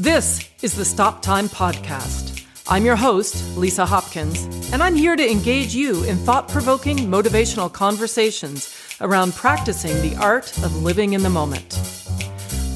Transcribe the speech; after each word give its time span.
This 0.00 0.48
is 0.62 0.74
the 0.74 0.84
Stop 0.86 1.20
Time 1.20 1.46
Podcast. 1.46 2.46
I'm 2.66 2.86
your 2.86 2.96
host, 2.96 3.54
Lisa 3.54 3.84
Hopkins, 3.84 4.44
and 4.72 4.82
I'm 4.82 4.96
here 4.96 5.14
to 5.14 5.30
engage 5.30 5.74
you 5.74 6.04
in 6.04 6.16
thought 6.16 6.48
provoking 6.48 6.96
motivational 6.96 7.70
conversations 7.70 8.74
around 9.02 9.34
practicing 9.34 9.92
the 10.00 10.16
art 10.16 10.56
of 10.64 10.82
living 10.82 11.12
in 11.12 11.22
the 11.22 11.28
moment. 11.28 11.78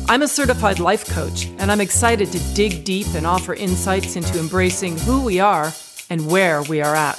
I'm 0.06 0.20
a 0.20 0.28
certified 0.28 0.80
life 0.80 1.08
coach, 1.08 1.46
and 1.56 1.72
I'm 1.72 1.80
excited 1.80 2.30
to 2.30 2.54
dig 2.54 2.84
deep 2.84 3.06
and 3.14 3.26
offer 3.26 3.54
insights 3.54 4.16
into 4.16 4.38
embracing 4.38 4.98
who 4.98 5.24
we 5.24 5.40
are 5.40 5.72
and 6.10 6.30
where 6.30 6.62
we 6.64 6.82
are 6.82 6.94
at. 6.94 7.18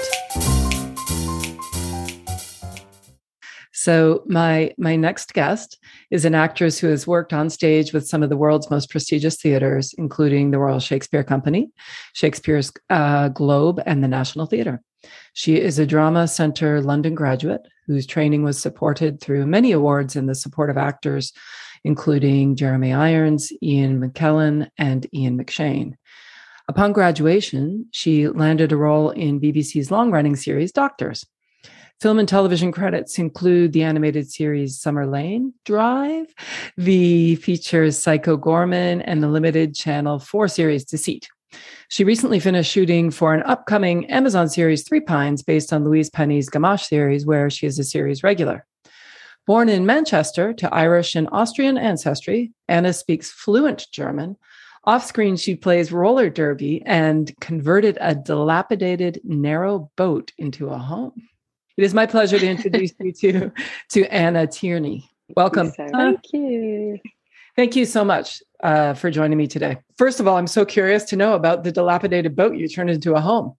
So 3.72 4.22
my 4.28 4.72
my 4.78 4.98
next 4.98 5.34
guest 5.34 5.80
is 6.12 6.26
an 6.26 6.36
actress 6.36 6.80
who 6.80 6.88
has 6.88 7.08
worked 7.08 7.34
on 7.34 7.50
stage 7.50 7.94
with 7.94 8.08
some 8.08 8.24
of 8.24 8.30
the 8.30 8.38
world's 8.38 8.70
most 8.70 8.90
prestigious 8.90 9.38
theaters, 9.38 9.94
including 9.98 10.52
the 10.52 10.60
Royal 10.60 10.80
Shakespeare 10.80 11.24
Company, 11.24 11.70
Shakespeare's 12.14 12.72
uh, 12.90 13.30
Globe, 13.30 13.82
and 13.86 14.04
the 14.04 14.08
National 14.08 14.46
Theatre. 14.46 14.82
She 15.34 15.60
is 15.60 15.80
a 15.80 15.86
Drama 15.86 16.28
Center 16.28 16.82
London 16.82 17.16
graduate 17.16 17.62
whose 17.88 18.06
training 18.06 18.44
was 18.44 18.60
supported 18.60 19.22
through 19.22 19.46
many 19.46 19.72
awards 19.72 20.16
in 20.16 20.26
the 20.26 20.36
support 20.36 20.70
of 20.70 20.78
actors, 20.78 21.34
including 21.84 22.56
Jeremy 22.56 22.94
Irons, 22.94 23.52
Ian 23.62 24.02
McKellen, 24.02 24.70
and 24.78 25.06
Ian 25.14 25.38
McShane. 25.38 25.94
Upon 26.68 26.94
graduation, 26.94 27.86
she 27.92 28.28
landed 28.28 28.72
a 28.72 28.78
role 28.78 29.12
in 29.12 29.40
BBC's 29.40 29.92
long 29.92 30.10
running 30.10 30.36
series 30.36 30.72
Doctors. 30.72 31.26
Film 32.02 32.20
and 32.20 32.28
television 32.28 32.74
credits 32.74 33.18
include 33.18 33.72
the 33.72 33.84
animated 33.84 34.30
series 34.30 34.78
Summer 34.78 35.08
Lane 35.08 35.54
Drive, 35.64 36.28
the 36.76 37.36
features 37.38 37.98
Psycho 37.98 38.38
Goreman, 38.38 39.02
and 39.06 39.24
the 39.24 39.30
limited 39.30 39.74
Channel 39.74 40.20
4 40.20 40.50
series 40.50 40.84
Deceit. 40.84 41.30
She 41.88 42.04
recently 42.04 42.42
finished 42.42 42.70
shooting 42.70 43.12
for 43.12 43.34
an 43.34 43.44
upcoming 43.44 44.12
Amazon 44.12 44.50
series 44.50 44.84
Three 44.84 45.00
Pines 45.00 45.42
based 45.42 45.72
on 45.72 45.86
Louise 45.86 46.10
Penny's 46.10 46.50
Gamache 46.50 46.86
series, 46.86 47.26
where 47.26 47.50
she 47.50 47.66
is 47.66 47.80
a 47.80 47.84
series 47.86 48.24
regular. 48.24 48.66
Born 49.48 49.70
in 49.70 49.86
Manchester 49.86 50.54
to 50.54 50.74
Irish 50.74 51.16
and 51.16 51.30
Austrian 51.32 51.78
ancestry, 51.78 52.52
Anna 52.68 52.92
speaks 52.92 53.32
fluent 53.32 53.88
German. 53.94 54.36
Off 54.84 55.06
screen, 55.06 55.38
she 55.38 55.56
plays 55.56 55.94
roller 55.94 56.30
derby 56.30 56.84
and 56.86 57.34
converted 57.40 57.98
a 58.02 58.16
dilapidated, 58.16 59.22
narrow 59.24 59.92
boat 59.96 60.34
into 60.38 60.68
a 60.68 60.78
home. 60.78 61.30
It 61.78 61.84
is 61.84 61.94
my 61.94 62.06
pleasure 62.06 62.40
to 62.40 62.48
introduce 62.48 62.94
you 63.00 63.12
to, 63.12 63.52
to 63.90 64.06
Anna 64.14 64.48
Tierney. 64.48 65.10
Welcome. 65.36 65.72
Thank 65.72 66.22
you. 66.34 67.00
Thank 67.56 67.76
you 67.76 67.86
so 67.86 68.04
much 68.06 68.42
uh, 68.64 68.94
for 68.94 69.10
joining 69.10 69.38
me 69.38 69.48
today. 69.48 69.78
First 69.98 70.20
of 70.20 70.28
all, 70.28 70.38
I'm 70.38 70.48
so 70.48 70.66
curious 70.66 71.04
to 71.06 71.16
know 71.16 71.34
about 71.34 71.64
the 71.64 71.72
dilapidated 71.72 72.36
boat 72.36 72.56
you 72.56 72.68
turned 72.68 72.90
into 72.90 73.14
a 73.14 73.22
home. 73.22 73.56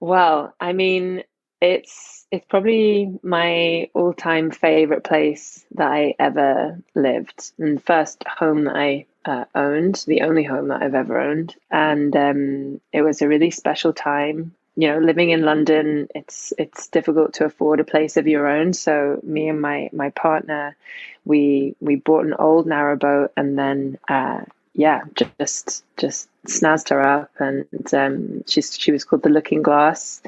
Well, 0.00 0.52
I 0.60 0.72
mean, 0.72 1.22
it's 1.60 2.26
it's 2.32 2.46
probably 2.48 3.12
my 3.22 3.90
all-time 3.94 4.50
favorite 4.50 5.04
place 5.04 5.64
that 5.72 5.92
I 5.92 6.14
ever 6.18 6.82
lived, 6.94 7.52
and 7.58 7.82
first 7.82 8.24
home 8.26 8.64
that 8.64 8.74
I 8.74 9.06
uh, 9.24 9.44
owned, 9.54 10.02
the 10.06 10.22
only 10.22 10.42
home 10.42 10.68
that 10.68 10.82
I've 10.82 10.94
ever 10.94 11.20
owned, 11.20 11.54
and 11.70 12.16
um, 12.16 12.80
it 12.92 13.02
was 13.02 13.22
a 13.22 13.28
really 13.28 13.50
special 13.50 13.92
time 13.92 14.54
you 14.76 14.88
know 14.88 14.98
living 14.98 15.30
in 15.30 15.42
london 15.42 16.08
it's 16.14 16.52
it's 16.58 16.88
difficult 16.88 17.34
to 17.34 17.44
afford 17.44 17.80
a 17.80 17.84
place 17.84 18.16
of 18.16 18.26
your 18.26 18.46
own. 18.46 18.72
So 18.72 19.20
me 19.22 19.48
and 19.48 19.60
my 19.60 19.90
my 19.92 20.10
partner 20.10 20.76
we 21.24 21.76
we 21.80 21.96
bought 21.96 22.24
an 22.26 22.34
old 22.34 22.66
narrowboat 22.66 23.30
and 23.36 23.58
then 23.58 23.98
uh 24.08 24.40
yeah 24.74 25.02
just 25.38 25.84
just 25.96 26.28
snazzed 26.46 26.88
her 26.90 27.02
up 27.02 27.30
and 27.38 27.66
um 27.94 28.42
she's 28.46 28.76
she 28.76 28.92
was 28.92 29.04
called 29.04 29.22
the 29.22 29.28
looking 29.28 29.62
glass 29.62 30.22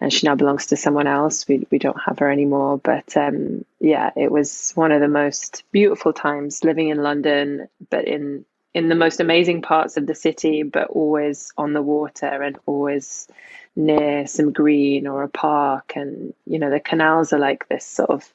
and 0.00 0.12
she 0.12 0.26
now 0.26 0.34
belongs 0.34 0.66
to 0.66 0.76
someone 0.76 1.06
else. 1.06 1.46
We 1.48 1.66
we 1.70 1.78
don't 1.78 2.00
have 2.04 2.18
her 2.18 2.30
anymore. 2.30 2.78
But 2.78 3.16
um 3.16 3.64
yeah 3.80 4.10
it 4.16 4.30
was 4.30 4.72
one 4.74 4.92
of 4.92 5.00
the 5.00 5.08
most 5.08 5.62
beautiful 5.70 6.12
times 6.12 6.64
living 6.64 6.88
in 6.88 7.02
london 7.02 7.68
but 7.90 8.06
in 8.06 8.44
in 8.74 8.88
the 8.88 8.94
most 8.96 9.20
amazing 9.20 9.62
parts 9.62 9.96
of 9.96 10.06
the 10.06 10.14
city 10.14 10.64
but 10.64 10.88
always 10.88 11.52
on 11.56 11.72
the 11.72 11.82
water 11.82 12.26
and 12.26 12.58
always 12.66 13.28
near 13.76 14.26
some 14.26 14.52
green 14.52 15.06
or 15.06 15.22
a 15.22 15.28
park. 15.28 15.92
And 15.96 16.34
you 16.46 16.58
know 16.58 16.70
the 16.70 16.80
canals 16.80 17.32
are 17.32 17.38
like 17.38 17.68
this 17.68 17.86
sort 17.86 18.10
of 18.10 18.30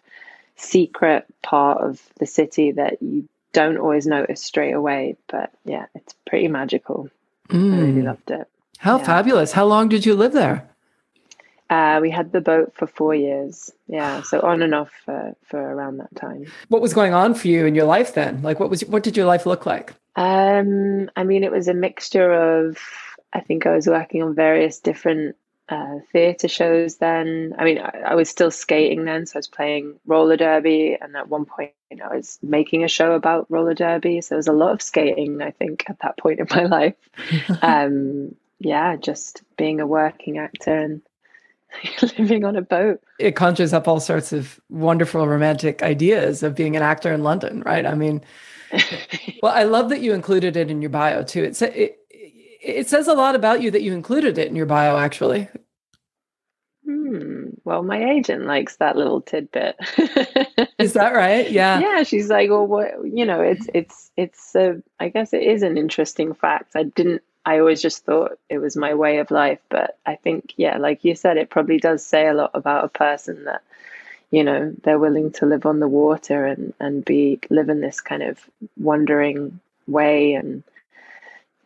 secret 0.56 1.26
part 1.42 1.82
of 1.82 2.02
the 2.20 2.26
city 2.26 2.72
that 2.72 3.02
you 3.02 3.28
don't 3.52 3.78
always 3.78 4.08
notice 4.08 4.42
straight 4.42 4.74
away. 4.74 5.18
But 5.28 5.52
yeah 5.66 5.86
it's 5.94 6.16
pretty 6.26 6.48
magical. 6.48 7.10
Mm. 7.50 7.74
i 7.74 7.78
really 7.78 8.02
mm. 8.02 8.06
loved 8.06 8.32
it. 8.32 8.48
How 8.78 8.98
yeah. 8.98 9.04
fabulous. 9.04 9.52
How 9.52 9.66
long 9.66 9.90
did 9.90 10.06
you 10.06 10.16
live 10.16 10.32
there? 10.32 10.68
Uh, 11.70 12.00
we 12.02 12.10
had 12.10 12.32
the 12.32 12.42
boat 12.42 12.74
for 12.74 12.88
four 12.88 13.14
years. 13.14 13.72
Yeah 13.88 14.22
so 14.22 14.40
on 14.40 14.62
and 14.62 14.74
off 14.74 14.92
for, 15.04 15.36
for 15.44 15.60
around 15.60 15.98
that 15.98 16.16
time. 16.16 16.46
What 16.70 16.82
was 16.82 16.94
going 16.94 17.14
on 17.14 17.34
for 17.34 17.50
you 17.50 17.66
in 17.66 17.76
your 17.76 17.86
life 17.86 18.14
then? 18.14 18.42
Like 18.42 18.60
what 18.60 18.70
was 18.70 18.82
what 18.82 19.04
did 19.04 19.18
your 19.18 19.26
life 19.26 19.46
look 19.46 19.66
like 19.66 19.94
um 20.20 21.10
i 21.16 21.24
mean 21.24 21.44
it 21.44 21.52
was 21.52 21.68
a 21.68 21.74
mixture 21.74 22.32
of 22.32 22.78
I 23.32 23.42
think 23.42 23.66
I 23.66 23.76
was 23.76 23.88
working 23.88 24.24
on 24.24 24.34
various 24.34 24.80
different 24.80 25.36
uh, 25.68 26.00
theatre 26.12 26.48
shows 26.48 26.98
then. 26.98 27.54
I 27.58 27.64
mean, 27.64 27.78
I, 27.78 28.02
I, 28.08 28.16
was 28.16 28.28
still 28.28 28.50
skating 28.50 29.06
then, 29.06 29.28
so 29.28 29.36
I 29.36 29.40
was 29.40 29.48
playing 29.48 30.00
roller 30.06 30.36
derby, 30.36 30.98
and 31.00 31.16
at 31.16 31.28
one 31.28 31.46
point, 31.46 31.74
you 31.92 31.98
know, 31.98 32.06
I 32.06 32.16
was 32.16 32.40
making 32.42 32.84
a 32.84 32.88
show 32.88 33.14
about 33.14 33.52
roller 33.52 33.76
derby. 33.76 34.22
So 34.22 34.30
there 34.30 34.38
was 34.38 34.48
a 34.48 34.54
lot 34.54 34.72
of 34.72 34.82
skating, 34.82 35.44
I 35.44 35.52
think, 35.52 35.86
at 35.88 36.00
that 36.00 36.18
point 36.18 36.40
in 36.40 36.48
my 36.50 36.64
life. 36.66 36.96
um, 37.62 38.36
yeah, 38.60 38.96
just 38.96 39.44
being 39.58 39.80
a 39.80 39.88
working 39.88 40.40
actor 40.40 40.76
and 40.76 41.02
living 42.18 42.44
on 42.44 42.56
a 42.56 42.62
boat. 42.62 43.02
It 43.20 43.36
conjures 43.36 43.74
up 43.74 43.88
all 43.88 44.00
sorts 44.00 44.34
of 44.34 44.60
wonderful 44.70 45.28
romantic 45.28 45.84
ideas 45.84 46.44
of 46.44 46.56
being 46.56 46.76
an 46.76 46.84
actor 46.84 47.14
in 47.14 47.24
London, 47.24 47.62
right? 47.66 47.86
I 47.86 47.96
mean, 47.96 48.22
well, 49.44 49.54
I 49.54 49.64
love 49.64 49.90
that 49.90 50.02
you 50.02 50.14
included 50.14 50.56
it 50.58 50.70
in 50.70 50.82
your 50.82 50.90
bio 50.90 51.24
too. 51.24 51.44
It's 51.44 51.62
it, 51.62 52.00
it 52.62 52.88
says 52.88 53.08
a 53.08 53.14
lot 53.14 53.36
about 53.36 53.62
you 53.62 53.72
that 53.72 53.82
you 53.82 53.94
included 53.94 54.38
it 54.38 54.48
in 54.48 54.56
your 54.56 54.66
bio, 54.66 54.98
actually. 54.98 55.48
Hmm. 56.86 57.50
Well, 57.64 57.84
my 57.84 58.04
agent 58.12 58.46
likes 58.46 58.78
that 58.78 58.96
little 58.96 59.22
tidbit. 59.22 59.76
is 60.80 60.94
that 60.94 61.14
right? 61.14 61.50
Yeah. 61.50 61.80
Yeah. 61.80 62.04
She's 62.04 62.30
like, 62.30 62.50
well, 62.50 62.66
what? 62.66 62.92
You 63.04 63.26
know, 63.26 63.42
it's 63.42 63.68
it's 63.74 64.12
it's. 64.18 64.56
A, 64.56 64.82
I 65.00 65.10
guess 65.10 65.34
it 65.34 65.44
is 65.44 65.62
an 65.62 65.78
interesting 65.78 66.34
fact. 66.34 66.76
I 66.76 66.84
didn't. 66.84 67.22
I 67.50 67.58
always 67.58 67.82
just 67.82 68.06
thought 68.06 68.38
it 68.48 68.60
was 68.60 68.78
my 68.78 68.94
way 68.94 69.18
of 69.18 69.32
life, 69.32 69.58
but 69.70 69.98
I 70.06 70.18
think, 70.18 70.54
yeah, 70.56 70.78
like 70.78 71.04
you 71.04 71.16
said, 71.16 71.38
it 71.38 71.50
probably 71.50 71.80
does 71.80 72.06
say 72.06 72.28
a 72.28 72.34
lot 72.36 72.52
about 72.54 72.86
a 72.86 72.90
person 72.90 73.46
that 73.46 73.64
you 74.30 74.44
know 74.44 74.72
they're 74.84 75.00
willing 75.00 75.32
to 75.32 75.48
live 75.48 75.66
on 75.66 75.80
the 75.80 75.88
water 75.88 76.46
and 76.46 76.76
and 76.80 77.04
be 77.04 77.40
live 77.50 77.70
in 77.70 77.82
this 77.82 78.02
kind 78.02 78.22
of 78.22 78.38
wandering 78.78 79.60
way 79.88 80.34
and 80.34 80.62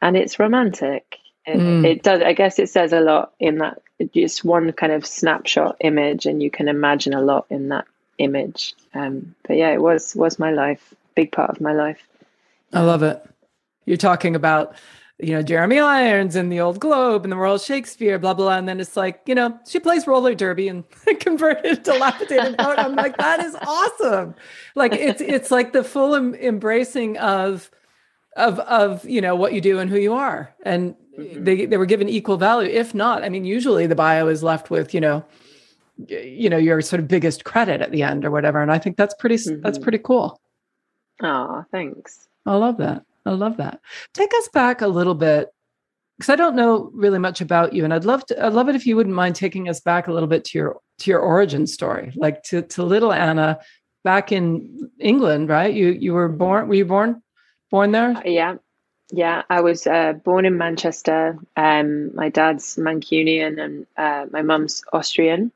and 0.01 0.15
it's 0.15 0.39
romantic. 0.39 1.17
It, 1.45 1.57
mm. 1.57 1.85
it, 1.85 2.01
does. 2.01 2.21
I 2.21 2.31
guess 2.31 2.59
it 2.59 2.69
says 2.69 2.93
a 2.93 3.01
lot 3.01 3.33
in 3.37 3.57
that 3.57 3.81
just 4.13 4.45
one 4.45 4.71
kind 4.71 4.93
of 4.93 5.05
snapshot 5.05 5.75
image, 5.81 6.25
and 6.25 6.41
you 6.41 6.49
can 6.49 6.69
imagine 6.69 7.13
a 7.13 7.21
lot 7.21 7.45
in 7.49 7.67
that 7.69 7.87
image. 8.19 8.73
Um, 8.93 9.35
but 9.45 9.57
yeah, 9.57 9.71
it 9.71 9.81
was 9.81 10.15
was 10.15 10.39
my 10.39 10.51
life, 10.51 10.93
big 11.13 11.33
part 11.33 11.49
of 11.49 11.59
my 11.59 11.73
life. 11.73 12.07
I 12.71 12.83
love 12.83 13.03
it. 13.03 13.21
You're 13.85 13.97
talking 13.97 14.37
about 14.37 14.77
you 15.23 15.31
know 15.33 15.41
Jeremy 15.41 15.79
Irons 15.79 16.35
and 16.35 16.51
the 16.51 16.59
Old 16.59 16.79
Globe 16.79 17.23
and 17.23 17.31
the 17.31 17.37
Royal 17.37 17.57
Shakespeare, 17.57 18.19
blah 18.19 18.33
blah, 18.33 18.57
and 18.57 18.67
then 18.67 18.79
it's 18.79 18.97
like 18.97 19.21
you 19.25 19.35
know 19.35 19.57
she 19.67 19.79
plays 19.79 20.07
roller 20.07 20.35
derby 20.35 20.67
and 20.67 20.83
converted 21.19 21.83
to 21.83 21.91
dilapidated 21.91 22.57
boat. 22.57 22.77
I'm 22.77 22.95
like 22.95 23.17
that 23.17 23.39
is 23.43 23.55
awesome. 23.61 24.35
Like 24.75 24.93
it's 24.93 25.21
it's 25.21 25.51
like 25.51 25.73
the 25.73 25.83
full 25.83 26.15
em- 26.15 26.35
embracing 26.35 27.17
of 27.17 27.71
of 28.35 28.59
of 28.59 29.07
you 29.07 29.21
know 29.21 29.35
what 29.35 29.53
you 29.53 29.61
do 29.61 29.79
and 29.79 29.89
who 29.89 29.97
you 29.97 30.13
are 30.13 30.53
and 30.63 30.95
mm-hmm. 31.17 31.43
they 31.43 31.65
they 31.65 31.77
were 31.77 31.85
given 31.85 32.09
equal 32.09 32.37
value 32.37 32.69
if 32.69 32.93
not 32.93 33.23
i 33.23 33.29
mean 33.29 33.45
usually 33.45 33.85
the 33.85 33.95
bio 33.95 34.27
is 34.27 34.41
left 34.43 34.69
with 34.69 34.93
you 34.93 34.99
know 34.99 35.23
you 36.07 36.49
know 36.49 36.57
your 36.57 36.81
sort 36.81 36.99
of 36.99 37.07
biggest 37.07 37.43
credit 37.43 37.81
at 37.81 37.91
the 37.91 38.01
end 38.01 38.25
or 38.25 38.31
whatever 38.31 38.61
and 38.61 38.71
i 38.71 38.79
think 38.79 38.97
that's 38.97 39.13
pretty 39.15 39.35
mm-hmm. 39.35 39.61
that's 39.61 39.77
pretty 39.77 39.99
cool 39.99 40.39
oh 41.21 41.63
thanks 41.71 42.27
i 42.45 42.55
love 42.55 42.77
that 42.77 43.03
i 43.25 43.31
love 43.31 43.57
that 43.57 43.79
take 44.13 44.31
us 44.35 44.49
back 44.53 44.81
a 44.81 44.87
little 44.87 45.15
bit 45.15 45.49
because 46.17 46.29
i 46.29 46.35
don't 46.35 46.55
know 46.55 46.91
really 46.93 47.19
much 47.19 47.41
about 47.41 47.73
you 47.73 47.83
and 47.83 47.93
i'd 47.93 48.05
love 48.05 48.25
to 48.25 48.45
i'd 48.45 48.53
love 48.53 48.69
it 48.69 48.75
if 48.75 48.85
you 48.85 48.95
wouldn't 48.95 49.15
mind 49.15 49.35
taking 49.35 49.69
us 49.69 49.79
back 49.79 50.07
a 50.07 50.13
little 50.13 50.27
bit 50.27 50.43
to 50.43 50.57
your 50.57 50.79
to 50.99 51.09
your 51.09 51.19
origin 51.19 51.65
story 51.67 52.11
like 52.15 52.43
to 52.43 52.61
to 52.61 52.83
little 52.83 53.13
anna 53.13 53.59
back 54.03 54.31
in 54.31 54.89
england 54.99 55.49
right 55.49 55.73
you 55.73 55.87
you 55.87 56.13
were 56.13 56.29
born 56.29 56.67
were 56.67 56.75
you 56.75 56.85
born 56.85 57.21
born 57.73 57.91
there? 57.91 58.15
Uh, 58.15 58.21
yeah. 58.25 58.55
Yeah, 59.11 59.43
I 59.49 59.61
was 59.61 59.85
uh, 59.85 60.13
born 60.13 60.45
in 60.45 60.57
Manchester. 60.57 61.37
Um, 61.57 62.15
my 62.15 62.29
dad's 62.29 62.77
Mancunian 62.77 63.59
and 63.59 63.85
uh, 63.97 64.27
my 64.31 64.41
mum's 64.43 64.83
Austrian. 64.93 65.51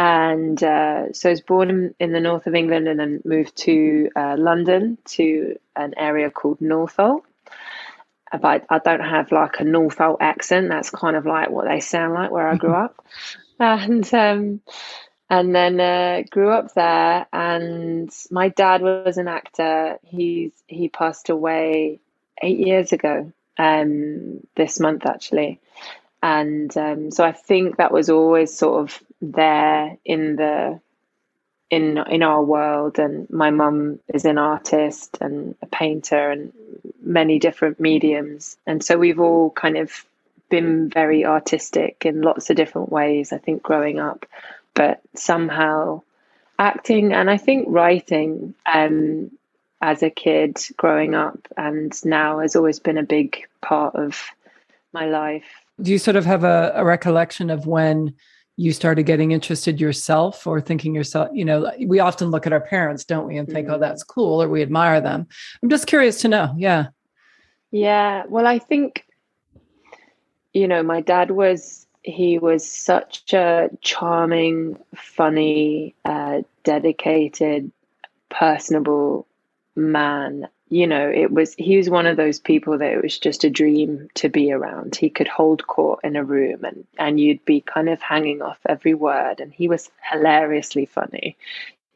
And 0.00 0.64
uh, 0.64 1.12
so 1.12 1.28
I 1.28 1.32
was 1.32 1.42
born 1.42 1.68
in, 1.68 1.94
in, 2.00 2.12
the 2.12 2.20
north 2.20 2.46
of 2.46 2.54
England 2.54 2.88
and 2.88 2.98
then 2.98 3.20
moved 3.22 3.54
to 3.56 4.08
uh, 4.16 4.34
London 4.38 4.96
to 5.08 5.58
an 5.76 5.92
area 5.98 6.30
called 6.30 6.60
Northolt. 6.60 7.20
but 8.32 8.64
I 8.70 8.78
don't 8.78 9.00
have 9.00 9.30
like 9.30 9.60
a 9.60 9.64
Northolt 9.64 10.16
accent. 10.20 10.70
That's 10.70 10.88
kind 10.88 11.16
of 11.16 11.26
like 11.26 11.50
what 11.50 11.68
they 11.68 11.80
sound 11.80 12.14
like 12.14 12.30
where 12.30 12.48
I 12.48 12.56
grew 12.56 12.72
up, 12.86 13.04
and 13.58 14.14
um, 14.14 14.62
and 15.28 15.54
then 15.54 15.78
uh, 15.78 16.22
grew 16.30 16.48
up 16.48 16.72
there. 16.72 17.26
And 17.30 18.10
my 18.30 18.48
dad 18.48 18.80
was 18.80 19.18
an 19.18 19.28
actor. 19.28 19.98
He's 20.02 20.52
he 20.66 20.88
passed 20.88 21.28
away 21.28 22.00
eight 22.40 22.58
years 22.58 22.92
ago. 22.92 23.30
Um, 23.58 24.46
this 24.56 24.80
month 24.80 25.04
actually, 25.04 25.60
and 26.22 26.74
um, 26.76 27.10
so 27.10 27.24
I 27.24 27.32
think 27.32 27.76
that 27.76 27.92
was 27.92 28.10
always 28.10 28.56
sort 28.56 28.82
of 28.82 29.02
there 29.22 29.96
in 30.04 30.36
the 30.36 30.80
in 31.70 31.98
in 31.98 32.22
our 32.22 32.42
world. 32.42 32.98
And 32.98 33.28
my 33.30 33.50
mum 33.50 34.00
is 34.12 34.24
an 34.24 34.38
artist 34.38 35.18
and 35.20 35.54
a 35.62 35.66
painter 35.66 36.30
and 36.30 36.52
many 37.02 37.38
different 37.38 37.80
mediums. 37.80 38.56
And 38.66 38.84
so 38.84 38.98
we've 38.98 39.20
all 39.20 39.50
kind 39.50 39.78
of 39.78 40.04
been 40.50 40.88
very 40.88 41.24
artistic 41.24 42.04
in 42.04 42.22
lots 42.22 42.50
of 42.50 42.56
different 42.56 42.90
ways 42.90 43.32
i 43.32 43.38
think 43.38 43.62
growing 43.62 44.00
up. 44.00 44.26
But 44.74 45.00
somehow 45.14 46.02
acting 46.58 47.12
and 47.12 47.30
i 47.30 47.38
think 47.38 47.66
writing 47.70 48.54
um, 48.66 49.30
as 49.80 50.02
a 50.02 50.10
kid 50.10 50.58
growing 50.76 51.14
up 51.14 51.38
and 51.56 51.92
now 52.04 52.40
has 52.40 52.54
always 52.56 52.80
been 52.80 52.98
a 52.98 53.02
big 53.02 53.46
part 53.62 53.94
of 53.94 54.20
my 54.92 55.06
life 55.06 55.64
do 55.82 55.90
you 55.90 55.98
sort 55.98 56.16
of 56.16 56.24
have 56.24 56.44
a, 56.44 56.72
a 56.74 56.84
recollection 56.84 57.50
of 57.50 57.66
when 57.66 58.14
you 58.56 58.72
started 58.72 59.04
getting 59.04 59.32
interested 59.32 59.80
yourself 59.80 60.46
or 60.46 60.60
thinking 60.60 60.94
yourself 60.94 61.28
you 61.32 61.44
know 61.44 61.70
we 61.86 61.98
often 61.98 62.30
look 62.30 62.46
at 62.46 62.52
our 62.52 62.60
parents 62.60 63.04
don't 63.04 63.26
we 63.26 63.36
and 63.36 63.48
think 63.48 63.68
oh, 63.68 63.72
mm-hmm. 63.72 63.82
oh 63.82 63.86
that's 63.86 64.02
cool 64.02 64.42
or 64.42 64.48
we 64.48 64.62
admire 64.62 65.00
them 65.00 65.26
i'm 65.62 65.70
just 65.70 65.86
curious 65.86 66.20
to 66.20 66.28
know 66.28 66.54
yeah 66.58 66.86
yeah 67.70 68.24
well 68.28 68.46
i 68.46 68.58
think 68.58 69.06
you 70.52 70.68
know 70.68 70.82
my 70.82 71.00
dad 71.00 71.30
was 71.30 71.86
he 72.02 72.38
was 72.38 72.70
such 72.70 73.32
a 73.32 73.68
charming 73.82 74.78
funny 74.94 75.94
uh, 76.04 76.40
dedicated 76.64 77.70
personable 78.30 79.26
man 79.76 80.48
you 80.70 80.86
know, 80.86 81.10
it 81.10 81.32
was 81.32 81.52
he 81.54 81.76
was 81.76 81.90
one 81.90 82.06
of 82.06 82.16
those 82.16 82.38
people 82.38 82.78
that 82.78 82.92
it 82.92 83.02
was 83.02 83.18
just 83.18 83.42
a 83.42 83.50
dream 83.50 84.08
to 84.14 84.28
be 84.28 84.52
around. 84.52 84.94
He 84.94 85.10
could 85.10 85.26
hold 85.26 85.66
court 85.66 86.00
in 86.04 86.14
a 86.14 86.22
room 86.22 86.64
and 86.64 86.86
and 86.96 87.18
you'd 87.18 87.44
be 87.44 87.60
kind 87.60 87.88
of 87.88 88.00
hanging 88.00 88.40
off 88.40 88.58
every 88.66 88.94
word 88.94 89.40
and 89.40 89.52
he 89.52 89.66
was 89.66 89.90
hilariously 90.10 90.86
funny. 90.86 91.36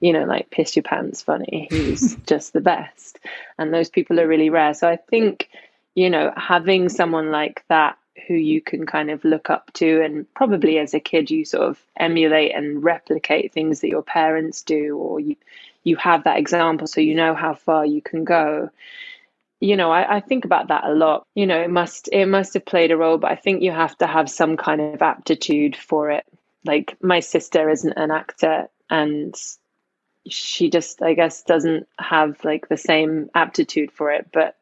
You 0.00 0.12
know, 0.12 0.24
like 0.24 0.50
piss 0.50 0.74
your 0.74 0.82
pants 0.82 1.22
funny. 1.22 1.68
He 1.70 1.92
was 1.92 2.16
just 2.26 2.52
the 2.52 2.60
best. 2.60 3.20
And 3.58 3.72
those 3.72 3.88
people 3.88 4.18
are 4.18 4.26
really 4.26 4.50
rare. 4.50 4.74
So 4.74 4.88
I 4.88 4.96
think, 4.96 5.48
you 5.94 6.10
know, 6.10 6.32
having 6.36 6.88
someone 6.88 7.30
like 7.30 7.64
that 7.68 7.96
who 8.26 8.34
you 8.34 8.60
can 8.60 8.86
kind 8.86 9.10
of 9.10 9.24
look 9.24 9.50
up 9.50 9.72
to 9.74 10.02
and 10.02 10.32
probably 10.34 10.78
as 10.78 10.94
a 10.94 11.00
kid 11.00 11.30
you 11.30 11.44
sort 11.44 11.68
of 11.68 11.80
emulate 11.96 12.54
and 12.54 12.82
replicate 12.82 13.52
things 13.52 13.80
that 13.80 13.88
your 13.88 14.02
parents 14.02 14.62
do 14.62 14.96
or 14.96 15.20
you 15.20 15.36
you 15.84 15.96
have 15.96 16.24
that 16.24 16.38
example 16.38 16.86
so 16.86 17.00
you 17.00 17.14
know 17.14 17.34
how 17.34 17.54
far 17.54 17.86
you 17.86 18.02
can 18.02 18.24
go. 18.24 18.70
You 19.60 19.76
know 19.76 19.90
I, 19.90 20.16
I, 20.16 20.20
think 20.20 20.44
about 20.44 20.68
that 20.68 20.84
a 20.84 20.92
lot. 20.92 21.26
You 21.34 21.46
know 21.46 21.60
it 21.60 21.70
must 21.70 22.08
it 22.12 22.26
must 22.26 22.54
have 22.54 22.66
played 22.66 22.90
a 22.90 22.96
role 22.96 23.18
but 23.18 23.30
i 23.30 23.36
think 23.36 23.62
you 23.62 23.70
have 23.70 23.96
to 23.98 24.06
have 24.06 24.28
some 24.28 24.56
kind 24.56 24.80
of 24.80 25.00
aptitude 25.00 25.76
for 25.76 26.10
it. 26.10 26.24
Like 26.64 26.96
my 27.02 27.20
sister 27.20 27.70
isn't 27.70 27.92
an 27.96 28.10
actor 28.10 28.68
and 28.90 29.34
she 30.28 30.70
just 30.70 31.02
i 31.02 31.14
guess 31.14 31.42
doesn't 31.42 31.86
have 31.98 32.42
like 32.44 32.68
the 32.68 32.76
same 32.76 33.28
aptitude 33.34 33.92
for 33.92 34.10
it 34.10 34.26
but 34.32 34.56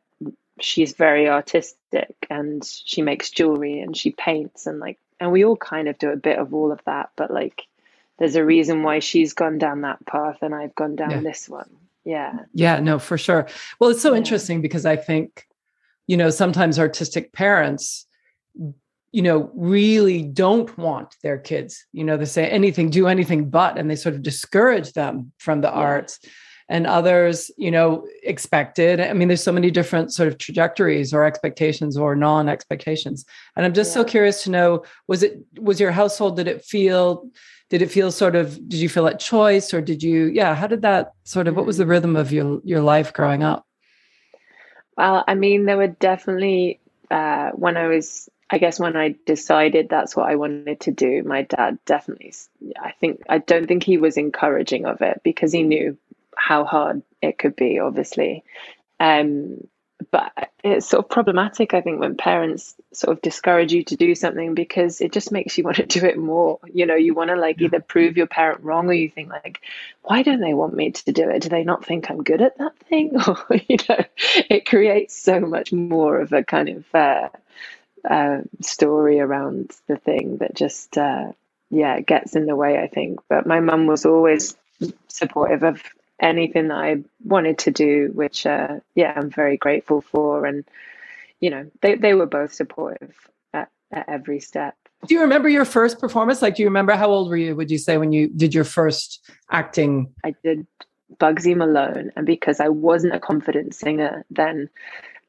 she's 0.60 0.94
very 0.94 1.28
artistic 1.28 2.14
and 2.28 2.64
she 2.64 3.02
makes 3.02 3.30
jewelry 3.30 3.80
and 3.80 3.96
she 3.96 4.10
paints 4.10 4.66
and 4.66 4.80
like 4.80 4.98
and 5.20 5.30
we 5.30 5.44
all 5.44 5.56
kind 5.56 5.88
of 5.88 5.98
do 5.98 6.10
a 6.10 6.16
bit 6.16 6.38
of 6.38 6.52
all 6.52 6.72
of 6.72 6.80
that 6.84 7.10
but 7.16 7.30
like 7.30 7.66
there's 8.22 8.36
a 8.36 8.44
reason 8.44 8.84
why 8.84 9.00
she's 9.00 9.32
gone 9.32 9.58
down 9.58 9.80
that 9.80 10.06
path 10.06 10.38
and 10.42 10.54
I've 10.54 10.76
gone 10.76 10.94
down 10.94 11.10
yeah. 11.10 11.20
this 11.22 11.48
one. 11.48 11.68
Yeah. 12.04 12.32
Yeah, 12.54 12.78
no, 12.78 13.00
for 13.00 13.18
sure. 13.18 13.48
Well, 13.80 13.90
it's 13.90 14.00
so 14.00 14.12
yeah. 14.12 14.18
interesting 14.18 14.62
because 14.62 14.86
I 14.86 14.94
think, 14.94 15.44
you 16.06 16.16
know, 16.16 16.30
sometimes 16.30 16.78
artistic 16.78 17.32
parents, 17.32 18.06
you 19.10 19.22
know, 19.22 19.50
really 19.54 20.22
don't 20.22 20.78
want 20.78 21.16
their 21.24 21.36
kids, 21.36 21.84
you 21.92 22.04
know, 22.04 22.16
they 22.16 22.24
say 22.24 22.48
anything, 22.48 22.90
do 22.90 23.08
anything 23.08 23.50
but, 23.50 23.76
and 23.76 23.90
they 23.90 23.96
sort 23.96 24.14
of 24.14 24.22
discourage 24.22 24.92
them 24.92 25.32
from 25.38 25.60
the 25.60 25.66
yeah. 25.66 25.74
arts. 25.74 26.20
And 26.68 26.86
others, 26.86 27.50
you 27.56 27.70
know, 27.70 28.06
expected. 28.22 29.00
I 29.00 29.12
mean, 29.12 29.28
there's 29.28 29.42
so 29.42 29.52
many 29.52 29.70
different 29.70 30.12
sort 30.12 30.28
of 30.28 30.38
trajectories 30.38 31.12
or 31.12 31.24
expectations 31.24 31.96
or 31.96 32.14
non 32.16 32.48
expectations. 32.48 33.24
And 33.56 33.66
I'm 33.66 33.74
just 33.74 33.92
so 33.92 34.04
curious 34.04 34.42
to 34.44 34.50
know 34.50 34.84
was 35.06 35.22
it, 35.22 35.38
was 35.60 35.78
your 35.80 35.90
household, 35.90 36.36
did 36.36 36.48
it 36.48 36.64
feel, 36.64 37.26
did 37.72 37.80
it 37.80 37.90
feel 37.90 38.12
sort 38.12 38.36
of 38.36 38.68
did 38.68 38.80
you 38.80 38.88
feel 38.90 39.06
at 39.06 39.18
choice 39.18 39.72
or 39.72 39.80
did 39.80 40.02
you 40.02 40.26
yeah 40.26 40.54
how 40.54 40.66
did 40.66 40.82
that 40.82 41.14
sort 41.24 41.48
of 41.48 41.56
what 41.56 41.64
was 41.64 41.78
the 41.78 41.86
rhythm 41.86 42.16
of 42.16 42.30
your 42.30 42.60
your 42.64 42.82
life 42.82 43.14
growing 43.14 43.42
up 43.42 43.66
well 44.98 45.24
i 45.26 45.34
mean 45.34 45.64
there 45.64 45.78
were 45.78 45.88
definitely 45.88 46.78
uh, 47.10 47.50
when 47.52 47.78
i 47.78 47.86
was 47.86 48.28
i 48.50 48.58
guess 48.58 48.78
when 48.78 48.94
i 48.94 49.14
decided 49.24 49.88
that's 49.88 50.14
what 50.14 50.28
i 50.28 50.36
wanted 50.36 50.80
to 50.80 50.90
do 50.90 51.22
my 51.22 51.42
dad 51.44 51.78
definitely 51.86 52.34
i 52.78 52.92
think 53.00 53.22
i 53.30 53.38
don't 53.38 53.66
think 53.66 53.82
he 53.82 53.96
was 53.96 54.18
encouraging 54.18 54.84
of 54.84 55.00
it 55.00 55.22
because 55.24 55.50
he 55.50 55.62
knew 55.62 55.96
how 56.36 56.64
hard 56.64 57.02
it 57.20 57.38
could 57.38 57.56
be 57.56 57.78
obviously 57.78 58.44
um, 59.00 59.58
but 60.10 60.32
it's 60.64 60.86
sort 60.86 61.04
of 61.04 61.10
problematic, 61.10 61.74
I 61.74 61.80
think, 61.80 62.00
when 62.00 62.16
parents 62.16 62.74
sort 62.92 63.16
of 63.16 63.22
discourage 63.22 63.72
you 63.72 63.84
to 63.84 63.96
do 63.96 64.14
something 64.14 64.54
because 64.54 65.00
it 65.00 65.12
just 65.12 65.32
makes 65.32 65.56
you 65.56 65.64
want 65.64 65.76
to 65.76 65.86
do 65.86 66.04
it 66.04 66.18
more. 66.18 66.58
You 66.72 66.86
know, 66.86 66.94
you 66.94 67.14
want 67.14 67.30
to 67.30 67.36
like 67.36 67.60
either 67.60 67.80
prove 67.80 68.16
your 68.16 68.26
parent 68.26 68.62
wrong 68.62 68.88
or 68.88 68.94
you 68.94 69.10
think 69.10 69.30
like, 69.30 69.60
why 70.02 70.22
don't 70.22 70.40
they 70.40 70.54
want 70.54 70.74
me 70.74 70.92
to 70.92 71.12
do 71.12 71.28
it? 71.30 71.42
Do 71.42 71.48
they 71.48 71.64
not 71.64 71.84
think 71.84 72.10
I'm 72.10 72.22
good 72.22 72.42
at 72.42 72.58
that 72.58 72.76
thing? 72.88 73.12
Or 73.26 73.46
you 73.68 73.76
know, 73.88 74.04
it 74.50 74.66
creates 74.66 75.16
so 75.16 75.40
much 75.40 75.72
more 75.72 76.20
of 76.20 76.32
a 76.32 76.42
kind 76.42 76.68
of 76.68 76.94
uh, 76.94 77.28
uh, 78.08 78.38
story 78.60 79.20
around 79.20 79.70
the 79.86 79.96
thing 79.96 80.38
that 80.38 80.54
just 80.54 80.98
uh, 80.98 81.32
yeah 81.70 82.00
gets 82.00 82.36
in 82.36 82.46
the 82.46 82.56
way. 82.56 82.78
I 82.78 82.88
think. 82.88 83.20
But 83.28 83.46
my 83.46 83.60
mum 83.60 83.86
was 83.86 84.04
always 84.04 84.56
supportive 85.08 85.62
of 85.62 85.82
anything 86.22 86.68
that 86.68 86.78
I 86.78 87.02
wanted 87.24 87.58
to 87.58 87.70
do, 87.70 88.10
which 88.14 88.46
uh, 88.46 88.78
yeah, 88.94 89.12
I'm 89.14 89.28
very 89.28 89.56
grateful 89.56 90.00
for. 90.00 90.46
And 90.46 90.64
you 91.40 91.50
know, 91.50 91.70
they 91.82 91.96
they 91.96 92.14
were 92.14 92.26
both 92.26 92.54
supportive 92.54 93.14
at, 93.52 93.68
at 93.90 94.08
every 94.08 94.40
step. 94.40 94.76
Do 95.06 95.14
you 95.16 95.20
remember 95.20 95.48
your 95.48 95.64
first 95.64 95.98
performance? 95.98 96.40
Like, 96.40 96.54
do 96.54 96.62
you 96.62 96.68
remember 96.68 96.94
how 96.94 97.10
old 97.10 97.28
were 97.28 97.36
you? 97.36 97.56
Would 97.56 97.72
you 97.72 97.78
say 97.78 97.98
when 97.98 98.12
you 98.12 98.28
did 98.28 98.54
your 98.54 98.64
first 98.64 99.28
acting? 99.50 100.14
I 100.24 100.34
did 100.44 100.66
Bugsy 101.18 101.56
Malone, 101.56 102.12
and 102.16 102.24
because 102.24 102.60
I 102.60 102.68
wasn't 102.68 103.16
a 103.16 103.20
confident 103.20 103.74
singer 103.74 104.24
then, 104.30 104.70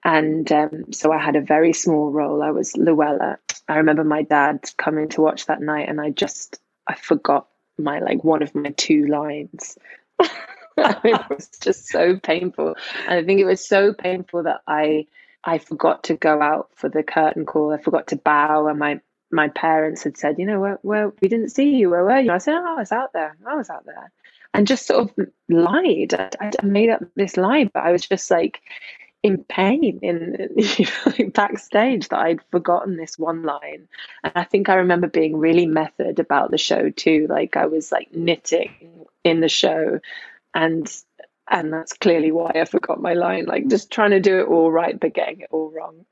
and 0.03 0.50
um, 0.51 0.94
so 0.94 1.12
I 1.12 1.18
had 1.18 1.36
a 1.36 1.41
very 1.41 1.74
small 1.74 2.12
role. 2.12 2.44
I 2.44 2.51
was 2.51 2.77
Luella. 2.77 3.39
I 3.68 3.77
remember 3.77 4.03
my 4.03 4.22
dad 4.22 4.70
coming 4.77 5.10
to 5.10 5.22
watch 5.22 5.48
that 5.48 5.62
night, 5.62 5.89
and 5.89 6.00
I 6.00 6.12
just 6.12 6.60
I 6.88 6.94
forgot 6.94 7.48
my 7.79 8.00
like 8.00 8.24
one 8.24 8.44
of 8.44 8.53
my 8.53 8.70
two 8.77 9.08
lines. 9.08 9.77
it 11.03 11.30
was 11.30 11.50
just 11.62 11.88
so 11.88 12.18
painful. 12.18 12.75
And 13.08 13.20
I 13.20 13.24
think 13.24 13.39
it 13.39 13.46
was 13.46 13.65
so 13.65 13.94
painful 13.94 14.44
that 14.44 14.62
I 14.68 15.08
I 15.44 15.58
forgot 15.58 16.03
to 16.06 16.15
go 16.15 16.42
out 16.42 16.70
for 16.75 16.89
the 16.89 17.03
curtain 17.03 17.46
call. 17.46 17.74
I 17.74 17.82
forgot 17.82 18.08
to 18.08 18.15
bow, 18.15 18.68
and 18.68 18.80
my 18.80 19.01
my 19.32 19.50
parents 19.50 20.03
had 20.03 20.18
said, 20.18 20.38
you 20.38 20.46
know, 20.46 20.60
where, 20.60 20.80
where 20.84 21.12
we 21.22 21.27
didn't 21.27 21.50
see 21.50 21.75
you. 21.75 21.89
Where 21.89 22.03
were 22.03 22.20
you? 22.20 22.32
I 22.32 22.38
said, 22.38 22.56
oh, 22.56 22.75
I 22.75 22.80
was 22.80 22.92
out 22.92 23.13
there. 23.13 23.36
I 23.46 23.56
was 23.56 23.70
out 23.70 23.86
there, 23.86 24.12
and 24.53 24.68
just 24.68 24.86
sort 24.88 25.10
of 25.18 25.27
lied. 25.50 26.13
I, 26.13 26.30
I 26.62 26.65
made 26.65 26.89
up 26.89 27.01
this 27.15 27.36
lie, 27.38 27.65
but 27.65 27.84
I 27.84 27.92
was 27.92 28.08
just 28.08 28.30
like 28.32 28.62
in 29.24 29.44
pain 29.46 30.00
in 30.01 30.50
you 30.58 30.86
know, 31.06 31.30
backstage 31.30 32.10
that 32.10 32.20
I'd 32.20 32.42
forgotten 32.51 32.98
this 32.98 33.18
one 33.18 33.44
line. 33.44 33.88
And 34.24 34.34
I 34.36 34.44
think 34.44 34.70
I 34.70 34.75
remember 34.75 35.08
being 35.08 35.38
really 35.38 35.65
method 35.65 36.20
about 36.20 36.51
the 36.51 36.58
show 36.58 36.89
too. 36.89 37.27
Like 37.30 37.58
I 37.58 37.65
was 37.65 37.92
like 37.92 38.13
knitting 38.13 39.06
in 39.24 39.39
the 39.39 39.50
show 39.50 40.00
and 40.53 40.91
and 41.50 41.74
that's 41.74 41.93
clearly 41.93 42.31
why 42.31 42.51
I 42.55 42.65
forgot 42.65 43.01
my 43.01 43.13
line. 43.13 43.45
Like 43.45 43.67
just 43.67 43.91
trying 43.91 44.12
to 44.12 44.19
do 44.19 44.39
it 44.39 44.48
all 44.48 44.72
right, 44.72 45.00
but 45.00 45.13
getting 45.13 45.41
it 45.41 45.50
all 45.51 45.72
wrong. 45.72 46.05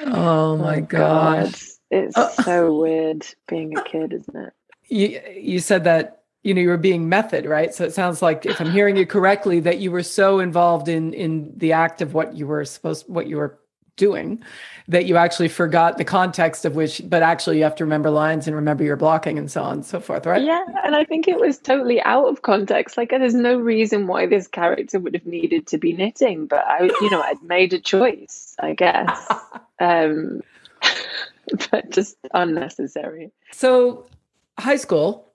Oh 0.00 0.56
my 0.56 0.78
oh, 0.78 0.80
god, 0.82 1.54
it's 1.90 2.16
uh, 2.16 2.28
so 2.30 2.74
weird 2.74 3.26
being 3.48 3.76
a 3.76 3.82
kid, 3.82 4.12
isn't 4.12 4.36
it? 4.36 4.52
You 4.88 5.20
you 5.34 5.58
said 5.60 5.84
that 5.84 6.22
you 6.42 6.54
know 6.54 6.60
you 6.60 6.68
were 6.68 6.76
being 6.76 7.08
method, 7.08 7.46
right? 7.46 7.74
So 7.74 7.84
it 7.84 7.94
sounds 7.94 8.20
like 8.22 8.44
if 8.44 8.60
I'm 8.60 8.70
hearing 8.70 8.96
you 8.96 9.06
correctly, 9.06 9.60
that 9.60 9.78
you 9.78 9.90
were 9.90 10.02
so 10.02 10.40
involved 10.40 10.88
in 10.88 11.14
in 11.14 11.52
the 11.56 11.72
act 11.72 12.02
of 12.02 12.14
what 12.14 12.36
you 12.36 12.46
were 12.46 12.64
supposed 12.64 13.08
what 13.08 13.26
you 13.26 13.38
were 13.38 13.58
doing 13.96 14.42
that 14.88 15.06
you 15.06 15.16
actually 15.16 15.48
forgot 15.48 15.98
the 15.98 16.04
context 16.04 16.64
of 16.64 16.76
which 16.76 17.02
but 17.06 17.22
actually 17.22 17.58
you 17.58 17.64
have 17.64 17.74
to 17.74 17.84
remember 17.84 18.10
lines 18.10 18.46
and 18.46 18.54
remember 18.54 18.84
your 18.84 18.96
blocking 18.96 19.38
and 19.38 19.50
so 19.50 19.62
on 19.62 19.74
and 19.74 19.86
so 19.86 19.98
forth 19.98 20.26
right? 20.26 20.42
Yeah 20.42 20.64
and 20.84 20.94
i 20.94 21.04
think 21.04 21.26
it 21.26 21.40
was 21.40 21.58
totally 21.58 22.00
out 22.02 22.26
of 22.26 22.42
context. 22.42 22.96
Like 22.96 23.10
there's 23.10 23.34
no 23.34 23.58
reason 23.58 24.06
why 24.06 24.26
this 24.26 24.46
character 24.46 24.98
would 24.98 25.14
have 25.14 25.26
needed 25.26 25.66
to 25.68 25.78
be 25.78 25.92
knitting 25.92 26.46
but 26.46 26.64
i 26.66 26.84
you 26.84 27.10
know 27.10 27.22
i'd 27.22 27.42
made 27.42 27.72
a 27.72 27.80
choice 27.80 28.54
i 28.60 28.74
guess. 28.74 29.26
Um, 29.78 30.40
but 31.70 31.90
just 31.90 32.16
unnecessary. 32.34 33.32
So, 33.52 34.06
high 34.58 34.76
school, 34.76 35.32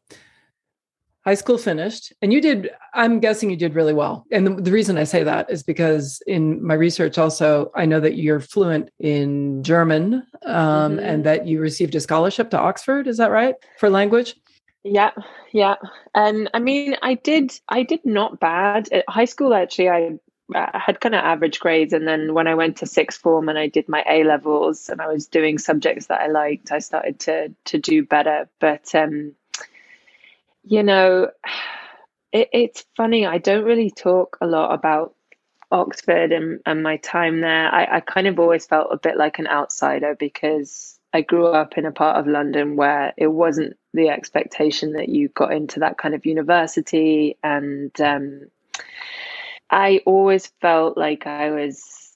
high 1.24 1.36
school 1.36 1.58
finished, 1.58 2.14
and 2.22 2.34
you 2.34 2.42
did. 2.42 2.70
I'm 2.94 3.20
guessing 3.20 3.50
you 3.50 3.56
did 3.56 3.76
really 3.76 3.94
well. 3.94 4.26
And 4.32 4.48
the, 4.48 4.62
the 4.62 4.72
reason 4.72 4.98
I 4.98 5.04
say 5.04 5.24
that 5.24 5.50
is 5.50 5.64
because 5.64 6.22
in 6.28 6.66
my 6.66 6.74
research, 6.74 7.18
also, 7.18 7.72
I 7.76 7.86
know 7.86 8.00
that 8.00 8.16
you're 8.16 8.40
fluent 8.40 8.90
in 9.00 9.64
German, 9.64 10.24
um, 10.46 10.98
mm-hmm. 10.98 11.00
and 11.00 11.24
that 11.24 11.48
you 11.48 11.60
received 11.60 11.96
a 11.96 12.00
scholarship 12.00 12.50
to 12.52 12.60
Oxford. 12.60 13.08
Is 13.08 13.18
that 13.18 13.32
right 13.32 13.56
for 13.78 13.90
language? 13.90 14.36
Yeah, 14.84 15.12
yeah. 15.52 15.76
And 16.16 16.50
I 16.54 16.60
mean, 16.60 16.96
I 17.04 17.14
did, 17.14 17.60
I 17.70 17.84
did 17.84 18.04
not 18.04 18.40
bad 18.40 18.92
at 18.92 19.06
high 19.08 19.26
school. 19.26 19.54
Actually, 19.54 19.90
I 19.90 20.20
I 20.56 20.82
had 20.86 21.00
kind 21.00 21.16
of 21.16 21.24
average 21.24 21.60
grades. 21.60 21.94
And 21.94 22.08
then 22.08 22.34
when 22.34 22.48
I 22.48 22.56
went 22.56 22.78
to 22.78 22.86
sixth 22.86 23.22
form 23.22 23.50
and 23.50 23.58
I 23.58 23.68
did 23.68 23.88
my 23.88 24.04
A 24.10 24.24
levels 24.24 24.90
and 24.90 25.02
I 25.02 25.08
was 25.08 25.28
doing 25.28 25.58
subjects 25.58 26.08
that 26.08 26.22
I 26.22 26.28
liked, 26.28 26.72
I 26.72 26.80
started 26.80 27.20
to 27.22 27.54
to 27.66 27.78
do 27.78 28.04
better. 28.04 28.50
But 28.60 28.94
um, 28.96 29.34
you 30.64 30.84
know, 30.84 31.30
it, 32.32 32.50
it's 32.54 32.86
funny. 32.96 33.26
I 33.26 33.38
don't 33.38 33.66
really 33.66 33.92
talk 33.92 34.38
a 34.42 34.48
lot 34.48 34.74
about 34.74 35.16
Oxford 35.72 36.32
and, 36.32 36.60
and 36.66 36.84
my 36.84 36.98
time 36.98 37.42
there. 37.42 37.74
I, 37.74 37.98
I 37.98 38.00
kind 38.02 38.28
of 38.28 38.40
always 38.40 38.66
felt 38.66 38.90
a 38.92 38.98
bit 38.98 39.18
like 39.18 39.40
an 39.40 39.48
outsider 39.48 40.16
because 40.20 41.00
I 41.14 41.22
grew 41.22 41.48
up 41.48 41.78
in 41.78 41.86
a 41.86 41.92
part 41.92 42.18
of 42.18 42.28
London 42.28 42.76
where 42.76 43.14
it 43.18 43.28
wasn't 43.28 43.78
the 43.94 44.10
expectation 44.10 44.94
that 44.94 45.10
you 45.10 45.30
got 45.30 45.54
into 45.54 45.82
that 45.82 45.98
kind 45.98 46.16
of 46.16 46.26
university 46.26 47.38
and 47.44 47.92
um, 48.00 48.48
I 49.70 50.02
always 50.06 50.48
felt 50.62 50.98
like 50.98 51.28
I 51.28 51.52
was 51.52 52.16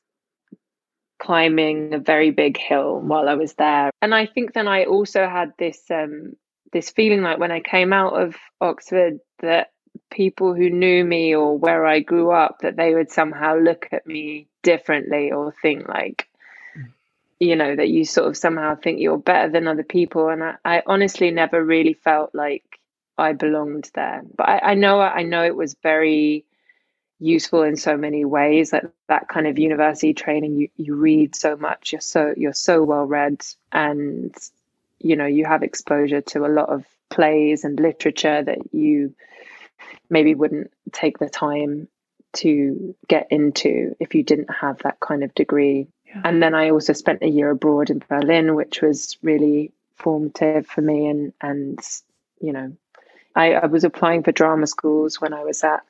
climbing 1.20 1.94
a 1.94 2.00
very 2.00 2.32
big 2.32 2.58
hill 2.58 3.00
while 3.00 3.30
I 3.30 3.36
was 3.36 3.54
there. 3.54 3.92
And 4.02 4.14
I 4.14 4.26
think 4.26 4.54
then 4.54 4.68
I 4.68 4.86
also 4.86 5.28
had 5.28 5.54
this 5.58 5.82
um, 5.90 6.36
this 6.72 6.90
feeling 6.90 7.22
like 7.22 7.40
when 7.40 7.52
I 7.52 7.60
came 7.60 7.94
out 7.94 8.14
of 8.20 8.36
Oxford 8.60 9.20
that 9.40 9.72
people 10.10 10.54
who 10.54 10.70
knew 10.70 11.04
me 11.04 11.36
or 11.36 11.58
where 11.58 11.86
I 11.86 12.00
grew 12.00 12.32
up 12.32 12.60
that 12.60 12.76
they 12.76 12.94
would 12.94 13.12
somehow 13.12 13.58
look 13.58 13.88
at 13.92 14.06
me 14.06 14.48
differently 14.64 15.32
or 15.32 15.54
think 15.62 15.88
like 15.88 16.28
mm. 16.78 16.88
you 17.40 17.56
know 17.56 17.76
that 17.76 17.90
you 17.90 18.06
sort 18.06 18.28
of 18.28 18.38
somehow 18.38 18.76
think 18.76 19.00
you're 19.00 19.18
better 19.18 19.52
than 19.52 19.68
other 19.68 19.84
people. 19.84 20.30
And 20.30 20.44
I, 20.44 20.56
I 20.66 20.84
honestly 20.86 21.32
never 21.32 21.64
really 21.64 21.94
felt 21.94 22.34
like 22.34 22.64
I 23.18 23.34
belonged 23.34 23.90
there. 23.94 24.24
But 24.36 24.50
I, 24.50 24.60
I 24.60 24.74
know 24.74 25.00
I 25.00 25.24
know 25.24 25.44
it 25.44 25.56
was 25.56 25.76
very 25.82 26.46
useful 27.20 27.64
in 27.64 27.78
so 27.78 27.96
many 27.96 28.26
ways 28.26 28.72
that 28.72 28.92
that 29.08 29.30
kind 29.30 29.48
of 29.48 29.58
university 29.58 30.14
training 30.14 30.56
you 30.58 30.68
you 30.76 30.96
read 30.96 31.34
so 31.34 31.56
much 31.56 31.94
you're 31.94 32.02
so 32.02 32.34
you're 32.36 32.54
so 32.54 32.84
well 32.84 33.06
read 33.06 33.42
and 33.72 34.36
you 35.06 35.16
know 35.16 35.28
you 35.28 35.46
have 35.46 35.62
exposure 35.62 36.22
to 36.22 36.46
a 36.46 36.56
lot 36.60 36.70
of 36.70 36.84
plays 37.12 37.64
and 37.64 37.80
literature 37.80 38.42
that 38.44 38.74
you 38.74 39.14
maybe 40.10 40.34
wouldn't 40.34 40.72
take 40.92 41.20
the 41.20 41.30
time 41.30 41.88
to 42.34 42.96
get 43.08 43.28
into 43.30 43.96
if 44.00 44.16
you 44.16 44.24
didn't 44.24 44.50
have 44.50 44.80
that 44.80 45.00
kind 45.00 45.24
of 45.24 45.34
degree 45.36 45.88
yeah. 46.08 46.22
and 46.26 46.42
then 46.42 46.56
I 46.56 46.72
also 46.72 46.94
spent 46.94 47.22
a 47.22 47.30
year 47.30 47.52
abroad 47.52 47.92
in 47.92 48.04
Berlin 48.10 48.56
which 48.56 48.82
was 48.82 49.18
really 49.22 49.72
formative 49.96 50.66
for 50.66 50.82
me 50.82 51.06
and 51.08 51.34
and 51.40 51.80
you 52.42 52.52
know 52.52 52.76
I, 53.36 53.54
I 53.54 53.66
was 53.68 53.84
applying 53.84 54.24
for 54.24 54.32
drama 54.32 54.66
schools 54.66 55.22
when 55.22 55.34
I 55.34 55.44
was 55.44 55.64
at 55.64 55.84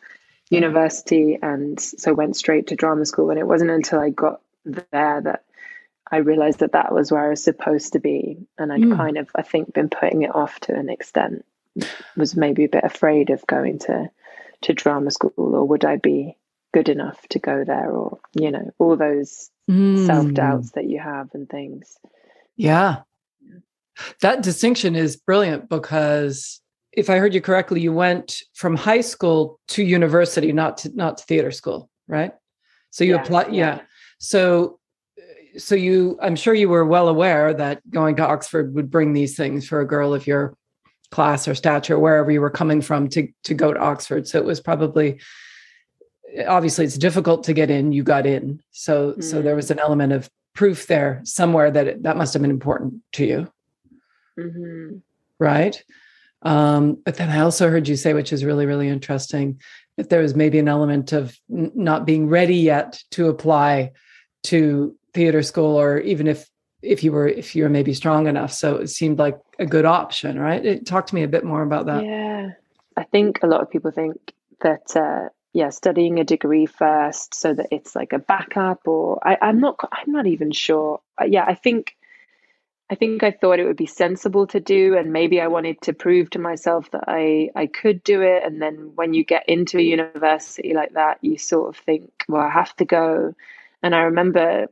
university 0.50 1.40
and 1.42 1.80
so 1.80 2.14
went 2.14 2.36
straight 2.36 2.68
to 2.68 2.76
drama 2.76 3.06
school 3.06 3.30
and 3.30 3.40
it 3.40 3.48
wasn't 3.48 3.72
until 3.72 4.00
i 4.00 4.12
got 4.12 4.42
there 4.64 5.22
that 5.22 5.44
i 6.12 6.18
realized 6.18 6.60
that 6.60 6.74
that 6.74 6.94
was 6.94 7.12
where 7.12 7.26
i 7.26 7.30
was 7.30 7.44
supposed 7.44 7.94
to 7.94 8.00
be 8.00 8.38
and 8.58 8.72
i'd 8.72 8.82
mm. 8.82 8.96
kind 8.96 9.18
of 9.18 9.30
i 9.36 9.42
think 9.42 9.74
been 9.74 9.90
putting 9.90 10.24
it 10.24 10.36
off 10.36 10.60
to 10.60 10.74
an 10.74 10.90
extent 10.90 11.46
was 12.16 12.36
maybe 12.36 12.66
a 12.66 12.70
bit 12.70 12.84
afraid 12.84 13.30
of 13.30 13.46
going 13.48 13.80
to 13.80 14.10
to 14.62 14.74
drama 14.74 15.12
school 15.12 15.32
or 15.38 15.66
would 15.66 15.86
i 15.86 15.96
be 15.98 16.36
good 16.74 16.90
enough 16.90 17.26
to 17.30 17.40
go 17.40 17.64
there 17.64 17.90
or 17.90 18.18
you 18.34 18.52
know 18.52 18.72
all 18.80 18.96
those 18.96 19.50
mm. 19.70 20.06
self-doubts 20.06 20.72
that 20.72 20.86
you 20.86 21.00
have 21.00 21.30
and 21.34 21.50
things 21.50 21.98
yeah 22.56 23.02
that 24.22 24.44
distinction 24.44 24.96
is 24.96 25.16
brilliant 25.16 25.70
because 25.70 26.62
if 26.96 27.10
I 27.10 27.18
heard 27.18 27.34
you 27.34 27.42
correctly, 27.42 27.82
you 27.82 27.94
went 27.94 28.42
from 28.54 28.76
high 28.76 29.02
school 29.02 29.60
to 29.70 29.84
university, 29.84 30.52
not 30.52 30.78
to 30.80 30.96
not 30.96 31.18
to 31.18 31.26
theater 31.26 31.52
school, 31.52 31.90
right? 32.08 32.34
So 32.92 33.04
you 33.04 33.16
yeah, 33.16 33.22
apply, 33.22 33.42
yeah. 33.48 33.52
yeah. 33.52 33.82
So, 34.20 34.80
so 35.58 35.76
you, 35.76 36.18
I'm 36.22 36.36
sure 36.36 36.54
you 36.54 36.70
were 36.70 36.86
well 36.86 37.08
aware 37.08 37.54
that 37.54 37.88
going 37.90 38.16
to 38.18 38.26
Oxford 38.26 38.74
would 38.76 38.90
bring 38.90 39.14
these 39.14 39.36
things 39.36 39.68
for 39.68 39.82
a 39.82 39.88
girl 39.88 40.14
of 40.14 40.28
your 40.28 40.56
class 41.12 41.48
or 41.48 41.56
stature, 41.56 42.00
wherever 42.00 42.32
you 42.32 42.42
were 42.42 42.50
coming 42.50 42.82
from, 42.82 43.08
to 43.10 43.28
to 43.44 43.54
go 43.54 43.74
to 43.74 43.80
Oxford. 43.80 44.28
So 44.28 44.38
it 44.38 44.46
was 44.46 44.60
probably, 44.60 45.20
obviously, 46.48 46.86
it's 46.86 46.98
difficult 46.98 47.44
to 47.46 47.54
get 47.54 47.70
in. 47.70 47.92
You 47.92 48.04
got 48.04 48.26
in, 48.26 48.62
so 48.72 49.14
mm. 49.14 49.24
so 49.24 49.42
there 49.42 49.56
was 49.56 49.72
an 49.72 49.80
element 49.80 50.14
of 50.14 50.30
proof 50.54 50.88
there 50.88 51.22
somewhere 51.24 51.70
that 51.72 51.88
it, 51.88 52.04
that 52.04 52.18
must 52.18 52.34
have 52.34 52.42
been 52.42 52.52
important 52.52 52.96
to 53.14 53.26
you, 53.26 53.52
mm-hmm. 54.40 54.98
right? 55.40 55.84
Um, 56.42 57.02
but 57.04 57.16
then 57.16 57.30
I 57.30 57.42
also 57.42 57.70
heard 57.70 57.88
you 57.88 57.96
say, 57.96 58.14
which 58.14 58.32
is 58.32 58.46
really, 58.46 58.66
really 58.66 58.88
interesting, 58.88 59.60
that 59.98 60.10
there 60.10 60.22
was 60.22 60.36
maybe 60.36 60.60
an 60.60 60.68
element 60.68 61.12
of 61.12 61.38
n- 61.52 61.72
not 61.74 62.06
being 62.06 62.28
ready 62.28 62.58
yet 62.58 63.02
to 63.12 63.30
apply 63.30 63.92
to 64.44 64.96
theater 65.16 65.42
school, 65.42 65.80
or 65.80 66.00
even 66.00 66.28
if 66.28 66.48
if 66.84 67.04
you 67.04 67.12
were 67.12 67.28
if 67.28 67.56
you 67.56 67.64
were 67.64 67.70
maybe 67.70 67.94
strong 67.94 68.28
enough. 68.28 68.54
So 68.54 68.76
it 68.76 68.90
seemed 68.90 69.18
like 69.18 69.40
a 69.58 69.66
good 69.66 69.86
option, 69.86 70.40
right? 70.40 70.64
It, 70.64 70.86
talk 70.86 71.08
to 71.08 71.16
me 71.16 71.24
a 71.24 71.28
bit 71.28 71.44
more 71.44 71.64
about 71.64 71.88
that. 71.88 72.06
Yeah, 72.06 72.52
I 72.96 73.04
think 73.04 73.40
a 73.42 73.48
lot 73.48 73.62
of 73.62 73.72
people 73.72 73.92
think 73.92 74.34
that. 74.62 74.96
Uh, 74.96 75.30
yeah, 75.56 75.70
studying 75.70 76.20
a 76.20 76.26
degree 76.26 76.66
first 76.66 77.34
so 77.34 77.54
that 77.54 77.68
it's 77.72 77.96
like 77.96 78.12
a 78.12 78.20
backup, 78.20 78.86
or 78.90 79.26
I, 79.26 79.38
I'm 79.42 79.62
not. 79.62 79.80
I'm 79.90 80.12
not 80.12 80.28
even 80.28 80.52
sure. 80.52 81.00
Uh, 81.18 81.24
yeah, 81.24 81.46
I 81.48 81.56
think 81.56 81.96
I 82.90 82.96
think 82.96 83.24
I 83.24 83.32
thought 83.32 83.60
it 83.60 83.66
would 83.66 83.78
be 83.78 83.88
sensible 83.88 84.46
to 84.48 84.60
do, 84.60 84.96
and 84.96 85.12
maybe 85.12 85.42
I 85.42 85.48
wanted 85.48 85.82
to 85.84 85.94
prove 85.94 86.30
to 86.32 86.40
myself 86.40 86.92
that 86.92 87.06
I 87.08 87.50
I 87.56 87.66
could 87.68 88.04
do 88.04 88.22
it. 88.22 88.44
And 88.44 88.62
then 88.62 88.92
when 88.96 89.14
you 89.14 89.24
get 89.24 89.48
into 89.48 89.80
a 89.80 89.82
university 89.82 90.74
like 90.74 90.94
that, 90.94 91.20
you 91.22 91.38
sort 91.38 91.70
of 91.70 91.82
think, 91.82 92.12
well, 92.28 92.42
I 92.42 92.50
have 92.50 92.76
to 92.76 92.86
go. 92.86 93.34
And 93.82 93.96
I 93.96 94.02
remember 94.02 94.68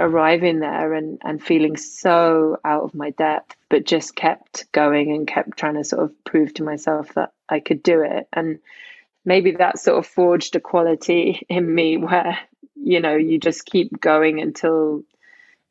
arriving 0.00 0.60
there 0.60 0.92
and 0.92 1.18
and 1.22 1.42
feeling 1.42 1.76
so 1.76 2.58
out 2.64 2.82
of 2.82 2.94
my 2.94 3.10
depth, 3.10 3.56
but 3.68 3.84
just 3.84 4.16
kept 4.16 4.70
going 4.72 5.12
and 5.12 5.26
kept 5.26 5.56
trying 5.56 5.74
to 5.74 5.84
sort 5.84 6.02
of 6.04 6.24
prove 6.24 6.54
to 6.54 6.64
myself 6.64 7.14
that 7.14 7.32
I 7.48 7.60
could 7.60 7.82
do 7.82 8.02
it. 8.02 8.28
And 8.32 8.58
maybe 9.24 9.52
that 9.52 9.78
sort 9.78 9.98
of 9.98 10.06
forged 10.06 10.56
a 10.56 10.60
quality 10.60 11.44
in 11.48 11.74
me 11.74 11.96
where 11.96 12.38
you 12.76 13.00
know 13.00 13.16
you 13.16 13.38
just 13.38 13.66
keep 13.66 14.00
going 14.00 14.40
until 14.40 15.02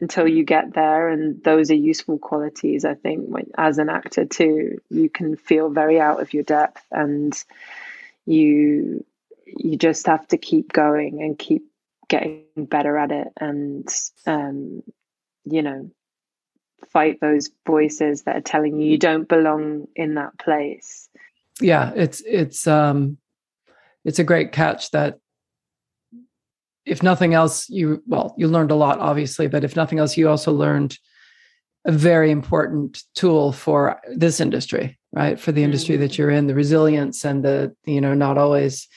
until 0.02 0.28
you 0.28 0.44
get 0.44 0.74
there 0.74 1.08
and 1.08 1.42
those 1.44 1.70
are 1.70 1.76
useful 1.76 2.18
qualities 2.18 2.84
i 2.84 2.94
think 2.94 3.28
when, 3.28 3.50
as 3.58 3.78
an 3.78 3.90
actor 3.90 4.26
too 4.26 4.82
you 4.90 5.10
can 5.10 5.36
feel 5.36 5.70
very 5.70 6.00
out 6.00 6.22
of 6.22 6.34
your 6.34 6.44
depth 6.44 6.84
and 6.92 7.44
you 8.26 9.06
you 9.46 9.78
just 9.78 10.08
have 10.08 10.28
to 10.28 10.38
keep 10.38 10.74
going 10.74 11.22
and 11.22 11.38
keep 11.38 11.66
getting 12.10 12.46
better 12.58 12.98
at 12.98 13.12
it 13.12 13.28
and 13.40 13.88
um, 14.26 14.84
you 15.46 15.62
know 15.62 15.90
fight 16.92 17.20
those 17.22 17.50
voices 17.66 18.24
that 18.24 18.36
are 18.36 18.42
telling 18.42 18.80
you 18.80 18.92
you 18.92 18.98
don't 18.98 19.30
belong 19.30 19.88
in 19.96 20.16
that 20.16 20.38
place 20.38 21.10
yeah 21.62 21.92
it's 21.96 22.22
it's 22.26 22.68
um 22.68 23.18
it's 24.04 24.20
a 24.20 24.24
great 24.24 24.52
catch 24.52 24.92
that 24.92 25.18
if 26.86 27.02
nothing 27.02 27.34
else, 27.34 27.70
you 27.70 28.04
well, 28.08 28.36
you 28.38 28.48
learned 28.48 28.72
a 28.72 28.76
lot, 28.76 29.00
obviously, 29.00 29.48
but 29.48 29.64
if 29.64 29.76
nothing 29.76 30.00
else, 30.00 30.18
you 30.18 30.30
also 30.30 30.52
learned 30.52 30.98
a 31.86 31.92
very 31.92 32.32
important 32.32 33.04
tool 33.16 33.52
for 33.52 34.02
this 34.16 34.40
industry, 34.40 34.98
right? 35.12 35.40
For 35.40 35.52
the 35.52 35.64
industry 35.64 35.98
that 35.98 36.18
you're 36.18 36.30
in, 36.30 36.48
the 36.48 36.56
resilience 36.56 37.26
and 37.26 37.44
the, 37.44 37.76
you 37.86 38.02
know, 38.02 38.14
not 38.14 38.38
always 38.38 38.88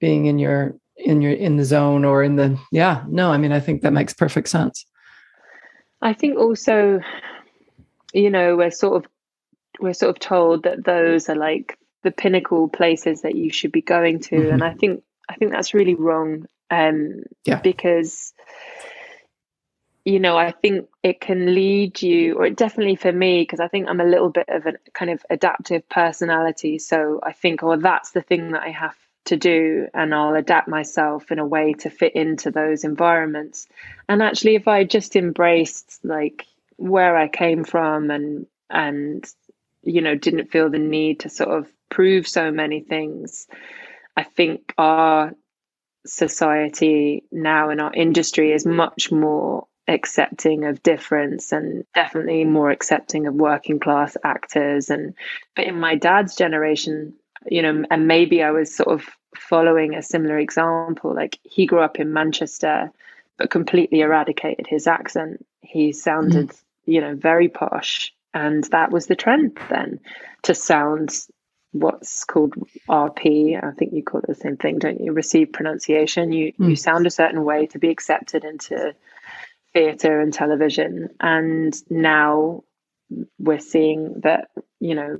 being 0.00 0.26
in 0.26 0.38
your 0.38 0.76
in 1.04 1.22
your 1.22 1.32
in 1.32 1.56
the 1.56 1.64
zone 1.64 2.04
or 2.04 2.22
in 2.22 2.36
the 2.36 2.58
yeah, 2.70 3.04
no, 3.08 3.30
I 3.30 3.38
mean, 3.38 3.52
I 3.52 3.60
think 3.60 3.82
that 3.82 3.92
makes 3.92 4.14
perfect 4.14 4.48
sense. 4.48 4.86
I 6.00 6.12
think 6.12 6.36
also, 6.36 7.00
you 8.12 8.30
know, 8.30 8.56
we're 8.56 8.70
sort 8.70 9.04
of 9.04 9.10
we're 9.80 9.94
sort 9.94 10.10
of 10.10 10.18
told 10.18 10.64
that 10.64 10.84
those 10.84 11.28
are 11.28 11.36
like 11.36 11.78
the 12.02 12.10
pinnacle 12.10 12.68
places 12.68 13.22
that 13.22 13.34
you 13.34 13.50
should 13.50 13.72
be 13.72 13.82
going 13.82 14.20
to. 14.20 14.36
Mm-hmm. 14.36 14.52
And 14.52 14.64
I 14.64 14.74
think 14.74 15.02
I 15.28 15.34
think 15.34 15.52
that's 15.52 15.74
really 15.74 15.94
wrong 15.94 16.46
um, 16.70 17.22
yeah. 17.44 17.60
because 17.60 18.32
you 20.04 20.18
know 20.18 20.36
i 20.36 20.50
think 20.50 20.88
it 21.04 21.20
can 21.20 21.54
lead 21.54 22.02
you 22.02 22.34
or 22.34 22.46
it 22.46 22.56
definitely 22.56 22.96
for 22.96 23.12
me 23.12 23.42
because 23.42 23.60
i 23.60 23.68
think 23.68 23.86
i'm 23.88 24.00
a 24.00 24.04
little 24.04 24.30
bit 24.30 24.48
of 24.48 24.66
a 24.66 24.72
kind 24.94 25.12
of 25.12 25.24
adaptive 25.30 25.88
personality 25.88 26.76
so 26.78 27.20
i 27.22 27.32
think 27.32 27.62
oh 27.62 27.76
that's 27.76 28.10
the 28.10 28.20
thing 28.20 28.50
that 28.50 28.62
i 28.62 28.70
have 28.70 28.96
to 29.24 29.36
do 29.36 29.86
and 29.94 30.14
I'll 30.14 30.34
adapt 30.34 30.68
myself 30.68 31.30
in 31.30 31.38
a 31.38 31.46
way 31.46 31.74
to 31.80 31.90
fit 31.90 32.14
into 32.14 32.50
those 32.50 32.84
environments. 32.84 33.68
And 34.08 34.22
actually 34.22 34.56
if 34.56 34.68
I 34.68 34.84
just 34.84 35.16
embraced 35.16 36.00
like 36.02 36.46
where 36.76 37.16
I 37.16 37.28
came 37.28 37.64
from 37.64 38.10
and 38.10 38.46
and 38.68 39.24
you 39.82 40.00
know 40.00 40.14
didn't 40.14 40.50
feel 40.50 40.70
the 40.70 40.78
need 40.78 41.20
to 41.20 41.28
sort 41.28 41.50
of 41.50 41.72
prove 41.88 42.26
so 42.26 42.50
many 42.50 42.80
things, 42.80 43.46
I 44.16 44.24
think 44.24 44.74
our 44.76 45.32
society 46.04 47.24
now 47.30 47.70
in 47.70 47.80
our 47.80 47.92
industry 47.94 48.52
is 48.52 48.66
much 48.66 49.12
more 49.12 49.66
accepting 49.88 50.64
of 50.64 50.82
difference 50.82 51.52
and 51.52 51.84
definitely 51.94 52.44
more 52.44 52.70
accepting 52.70 53.26
of 53.26 53.34
working 53.34 53.80
class 53.80 54.16
actors 54.24 54.90
and 54.90 55.14
but 55.56 55.66
in 55.66 55.78
my 55.78 55.96
dad's 55.96 56.36
generation 56.36 57.14
you 57.46 57.62
know 57.62 57.84
and 57.90 58.06
maybe 58.06 58.42
i 58.42 58.50
was 58.50 58.74
sort 58.74 58.88
of 58.88 59.04
following 59.36 59.94
a 59.94 60.02
similar 60.02 60.38
example 60.38 61.14
like 61.14 61.38
he 61.42 61.66
grew 61.66 61.80
up 61.80 61.98
in 61.98 62.12
manchester 62.12 62.90
but 63.38 63.50
completely 63.50 64.00
eradicated 64.00 64.66
his 64.66 64.86
accent 64.86 65.44
he 65.60 65.92
sounded 65.92 66.48
mm. 66.48 66.62
you 66.86 67.00
know 67.00 67.14
very 67.14 67.48
posh 67.48 68.12
and 68.34 68.64
that 68.64 68.90
was 68.90 69.06
the 69.06 69.16
trend 69.16 69.58
then 69.70 69.98
to 70.42 70.54
sound 70.54 71.10
what's 71.72 72.24
called 72.24 72.54
RP. 72.88 73.62
I 73.62 73.72
think 73.72 73.92
you 73.92 74.02
call 74.02 74.20
it 74.20 74.26
the 74.26 74.34
same 74.34 74.56
thing, 74.56 74.78
don't 74.78 75.00
you? 75.00 75.12
Receive 75.12 75.52
pronunciation. 75.52 76.32
You 76.32 76.52
mm. 76.52 76.70
you 76.70 76.76
sound 76.76 77.06
a 77.06 77.10
certain 77.10 77.44
way 77.44 77.66
to 77.68 77.78
be 77.78 77.88
accepted 77.88 78.44
into 78.44 78.94
theatre 79.72 80.20
and 80.20 80.32
television. 80.32 81.08
And 81.20 81.74
now 81.90 82.64
we're 83.38 83.58
seeing 83.58 84.20
that, 84.22 84.50
you 84.80 84.94
know, 84.94 85.18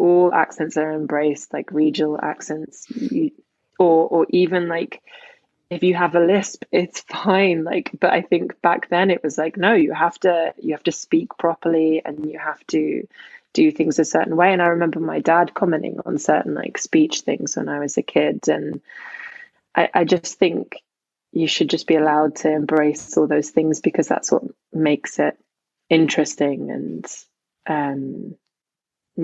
all 0.00 0.34
accents 0.34 0.76
are 0.78 0.92
embraced, 0.92 1.52
like 1.52 1.72
regional 1.72 2.18
accents, 2.22 2.86
you, 2.90 3.32
or 3.78 4.08
or 4.08 4.26
even 4.30 4.68
like 4.68 5.02
if 5.70 5.84
you 5.84 5.94
have 5.94 6.16
a 6.16 6.20
lisp 6.20 6.64
it's 6.72 7.00
fine 7.08 7.64
like 7.64 7.90
but 8.00 8.12
i 8.12 8.22
think 8.22 8.60
back 8.62 8.88
then 8.90 9.10
it 9.10 9.22
was 9.22 9.38
like 9.38 9.56
no 9.56 9.72
you 9.74 9.94
have 9.94 10.18
to 10.20 10.54
you 10.58 10.74
have 10.74 10.82
to 10.82 10.92
speak 10.92 11.28
properly 11.38 12.02
and 12.04 12.26
you 12.30 12.38
have 12.38 12.64
to 12.66 13.06
do 13.52 13.70
things 13.70 13.98
a 13.98 14.04
certain 14.04 14.36
way. 14.36 14.52
And 14.52 14.62
I 14.62 14.66
remember 14.68 15.00
my 15.00 15.20
dad 15.20 15.54
commenting 15.54 15.98
on 16.06 16.18
certain 16.18 16.54
like 16.54 16.78
speech 16.78 17.20
things 17.22 17.56
when 17.56 17.68
I 17.68 17.80
was 17.80 17.96
a 17.96 18.02
kid. 18.02 18.48
And 18.48 18.80
I, 19.74 19.88
I 19.94 20.04
just 20.04 20.38
think 20.38 20.76
you 21.32 21.46
should 21.46 21.70
just 21.70 21.86
be 21.86 21.96
allowed 21.96 22.36
to 22.36 22.50
embrace 22.52 23.16
all 23.16 23.26
those 23.26 23.50
things 23.50 23.80
because 23.80 24.08
that's 24.08 24.30
what 24.32 24.42
makes 24.72 25.18
it 25.18 25.38
interesting. 25.88 26.70
And 26.70 27.06
um, 27.68 28.36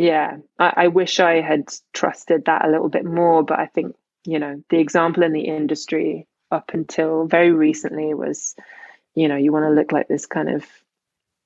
yeah, 0.01 0.39
I, 0.59 0.73
I 0.77 0.89
wish 0.89 1.21
I 1.21 1.41
had 1.41 1.73
trusted 1.93 2.45
that 2.47 2.65
a 2.65 2.71
little 2.71 2.89
bit 2.89 3.05
more. 3.05 3.43
But 3.43 3.59
I 3.59 3.67
think, 3.67 3.97
you 4.25 4.39
know, 4.39 4.63
the 4.71 4.79
example 4.79 5.23
in 5.23 5.33
the 5.33 5.47
industry 5.47 6.27
up 6.51 6.73
until 6.75 7.27
very 7.27 7.53
recently 7.53 8.15
was, 8.15 8.55
you 9.15 9.29
know, 9.29 9.37
you 9.37 9.53
want 9.53 9.65
to 9.65 9.71
look 9.71 9.93
like 9.93 10.09
this 10.09 10.27
kind 10.27 10.49
of 10.49 10.65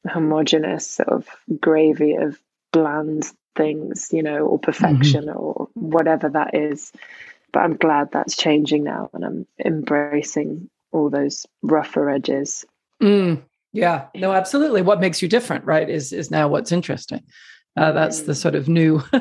homogenous 0.09 0.89
sort 0.89 1.09
of 1.09 1.29
gravy 1.61 2.15
of 2.15 2.41
bland 2.73 3.31
things, 3.57 4.09
you 4.13 4.23
know, 4.23 4.47
or 4.47 4.59
perfection 4.59 5.27
mm-hmm. 5.27 5.39
or 5.39 5.69
whatever 5.75 6.29
that 6.29 6.55
is. 6.55 6.93
But 7.53 7.61
I'm 7.61 7.77
glad 7.77 8.13
that's 8.13 8.37
changing 8.37 8.85
now 8.85 9.11
and 9.13 9.25
I'm 9.25 9.47
embracing 9.65 10.71
all 10.93 11.11
those 11.11 11.47
rougher 11.63 12.09
edges. 12.09 12.65
Mm, 13.03 13.43
yeah, 13.73 14.07
no, 14.15 14.33
absolutely. 14.33 14.83
What 14.83 15.01
makes 15.01 15.23
you 15.23 15.29
different, 15.29 15.65
right, 15.65 15.89
is 15.89 16.13
is 16.13 16.31
now 16.31 16.49
what's 16.49 16.73
interesting. 16.73 17.23
Uh, 17.77 17.93
that's 17.93 18.23
the 18.23 18.35
sort 18.35 18.55
of 18.55 18.69
new 18.69 18.99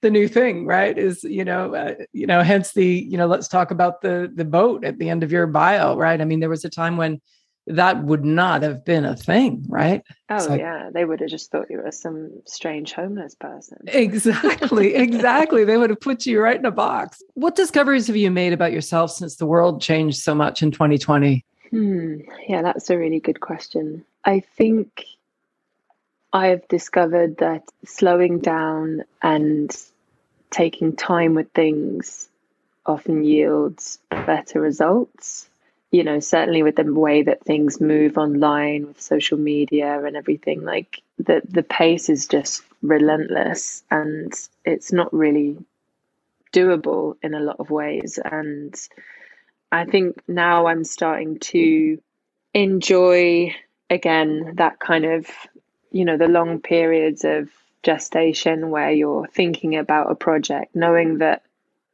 the 0.00 0.10
new 0.10 0.28
thing 0.28 0.64
right 0.64 0.96
is 0.96 1.24
you 1.24 1.44
know 1.44 1.74
uh, 1.74 1.94
you 2.12 2.26
know 2.26 2.40
hence 2.42 2.72
the 2.72 2.86
you 2.86 3.18
know 3.18 3.26
let's 3.26 3.48
talk 3.48 3.72
about 3.72 4.00
the 4.00 4.30
the 4.32 4.44
boat 4.44 4.84
at 4.84 4.98
the 4.98 5.10
end 5.10 5.24
of 5.24 5.32
your 5.32 5.46
bio 5.46 5.96
right 5.96 6.20
i 6.20 6.24
mean 6.24 6.38
there 6.38 6.48
was 6.48 6.64
a 6.64 6.70
time 6.70 6.96
when 6.96 7.20
that 7.66 8.04
would 8.04 8.24
not 8.24 8.62
have 8.62 8.84
been 8.84 9.04
a 9.04 9.16
thing, 9.16 9.64
right? 9.68 10.02
Oh 10.28 10.54
yeah, 10.54 10.90
they 10.92 11.04
would 11.04 11.20
have 11.20 11.30
just 11.30 11.50
thought 11.50 11.70
you 11.70 11.78
were 11.78 11.90
some 11.92 12.30
strange 12.44 12.92
homeless 12.92 13.34
person. 13.34 13.78
Exactly, 13.86 14.94
exactly. 14.94 15.64
they 15.64 15.76
would 15.76 15.90
have 15.90 16.00
put 16.00 16.26
you 16.26 16.40
right 16.40 16.58
in 16.58 16.66
a 16.66 16.70
box. 16.70 17.22
What 17.34 17.56
discoveries 17.56 18.06
have 18.08 18.16
you 18.16 18.30
made 18.30 18.52
about 18.52 18.72
yourself 18.72 19.12
since 19.12 19.36
the 19.36 19.46
world 19.46 19.80
changed 19.80 20.18
so 20.18 20.34
much 20.34 20.62
in 20.62 20.70
2020? 20.70 21.44
Hmm. 21.70 22.16
Yeah, 22.46 22.62
that's 22.62 22.90
a 22.90 22.98
really 22.98 23.20
good 23.20 23.40
question. 23.40 24.04
I 24.24 24.40
think 24.40 25.04
I've 26.34 26.68
discovered 26.68 27.38
that 27.38 27.64
slowing 27.86 28.40
down 28.40 29.04
and 29.22 29.74
taking 30.50 30.96
time 30.96 31.34
with 31.34 31.52
things 31.52 32.28
often 32.86 33.24
yields 33.24 33.98
better 34.10 34.60
results 34.60 35.48
you 35.94 36.02
know, 36.02 36.18
certainly 36.18 36.64
with 36.64 36.74
the 36.74 36.92
way 36.92 37.22
that 37.22 37.44
things 37.44 37.80
move 37.80 38.18
online 38.18 38.88
with 38.88 39.00
social 39.00 39.38
media 39.38 40.04
and 40.04 40.16
everything, 40.16 40.64
like 40.64 41.00
the 41.18 41.40
the 41.48 41.62
pace 41.62 42.08
is 42.08 42.26
just 42.26 42.64
relentless 42.82 43.84
and 43.92 44.34
it's 44.64 44.92
not 44.92 45.14
really 45.14 45.56
doable 46.52 47.16
in 47.22 47.34
a 47.34 47.40
lot 47.40 47.56
of 47.60 47.70
ways. 47.70 48.18
And 48.24 48.74
I 49.72 49.84
think 49.84 50.20
now 50.28 50.66
I'm 50.66 50.84
starting 50.84 51.38
to 51.54 52.00
enjoy 52.54 53.54
again 53.88 54.54
that 54.56 54.80
kind 54.80 55.04
of, 55.04 55.26
you 55.94 56.04
know, 56.04 56.16
the 56.16 56.26
long 56.26 56.60
periods 56.60 57.24
of 57.24 57.48
gestation 57.84 58.70
where 58.70 58.90
you're 58.90 59.28
thinking 59.28 59.76
about 59.76 60.10
a 60.10 60.16
project, 60.16 60.74
knowing 60.74 61.18
that 61.18 61.42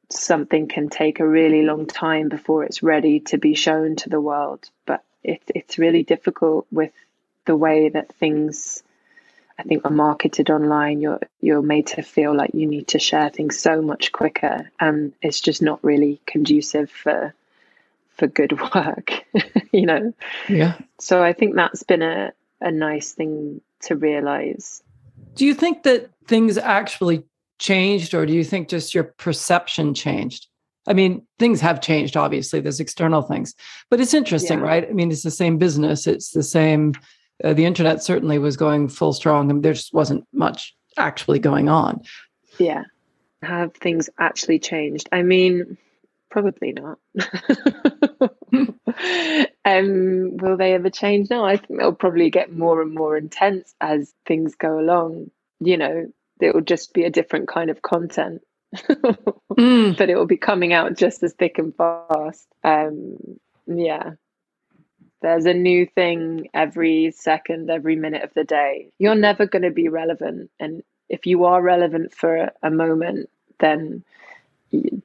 something 0.08 0.68
can 0.68 0.88
take 0.88 1.20
a 1.20 1.28
really 1.28 1.62
long 1.62 1.86
time 1.86 2.30
before 2.30 2.64
it's 2.64 2.82
ready 2.82 3.20
to 3.20 3.36
be 3.36 3.54
shown 3.54 3.96
to 3.96 4.08
the 4.08 4.20
world. 4.20 4.70
But 4.86 5.04
it, 5.22 5.42
it's 5.54 5.76
really 5.76 6.02
difficult 6.02 6.66
with 6.72 6.92
the 7.44 7.54
way 7.54 7.90
that 7.90 8.14
things, 8.14 8.82
I 9.58 9.64
think, 9.64 9.84
are 9.84 9.90
marketed 9.90 10.48
online. 10.48 11.02
You're 11.02 11.20
you're 11.42 11.60
made 11.60 11.88
to 11.88 12.02
feel 12.02 12.34
like 12.34 12.54
you 12.54 12.66
need 12.66 12.88
to 12.88 12.98
share 12.98 13.28
things 13.28 13.58
so 13.58 13.82
much 13.82 14.12
quicker, 14.12 14.70
and 14.80 15.12
it's 15.20 15.42
just 15.42 15.60
not 15.60 15.84
really 15.84 16.22
conducive 16.26 16.90
for 16.90 17.34
for 18.14 18.26
good 18.26 18.58
work. 18.74 19.26
you 19.72 19.84
know. 19.84 20.14
Yeah. 20.48 20.78
So 20.98 21.22
I 21.22 21.34
think 21.34 21.54
that's 21.54 21.82
been 21.82 22.00
a 22.00 22.32
a 22.62 22.70
nice 22.70 23.12
thing 23.12 23.60
to 23.82 23.96
realize. 23.96 24.82
Do 25.34 25.44
you 25.44 25.54
think 25.54 25.84
that 25.84 26.10
things 26.26 26.58
actually 26.58 27.24
changed, 27.58 28.14
or 28.14 28.26
do 28.26 28.32
you 28.32 28.44
think 28.44 28.68
just 28.68 28.94
your 28.94 29.04
perception 29.04 29.94
changed? 29.94 30.46
I 30.86 30.92
mean, 30.92 31.26
things 31.38 31.60
have 31.60 31.80
changed, 31.80 32.16
obviously, 32.16 32.60
there's 32.60 32.80
external 32.80 33.22
things, 33.22 33.54
but 33.90 34.00
it's 34.00 34.14
interesting, 34.14 34.60
yeah. 34.60 34.64
right? 34.64 34.88
I 34.88 34.92
mean, 34.92 35.10
it's 35.10 35.22
the 35.22 35.30
same 35.30 35.58
business, 35.58 36.06
it's 36.06 36.30
the 36.30 36.42
same. 36.42 36.94
Uh, 37.42 37.54
the 37.54 37.64
internet 37.64 38.02
certainly 38.02 38.38
was 38.38 38.56
going 38.56 38.88
full 38.88 39.12
strong, 39.12 39.50
and 39.50 39.62
there 39.62 39.74
just 39.74 39.94
wasn't 39.94 40.26
much 40.32 40.74
actually 40.96 41.38
going 41.38 41.68
on. 41.68 42.02
Yeah. 42.58 42.84
Have 43.42 43.74
things 43.74 44.10
actually 44.18 44.58
changed? 44.58 45.08
I 45.12 45.22
mean, 45.22 45.78
probably 46.30 46.72
not. 46.72 46.98
um, 49.64 50.36
will 50.36 50.56
they 50.56 50.74
ever 50.74 50.90
change? 50.90 51.30
No, 51.30 51.44
I 51.44 51.56
think 51.56 51.78
they'll 51.78 51.92
probably 51.92 52.30
get 52.30 52.52
more 52.52 52.82
and 52.82 52.94
more 52.94 53.16
intense 53.16 53.74
as 53.80 54.12
things 54.26 54.54
go 54.54 54.78
along. 54.78 55.30
You 55.60 55.76
know, 55.76 56.06
it 56.40 56.54
will 56.54 56.62
just 56.62 56.92
be 56.92 57.04
a 57.04 57.10
different 57.10 57.48
kind 57.48 57.70
of 57.70 57.82
content. 57.82 58.42
mm. 58.76 59.96
But 59.96 60.10
it 60.10 60.16
will 60.16 60.26
be 60.26 60.36
coming 60.36 60.72
out 60.72 60.96
just 60.96 61.22
as 61.22 61.32
thick 61.32 61.58
and 61.58 61.74
fast. 61.74 62.46
Um, 62.62 63.16
yeah. 63.66 64.12
There's 65.22 65.44
a 65.44 65.54
new 65.54 65.86
thing 65.86 66.48
every 66.54 67.12
second, 67.14 67.70
every 67.70 67.96
minute 67.96 68.22
of 68.22 68.32
the 68.34 68.44
day. 68.44 68.90
You're 68.98 69.14
never 69.14 69.46
going 69.46 69.62
to 69.62 69.70
be 69.70 69.88
relevant. 69.88 70.50
And 70.58 70.82
if 71.08 71.26
you 71.26 71.44
are 71.44 71.60
relevant 71.60 72.14
for 72.14 72.50
a 72.62 72.70
moment, 72.70 73.28
then 73.58 74.04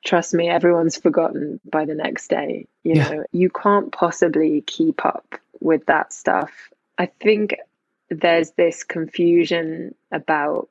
trust 0.03 0.33
me, 0.33 0.49
everyone's 0.49 0.97
forgotten 0.97 1.59
by 1.65 1.85
the 1.85 1.95
next 1.95 2.29
day. 2.29 2.67
You 2.83 2.95
yeah. 2.95 3.09
know, 3.09 3.25
you 3.31 3.49
can't 3.49 3.91
possibly 3.91 4.61
keep 4.61 5.05
up 5.05 5.35
with 5.59 5.87
that 5.87 6.13
stuff. 6.13 6.51
I 6.97 7.07
think 7.07 7.55
there's 8.09 8.51
this 8.51 8.83
confusion 8.83 9.95
about 10.11 10.69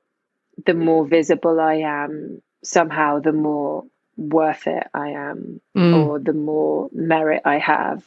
the 0.65 0.75
more 0.75 1.05
visible 1.05 1.61
I 1.61 1.75
am, 1.75 2.43
somehow 2.63 3.19
the 3.19 3.33
more 3.33 3.85
worth 4.17 4.67
it 4.67 4.87
I 4.95 5.11
am, 5.11 5.61
mm. 5.77 6.07
or 6.07 6.19
the 6.19 6.33
more 6.33 6.89
merit 6.93 7.43
I 7.45 7.59
have. 7.59 8.05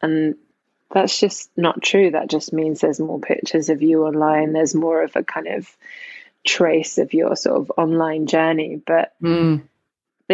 And 0.00 0.36
that's 0.90 1.20
just 1.20 1.50
not 1.56 1.82
true. 1.82 2.12
That 2.12 2.30
just 2.30 2.52
means 2.52 2.80
there's 2.80 3.00
more 3.00 3.20
pictures 3.20 3.68
of 3.68 3.82
you 3.82 4.04
online. 4.06 4.52
There's 4.52 4.74
more 4.74 5.02
of 5.02 5.14
a 5.14 5.22
kind 5.22 5.46
of 5.46 5.76
trace 6.44 6.98
of 6.98 7.12
your 7.12 7.36
sort 7.36 7.60
of 7.60 7.72
online 7.76 8.26
journey. 8.26 8.80
But 8.84 9.12
mm. 9.22 9.62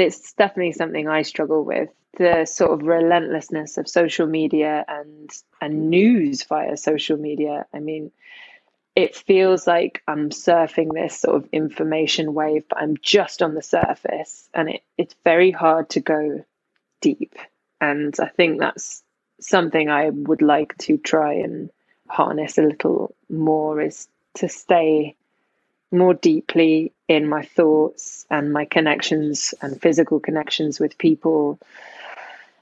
It's 0.01 0.33
definitely 0.35 0.73
something 0.73 1.09
I 1.09 1.23
struggle 1.23 1.65
with. 1.65 1.91
The 2.19 2.47
sort 2.47 2.73
of 2.73 2.87
relentlessness 2.87 3.77
of 3.79 3.89
social 3.89 4.27
media 4.27 4.85
and 4.89 5.31
and 5.61 5.91
news 5.91 6.45
via 6.45 6.77
social 6.77 7.17
media. 7.17 7.67
I 7.75 7.81
mean, 7.81 8.11
it 8.95 9.15
feels 9.15 9.67
like 9.67 10.03
I'm 10.09 10.31
surfing 10.31 10.93
this 10.95 11.21
sort 11.21 11.37
of 11.37 11.49
information 11.53 12.33
wave, 12.33 12.65
but 12.69 12.79
I'm 12.79 12.97
just 13.03 13.43
on 13.43 13.55
the 13.55 13.63
surface, 13.63 14.49
and 14.55 14.71
it, 14.71 14.83
it's 14.97 15.15
very 15.25 15.51
hard 15.51 15.91
to 15.91 16.01
go 16.01 16.45
deep. 17.01 17.35
And 17.81 18.15
I 18.19 18.29
think 18.29 18.59
that's 18.59 19.03
something 19.41 19.91
I 19.91 20.09
would 20.11 20.41
like 20.41 20.77
to 20.79 20.97
try 20.97 21.35
and 21.35 21.71
harness 22.09 22.57
a 22.57 22.63
little 22.63 23.15
more 23.29 23.81
is 23.81 24.09
to 24.35 24.49
stay 24.49 25.17
more 25.93 26.15
deeply 26.15 26.93
in 27.09 27.29
my 27.29 27.43
thoughts 27.45 28.27
and 28.31 28.53
my 28.53 28.65
connections 28.65 29.55
and 29.63 29.81
physical 29.81 30.21
connections 30.21 30.81
with 30.81 30.99
people. 30.99 31.59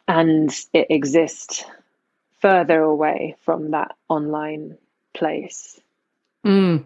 And 0.07 0.55
it 0.73 0.89
exists 0.91 1.65
further 2.41 2.83
away 2.83 3.37
from 3.45 3.71
that 3.71 3.97
online 4.09 4.77
place. 5.15 5.81
Mm. 6.45 6.85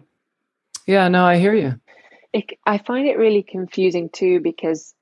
yeah 0.85 1.09
no 1.09 1.25
i 1.25 1.37
hear 1.37 1.53
you. 1.53 1.81
It, 2.31 2.51
i 2.65 2.77
find 2.77 3.07
it 3.07 3.17
really 3.17 3.43
confusing 3.43 4.07
too 4.09 4.39
because 4.39 4.93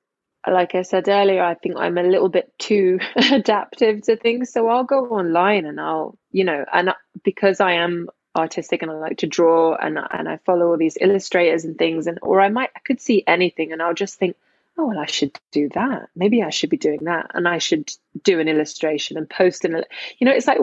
like 0.50 0.74
i 0.74 0.82
said 0.82 1.08
earlier 1.08 1.44
i 1.44 1.54
think 1.54 1.76
i'm 1.78 2.00
a 2.00 2.04
little 2.04 2.30
bit 2.30 2.52
too 2.58 3.00
adaptive 3.32 4.02
to 4.04 4.16
things. 4.16 4.52
So 4.52 4.68
i'll 4.68 4.84
go 4.84 5.06
online 5.10 5.66
and 5.66 5.80
i'll 5.80 6.18
you 6.32 6.44
know 6.44 6.66
and 6.74 6.94
because 7.24 7.60
i 7.60 7.74
am 7.74 8.10
artistic 8.38 8.82
and 8.82 8.92
I 8.92 8.96
like 8.96 9.18
to 9.20 9.28
draw 9.28 9.76
and 9.76 10.00
and 10.12 10.30
I 10.30 10.38
follow 10.46 10.68
all 10.68 10.78
these 10.78 10.98
illustrators 11.00 11.66
and 11.66 11.78
things 11.78 12.08
and 12.08 12.20
or 12.22 12.42
I 12.42 12.50
might 12.50 12.72
I 12.76 12.80
could 12.80 13.02
see 13.02 13.24
anything 13.28 13.72
and 13.72 13.82
I'll 13.82 13.94
just 13.94 14.20
think 14.20 14.36
oh 14.78 14.88
well 14.88 15.00
I 15.00 15.06
should 15.06 15.38
do 15.52 15.70
that. 15.70 16.10
Maybe 16.16 16.44
I 16.44 16.50
should 16.50 16.70
be 16.70 16.78
doing 16.78 17.04
that 17.06 17.32
and 17.34 17.48
I 17.48 17.58
should 17.58 17.92
do 18.24 18.40
an 18.40 18.48
illustration 18.48 19.18
and 19.18 19.30
post 19.30 19.66
an 19.66 19.84
you 20.20 20.26
know 20.26 20.34
it's 20.34 20.48
like 20.48 20.60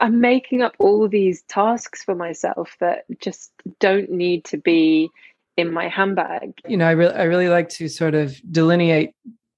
I'm 0.00 0.20
making 0.20 0.62
up 0.62 0.74
all 0.78 1.08
these 1.08 1.42
tasks 1.42 2.04
for 2.04 2.14
myself 2.14 2.76
that 2.80 3.04
just 3.20 3.52
don't 3.80 4.10
need 4.10 4.44
to 4.46 4.56
be 4.56 5.10
in 5.56 5.72
my 5.72 5.88
handbag. 5.88 6.54
You 6.66 6.76
know 6.76 6.86
I 6.86 6.92
really 6.92 7.14
I 7.14 7.24
really 7.24 7.48
like 7.48 7.68
to 7.70 7.88
sort 7.88 8.14
of 8.14 8.40
delineate 8.50 9.14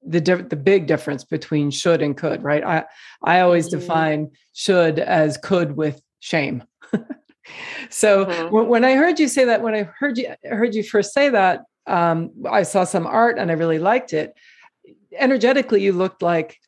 the 0.07 0.21
the 0.21 0.57
big 0.57 0.87
difference 0.87 1.25
between 1.25 1.71
should 1.71 2.03
and 2.03 2.17
could 2.17 2.43
right? 2.43 2.65
I 2.65 2.85
I 3.23 3.41
always 3.41 3.69
mm-hmm. 3.69 3.81
define 3.81 4.31
should 4.53 4.99
as 4.99 5.37
could 5.37 5.77
with 5.77 6.01
shame 6.21 6.65
so 7.91 8.27
mm-hmm. 8.27 8.69
when 8.69 8.85
I 8.85 8.95
heard 8.95 9.19
you 9.19 9.29
say 9.29 9.45
that, 9.47 9.63
when 9.63 9.75
I 9.75 9.83
heard 9.99 10.19
you 10.19 10.35
heard 10.45 10.75
you 10.75 10.83
first 10.83 11.13
say 11.13 11.29
that, 11.31 11.63
um, 11.87 12.31
I 12.51 12.63
saw 12.63 12.85
some 12.85 13.07
art 13.07 13.39
and 13.39 13.51
I 13.51 13.55
really 13.55 13.79
liked 13.79 14.13
it. 14.13 14.35
Energetically, 15.17 15.83
you 15.83 15.93
looked 15.93 16.23
like 16.23 16.59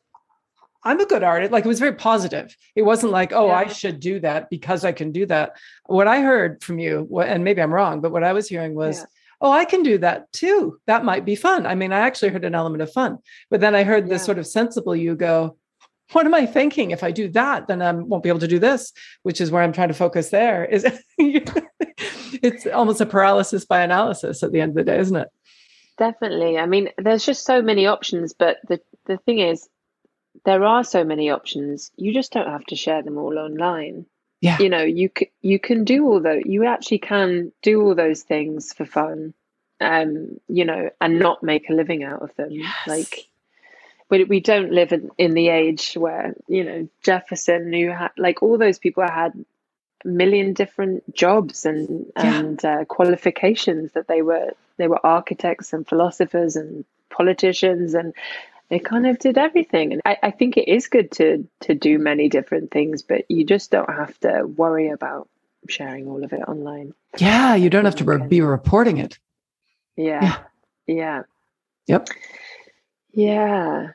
I'm 0.83 0.99
a 1.01 1.05
good 1.05 1.23
artist. 1.23 1.51
Like 1.51 1.65
it 1.65 1.67
was 1.67 1.79
very 1.79 1.95
positive. 1.95 2.55
It 2.75 2.83
wasn't 2.83 3.11
like, 3.11 3.33
oh, 3.33 3.47
yeah. 3.47 3.55
I 3.57 3.67
should 3.67 3.99
do 3.99 4.19
that 4.21 4.49
because 4.49 4.85
I 4.85 4.93
can 4.93 5.11
do 5.11 5.25
that. 5.25 5.57
What 5.87 6.07
I 6.07 6.21
heard 6.21 6.63
from 6.63 6.79
you, 6.79 7.07
and 7.21 7.43
maybe 7.43 7.61
I'm 7.61 7.73
wrong, 7.73 7.99
but 7.99 8.11
what 8.11 8.23
I 8.23 8.31
was 8.31 8.47
hearing 8.47 8.73
was, 8.73 8.99
yeah. 8.99 9.05
oh, 9.41 9.51
I 9.51 9.65
can 9.65 9.83
do 9.83 9.97
that 9.97 10.31
too. 10.31 10.79
That 10.87 11.03
might 11.03 11.25
be 11.25 11.35
fun. 11.35 11.65
I 11.65 11.75
mean, 11.75 11.91
I 11.91 11.99
actually 11.99 12.29
heard 12.29 12.45
an 12.45 12.55
element 12.55 12.83
of 12.83 12.93
fun, 12.93 13.17
but 13.49 13.59
then 13.59 13.75
I 13.75 13.83
heard 13.83 14.07
yeah. 14.07 14.13
the 14.13 14.19
sort 14.19 14.37
of 14.37 14.47
sensible 14.47 14.95
you 14.95 15.15
go, 15.15 15.57
what 16.13 16.25
am 16.25 16.33
I 16.33 16.45
thinking? 16.45 16.91
If 16.91 17.03
I 17.03 17.11
do 17.11 17.27
that, 17.29 17.67
then 17.67 17.81
I 17.81 17.91
won't 17.91 18.23
be 18.23 18.29
able 18.29 18.39
to 18.39 18.47
do 18.47 18.59
this, 18.59 18.93
which 19.23 19.41
is 19.41 19.51
where 19.51 19.61
I'm 19.61 19.73
trying 19.73 19.89
to 19.89 19.93
focus 19.93 20.29
there. 20.29 20.65
Is 20.65 20.85
it's 21.17 22.65
almost 22.67 23.01
a 23.01 23.05
paralysis 23.05 23.65
by 23.65 23.81
analysis 23.81 24.43
at 24.43 24.51
the 24.51 24.61
end 24.61 24.71
of 24.71 24.75
the 24.75 24.83
day, 24.83 24.99
isn't 24.99 25.15
it? 25.15 25.29
Definitely. 25.97 26.57
I 26.57 26.65
mean, 26.65 26.89
there's 26.97 27.25
just 27.25 27.45
so 27.45 27.61
many 27.61 27.87
options, 27.87 28.33
but 28.33 28.57
the 28.67 28.79
the 29.05 29.17
thing 29.17 29.39
is, 29.39 29.67
there 30.45 30.63
are 30.63 30.83
so 30.83 31.03
many 31.03 31.29
options. 31.29 31.91
You 31.97 32.13
just 32.13 32.31
don't 32.31 32.47
have 32.47 32.65
to 32.65 32.75
share 32.75 33.03
them 33.03 33.17
all 33.17 33.37
online. 33.37 34.05
Yeah. 34.39 34.57
You 34.59 34.69
know, 34.69 34.83
you 34.83 35.09
c- 35.17 35.31
you 35.41 35.59
can 35.59 35.83
do 35.83 36.05
all 36.05 36.21
those. 36.21 36.43
You 36.45 36.65
actually 36.65 36.99
can 36.99 37.51
do 37.63 37.81
all 37.81 37.95
those 37.95 38.21
things 38.21 38.71
for 38.71 38.85
fun, 38.85 39.33
um, 39.81 40.39
you 40.47 40.63
know, 40.63 40.89
and 41.01 41.19
not 41.19 41.43
make 41.43 41.69
a 41.69 41.73
living 41.73 42.03
out 42.03 42.21
of 42.21 42.35
them. 42.35 42.51
Yes. 42.51 42.87
Like 42.87 43.27
we, 44.09 44.23
we 44.23 44.39
don't 44.39 44.71
live 44.71 44.91
in, 44.91 45.11
in 45.17 45.31
the 45.31 45.49
age 45.49 45.93
where 45.93 46.35
you 46.47 46.63
know 46.63 46.87
Jefferson 47.03 47.71
who 47.73 47.89
had 47.89 48.11
like 48.17 48.41
all 48.41 48.57
those 48.57 48.79
people 48.79 49.03
had 49.03 49.33
a 50.05 50.07
million 50.07 50.53
different 50.53 51.13
jobs 51.13 51.65
and 51.65 52.05
yeah. 52.15 52.39
and 52.39 52.65
uh, 52.65 52.85
qualifications 52.85 53.91
that 53.93 54.07
they 54.07 54.21
were 54.21 54.51
they 54.77 54.87
were 54.87 55.05
architects 55.05 55.73
and 55.73 55.87
philosophers 55.87 56.55
and 56.55 56.85
politicians 57.09 57.93
and 57.93 58.13
they 58.69 58.79
kind 58.79 59.07
of 59.07 59.17
did 59.17 59.37
everything 59.37 59.93
and 59.93 60.01
I, 60.05 60.17
I 60.23 60.31
think 60.31 60.57
it 60.57 60.67
is 60.67 60.87
good 60.87 61.11
to 61.13 61.47
to 61.61 61.73
do 61.73 61.97
many 61.97 62.29
different 62.29 62.71
things 62.71 63.01
but 63.01 63.29
you 63.29 63.45
just 63.45 63.71
don't 63.71 63.89
have 63.89 64.17
to 64.19 64.45
worry 64.45 64.89
about 64.89 65.27
sharing 65.67 66.07
all 66.07 66.23
of 66.23 66.31
it 66.33 66.41
online 66.47 66.93
yeah 67.17 67.55
you 67.55 67.69
don't 67.69 67.85
have 67.85 67.95
to 67.95 68.03
re- 68.03 68.27
be 68.27 68.41
reporting 68.41 68.97
it 68.97 69.17
yeah 69.95 70.21
yeah, 70.21 70.37
yeah. 70.95 71.23
yep 71.87 72.09
yeah. 73.17 73.93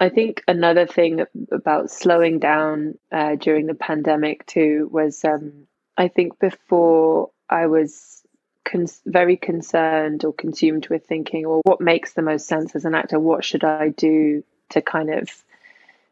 I 0.00 0.08
think 0.08 0.42
another 0.48 0.86
thing 0.86 1.24
about 1.52 1.90
slowing 1.90 2.38
down 2.38 2.98
uh, 3.12 3.36
during 3.36 3.66
the 3.66 3.74
pandemic 3.74 4.44
too 4.46 4.88
was 4.92 5.24
um, 5.24 5.66
I 5.96 6.08
think 6.08 6.38
before 6.38 7.30
I 7.48 7.66
was 7.66 8.22
con- 8.64 8.88
very 9.06 9.36
concerned 9.36 10.24
or 10.24 10.32
consumed 10.32 10.88
with 10.88 11.06
thinking, 11.06 11.48
well, 11.48 11.60
what 11.64 11.80
makes 11.80 12.12
the 12.12 12.22
most 12.22 12.46
sense 12.46 12.74
as 12.74 12.84
an 12.84 12.94
actor? 12.94 13.20
What 13.20 13.44
should 13.44 13.64
I 13.64 13.90
do 13.90 14.42
to 14.70 14.82
kind 14.82 15.10
of 15.10 15.30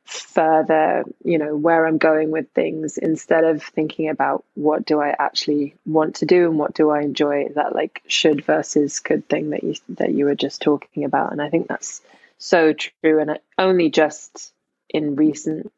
further, 0.04 1.04
you 1.24 1.38
know, 1.38 1.56
where 1.56 1.86
I'm 1.86 1.98
going 1.98 2.30
with 2.30 2.50
things 2.50 2.98
instead 2.98 3.44
of 3.44 3.62
thinking 3.62 4.08
about 4.08 4.44
what 4.54 4.84
do 4.84 5.00
I 5.00 5.14
actually 5.18 5.74
want 5.86 6.16
to 6.16 6.26
do 6.26 6.48
and 6.48 6.58
what 6.58 6.74
do 6.74 6.90
I 6.90 7.00
enjoy? 7.02 7.48
That 7.54 7.74
like 7.74 8.02
should 8.06 8.44
versus 8.44 9.00
could 9.00 9.28
thing 9.28 9.50
that 9.50 9.64
you 9.64 9.74
that 9.90 10.12
you 10.12 10.26
were 10.26 10.34
just 10.34 10.60
talking 10.60 11.04
about, 11.04 11.32
and 11.32 11.40
I 11.40 11.50
think 11.50 11.68
that's 11.68 12.02
so 12.42 12.72
true. 12.72 13.20
And 13.20 13.38
only 13.58 13.90
just 13.90 14.52
in 14.88 15.16
recent 15.16 15.72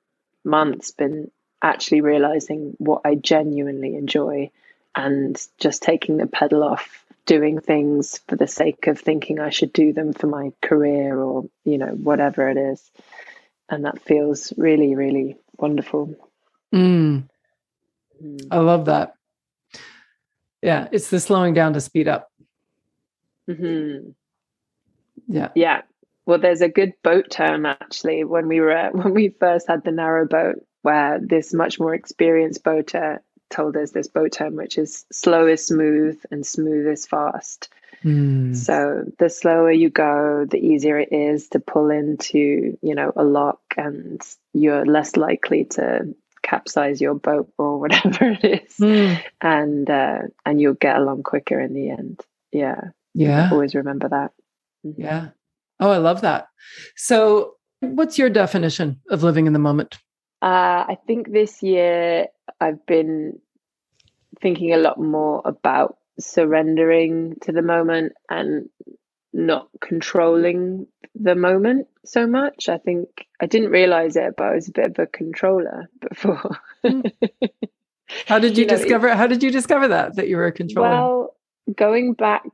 months 0.45 0.91
been 0.91 1.31
actually 1.63 2.01
realizing 2.01 2.75
what 2.79 3.03
I 3.05 3.15
genuinely 3.15 3.97
enjoy 3.97 4.51
and 4.95 5.41
just 5.59 5.83
taking 5.83 6.17
the 6.17 6.27
pedal 6.27 6.63
off 6.63 7.05
doing 7.27 7.61
things 7.61 8.21
for 8.29 8.37
the 8.37 8.47
sake 8.47 8.87
of 8.87 8.99
thinking 8.99 9.41
I 9.41 9.51
should 9.51 9.73
do 9.73 9.93
them 9.93 10.13
for 10.13 10.27
my 10.27 10.53
career 10.61 11.19
or, 11.19 11.45
you 11.65 11.79
know, 11.79 11.87
whatever 11.89 12.49
it 12.49 12.57
is. 12.57 12.91
And 13.69 13.87
that 13.87 14.03
feels 14.03 14.53
really, 14.57 14.95
really 14.95 15.37
wonderful. 15.57 16.15
Mm. 16.75 17.29
Mm. 18.23 18.47
I 18.51 18.59
love 18.59 18.87
that. 18.87 19.15
Yeah, 20.61 20.89
it's 20.93 21.11
the 21.11 21.21
slowing 21.21 21.55
down 21.55 21.75
to 21.75 21.81
speed 21.81 22.09
up. 22.09 22.31
Mm-hmm. 23.49 24.11
Yeah. 25.29 25.49
Yeah. 25.55 25.83
Well, 26.27 26.39
there's 26.39 26.63
a 26.63 26.69
good 26.69 26.95
boat 27.03 27.31
term 27.31 27.67
actually 27.67 28.25
when 28.25 28.49
we 28.49 28.61
were 28.61 28.91
when 28.93 29.15
we 29.15 29.29
first 29.29 29.69
had 29.69 29.85
the 29.85 29.93
narrow 29.93 30.27
boat, 30.27 30.65
where 30.83 31.19
this 31.21 31.53
much 31.53 31.79
more 31.79 31.95
experienced 31.95 32.65
boater 32.65 33.23
told 33.51 33.77
us 33.77 33.91
this 33.91 34.09
boat 34.09 34.33
term, 34.33 34.57
which 34.57 34.79
is 34.79 35.05
slow 35.13 35.47
is 35.47 35.67
smooth 35.67 36.19
and 36.31 36.47
smooth 36.47 36.87
is 36.87 37.07
fast. 37.07 37.69
Mm. 38.03 38.55
So 38.55 39.05
the 39.19 39.31
slower 39.31 39.73
you 39.73 39.89
go, 39.89 40.45
the 40.49 40.59
easier 40.59 40.99
it 40.99 41.13
is 41.13 41.49
to 41.51 41.61
pull 41.61 41.91
into, 41.91 42.77
you 42.83 42.95
know, 42.95 43.13
a 43.17 43.25
lock 43.25 43.61
and 43.77 44.21
you're 44.53 44.85
less 44.85 45.17
likely 45.17 45.65
to 45.65 46.15
capsize 46.43 47.01
your 47.01 47.15
boat 47.15 47.51
or 47.57 47.79
whatever 47.81 48.37
it 48.43 48.45
is. 48.45 48.77
Mm. 48.77 49.23
And 49.41 49.91
uh, 49.91 50.19
and 50.45 50.61
you'll 50.61 50.75
get 50.75 50.97
along 50.97 51.23
quicker 51.23 51.61
in 51.61 51.75
the 51.75 51.91
end. 51.91 52.21
Yeah. 52.53 52.81
Yeah. 53.15 53.51
Always 53.53 53.75
remember 53.75 54.09
that. 54.09 54.33
Mm-hmm. 54.85 55.01
Yeah. 55.01 55.29
Oh, 55.85 55.91
I 55.91 55.99
love 55.99 56.23
that. 56.23 56.49
So, 56.97 57.57
what's 57.81 58.19
your 58.19 58.31
definition 58.31 59.03
of 59.11 59.23
living 59.23 59.47
in 59.47 59.53
the 59.53 59.59
moment? 59.59 59.99
Uh, 60.41 60.89
I 60.89 60.97
think 61.07 61.31
this 61.31 61.63
year 61.63 62.29
I've 62.59 62.87
been 62.87 63.39
thinking 64.41 64.73
a 64.73 64.79
lot 64.79 64.99
more 64.99 65.43
about 65.45 65.99
surrendering 66.19 67.37
to 67.43 67.53
the 67.53 67.61
moment 67.61 68.15
and 68.31 68.71
not 69.35 69.69
controlling 69.83 70.87
the 71.15 71.35
moment 71.35 71.87
so 72.07 72.27
much. 72.27 72.71
I 72.71 72.79
think 72.79 73.27
I 73.43 73.45
didn't 73.45 73.69
realize 73.69 74.17
it, 74.17 74.37
but 74.39 74.45
I 74.45 74.55
was 74.55 74.69
a 74.69 74.73
bit 74.73 74.87
of 74.87 74.99
a 74.99 75.07
controller 75.07 75.91
before. 76.09 76.57
Hmm. 76.83 77.03
how 78.25 78.39
did 78.39 78.57
you, 78.57 78.63
you 78.63 78.71
know, 78.71 78.77
discover? 78.79 79.15
How 79.15 79.27
did 79.27 79.43
you 79.43 79.51
discover 79.51 79.89
that 79.89 80.17
that 80.17 80.29
you 80.29 80.39
were 80.39 80.47
a 80.47 80.53
controller? 80.53 80.89
Well, 80.89 81.37
going 81.77 82.15
back 82.15 82.45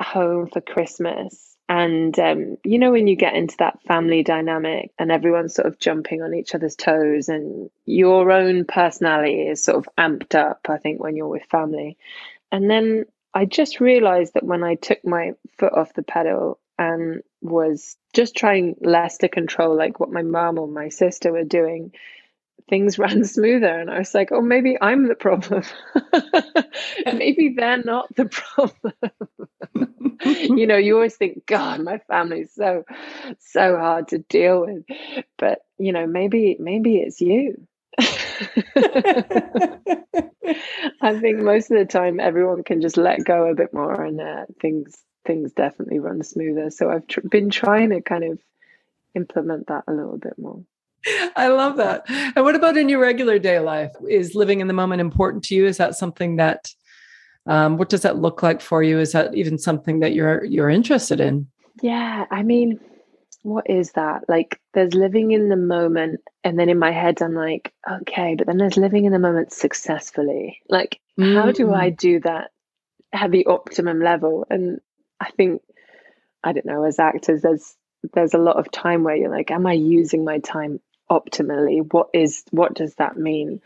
home 0.00 0.48
for 0.48 0.62
Christmas, 0.62 1.51
and 1.68 2.18
um, 2.18 2.56
you 2.64 2.78
know, 2.78 2.92
when 2.92 3.06
you 3.06 3.16
get 3.16 3.34
into 3.34 3.56
that 3.58 3.82
family 3.82 4.22
dynamic 4.22 4.90
and 4.98 5.10
everyone's 5.10 5.54
sort 5.54 5.68
of 5.68 5.78
jumping 5.78 6.22
on 6.22 6.34
each 6.34 6.54
other's 6.54 6.76
toes, 6.76 7.28
and 7.28 7.70
your 7.86 8.30
own 8.30 8.64
personality 8.64 9.48
is 9.48 9.64
sort 9.64 9.78
of 9.78 9.88
amped 9.96 10.34
up, 10.34 10.66
I 10.68 10.78
think, 10.78 11.00
when 11.00 11.16
you're 11.16 11.28
with 11.28 11.44
family. 11.44 11.96
And 12.50 12.70
then 12.70 13.06
I 13.34 13.46
just 13.46 13.80
realized 13.80 14.34
that 14.34 14.44
when 14.44 14.62
I 14.62 14.74
took 14.74 15.04
my 15.04 15.32
foot 15.58 15.72
off 15.72 15.94
the 15.94 16.02
pedal 16.02 16.58
and 16.78 17.22
was 17.40 17.96
just 18.12 18.36
trying 18.36 18.76
less 18.80 19.18
to 19.18 19.28
control, 19.28 19.76
like 19.76 19.98
what 20.00 20.10
my 20.12 20.22
mom 20.22 20.58
or 20.58 20.68
my 20.68 20.90
sister 20.90 21.32
were 21.32 21.44
doing, 21.44 21.92
things 22.68 22.98
ran 22.98 23.24
smoother. 23.24 23.80
And 23.80 23.90
I 23.90 23.98
was 23.98 24.14
like, 24.14 24.30
oh, 24.32 24.42
maybe 24.42 24.76
I'm 24.80 25.08
the 25.08 25.14
problem. 25.14 25.62
maybe 27.06 27.54
they're 27.56 27.82
not 27.82 28.14
the 28.14 28.26
problem. 28.30 29.41
you 30.24 30.66
know, 30.66 30.76
you 30.76 30.94
always 30.94 31.16
think, 31.16 31.46
God, 31.46 31.80
my 31.80 31.98
family's 32.08 32.52
so, 32.54 32.84
so 33.40 33.76
hard 33.76 34.08
to 34.08 34.18
deal 34.18 34.66
with. 34.66 34.84
But, 35.38 35.60
you 35.78 35.92
know, 35.92 36.06
maybe, 36.06 36.56
maybe 36.58 36.98
it's 36.98 37.20
you. 37.20 37.66
I 41.00 41.18
think 41.18 41.40
most 41.40 41.70
of 41.70 41.78
the 41.78 41.86
time 41.88 42.20
everyone 42.20 42.64
can 42.64 42.80
just 42.80 42.96
let 42.96 43.24
go 43.24 43.50
a 43.50 43.54
bit 43.54 43.74
more 43.74 44.02
and 44.02 44.20
uh, 44.20 44.46
things 44.60 45.02
things 45.24 45.52
definitely 45.52 46.00
run 46.00 46.22
smoother. 46.22 46.70
So 46.70 46.90
I've 46.90 47.06
tr- 47.06 47.20
been 47.20 47.50
trying 47.50 47.90
to 47.90 48.00
kind 48.00 48.24
of 48.24 48.40
implement 49.14 49.68
that 49.68 49.84
a 49.86 49.92
little 49.92 50.18
bit 50.18 50.38
more. 50.38 50.62
I 51.36 51.48
love 51.48 51.76
that. 51.76 52.04
And 52.08 52.44
what 52.44 52.54
about 52.54 52.76
in 52.76 52.88
your 52.88 53.00
regular 53.00 53.38
day 53.38 53.58
life? 53.58 53.92
Is 54.08 54.34
living 54.34 54.60
in 54.60 54.68
the 54.68 54.72
moment 54.72 55.00
important 55.00 55.44
to 55.44 55.54
you? 55.54 55.66
Is 55.66 55.76
that 55.78 55.96
something 55.96 56.36
that 56.36 56.72
um, 57.46 57.76
what 57.76 57.88
does 57.88 58.02
that 58.02 58.18
look 58.18 58.42
like 58.42 58.60
for 58.60 58.82
you? 58.82 58.98
Is 58.98 59.12
that 59.12 59.34
even 59.34 59.58
something 59.58 60.00
that 60.00 60.14
you're 60.14 60.44
you're 60.44 60.70
interested 60.70 61.20
in? 61.20 61.48
Yeah, 61.80 62.26
I 62.30 62.42
mean, 62.42 62.78
what 63.42 63.68
is 63.68 63.92
that? 63.92 64.28
Like 64.28 64.60
there's 64.74 64.94
living 64.94 65.32
in 65.32 65.48
the 65.48 65.56
moment 65.56 66.20
and 66.44 66.58
then 66.58 66.68
in 66.68 66.78
my 66.78 66.92
head 66.92 67.20
I'm 67.20 67.34
like, 67.34 67.72
okay, 67.90 68.34
but 68.36 68.46
then 68.46 68.58
there's 68.58 68.76
living 68.76 69.04
in 69.04 69.12
the 69.12 69.18
moment 69.18 69.52
successfully. 69.52 70.60
Like 70.68 71.00
mm-hmm. 71.18 71.34
how 71.34 71.52
do 71.52 71.72
I 71.72 71.90
mm. 71.90 71.96
do 71.96 72.20
that 72.20 72.50
at 73.12 73.30
the 73.30 73.46
optimum 73.46 74.00
level? 74.00 74.46
And 74.48 74.80
I 75.20 75.30
think 75.30 75.62
I 76.44 76.52
don't 76.52 76.66
know, 76.66 76.84
as 76.84 76.98
actors 76.98 77.42
there's 77.42 77.74
there's 78.14 78.34
a 78.34 78.38
lot 78.38 78.56
of 78.56 78.70
time 78.70 79.04
where 79.04 79.16
you're 79.16 79.30
like, 79.30 79.50
am 79.50 79.66
I 79.66 79.74
using 79.74 80.24
my 80.24 80.38
time 80.38 80.80
optimally? 81.10 81.92
What 81.92 82.08
is 82.14 82.44
what 82.50 82.74
does 82.74 82.94
that 82.96 83.16
mean? 83.16 83.60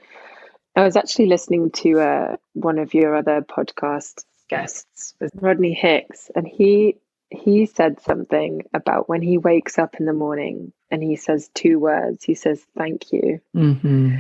I 0.77 0.85
was 0.85 0.97
actually 0.97 1.27
listening 1.27 1.71
to 1.71 2.01
uh, 2.01 2.37
one 2.53 2.79
of 2.79 2.93
your 2.93 3.17
other 3.17 3.41
podcast 3.41 4.25
guests 4.49 5.15
with 5.19 5.33
Rodney 5.35 5.73
Hicks, 5.73 6.31
and 6.37 6.47
he 6.47 6.99
he 7.31 7.67
said 7.67 8.01
something 8.03 8.63
about 8.73 9.09
when 9.09 9.23
he 9.23 9.39
wakes 9.39 9.79
up 9.79 9.97
in 9.99 10.07
the 10.07 10.13
morning 10.13 10.73
and 10.91 11.03
he 11.03 11.17
says 11.17 11.51
two 11.55 11.79
words. 11.79 12.23
He 12.23 12.35
says, 12.35 12.65
"Thank 12.77 13.11
you," 13.13 13.41
mm-hmm. 13.57 14.17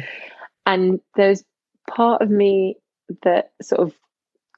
and 0.64 1.00
there's 1.14 1.44
part 1.88 2.22
of 2.22 2.30
me 2.30 2.78
that 3.22 3.52
sort 3.62 3.82
of 3.82 3.94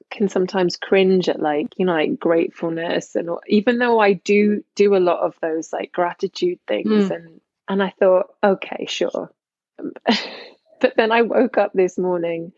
can 0.09 0.27
sometimes 0.29 0.77
cringe 0.77 1.29
at 1.29 1.39
like 1.39 1.67
you 1.77 1.85
know 1.85 1.93
like 1.93 2.17
gratefulness 2.17 3.15
and 3.15 3.29
even 3.47 3.77
though 3.77 3.99
I 3.99 4.13
do 4.13 4.63
do 4.73 4.95
a 4.95 4.97
lot 4.97 5.19
of 5.19 5.35
those 5.39 5.71
like 5.71 5.91
gratitude 5.91 6.59
things 6.67 7.09
mm. 7.09 7.15
and 7.15 7.41
and 7.67 7.83
I 7.83 7.93
thought 7.99 8.33
okay 8.43 8.87
sure 8.87 9.29
but 10.79 10.95
then 10.95 11.11
I 11.11 11.21
woke 11.21 11.57
up 11.57 11.73
this 11.73 11.97
morning 11.97 12.51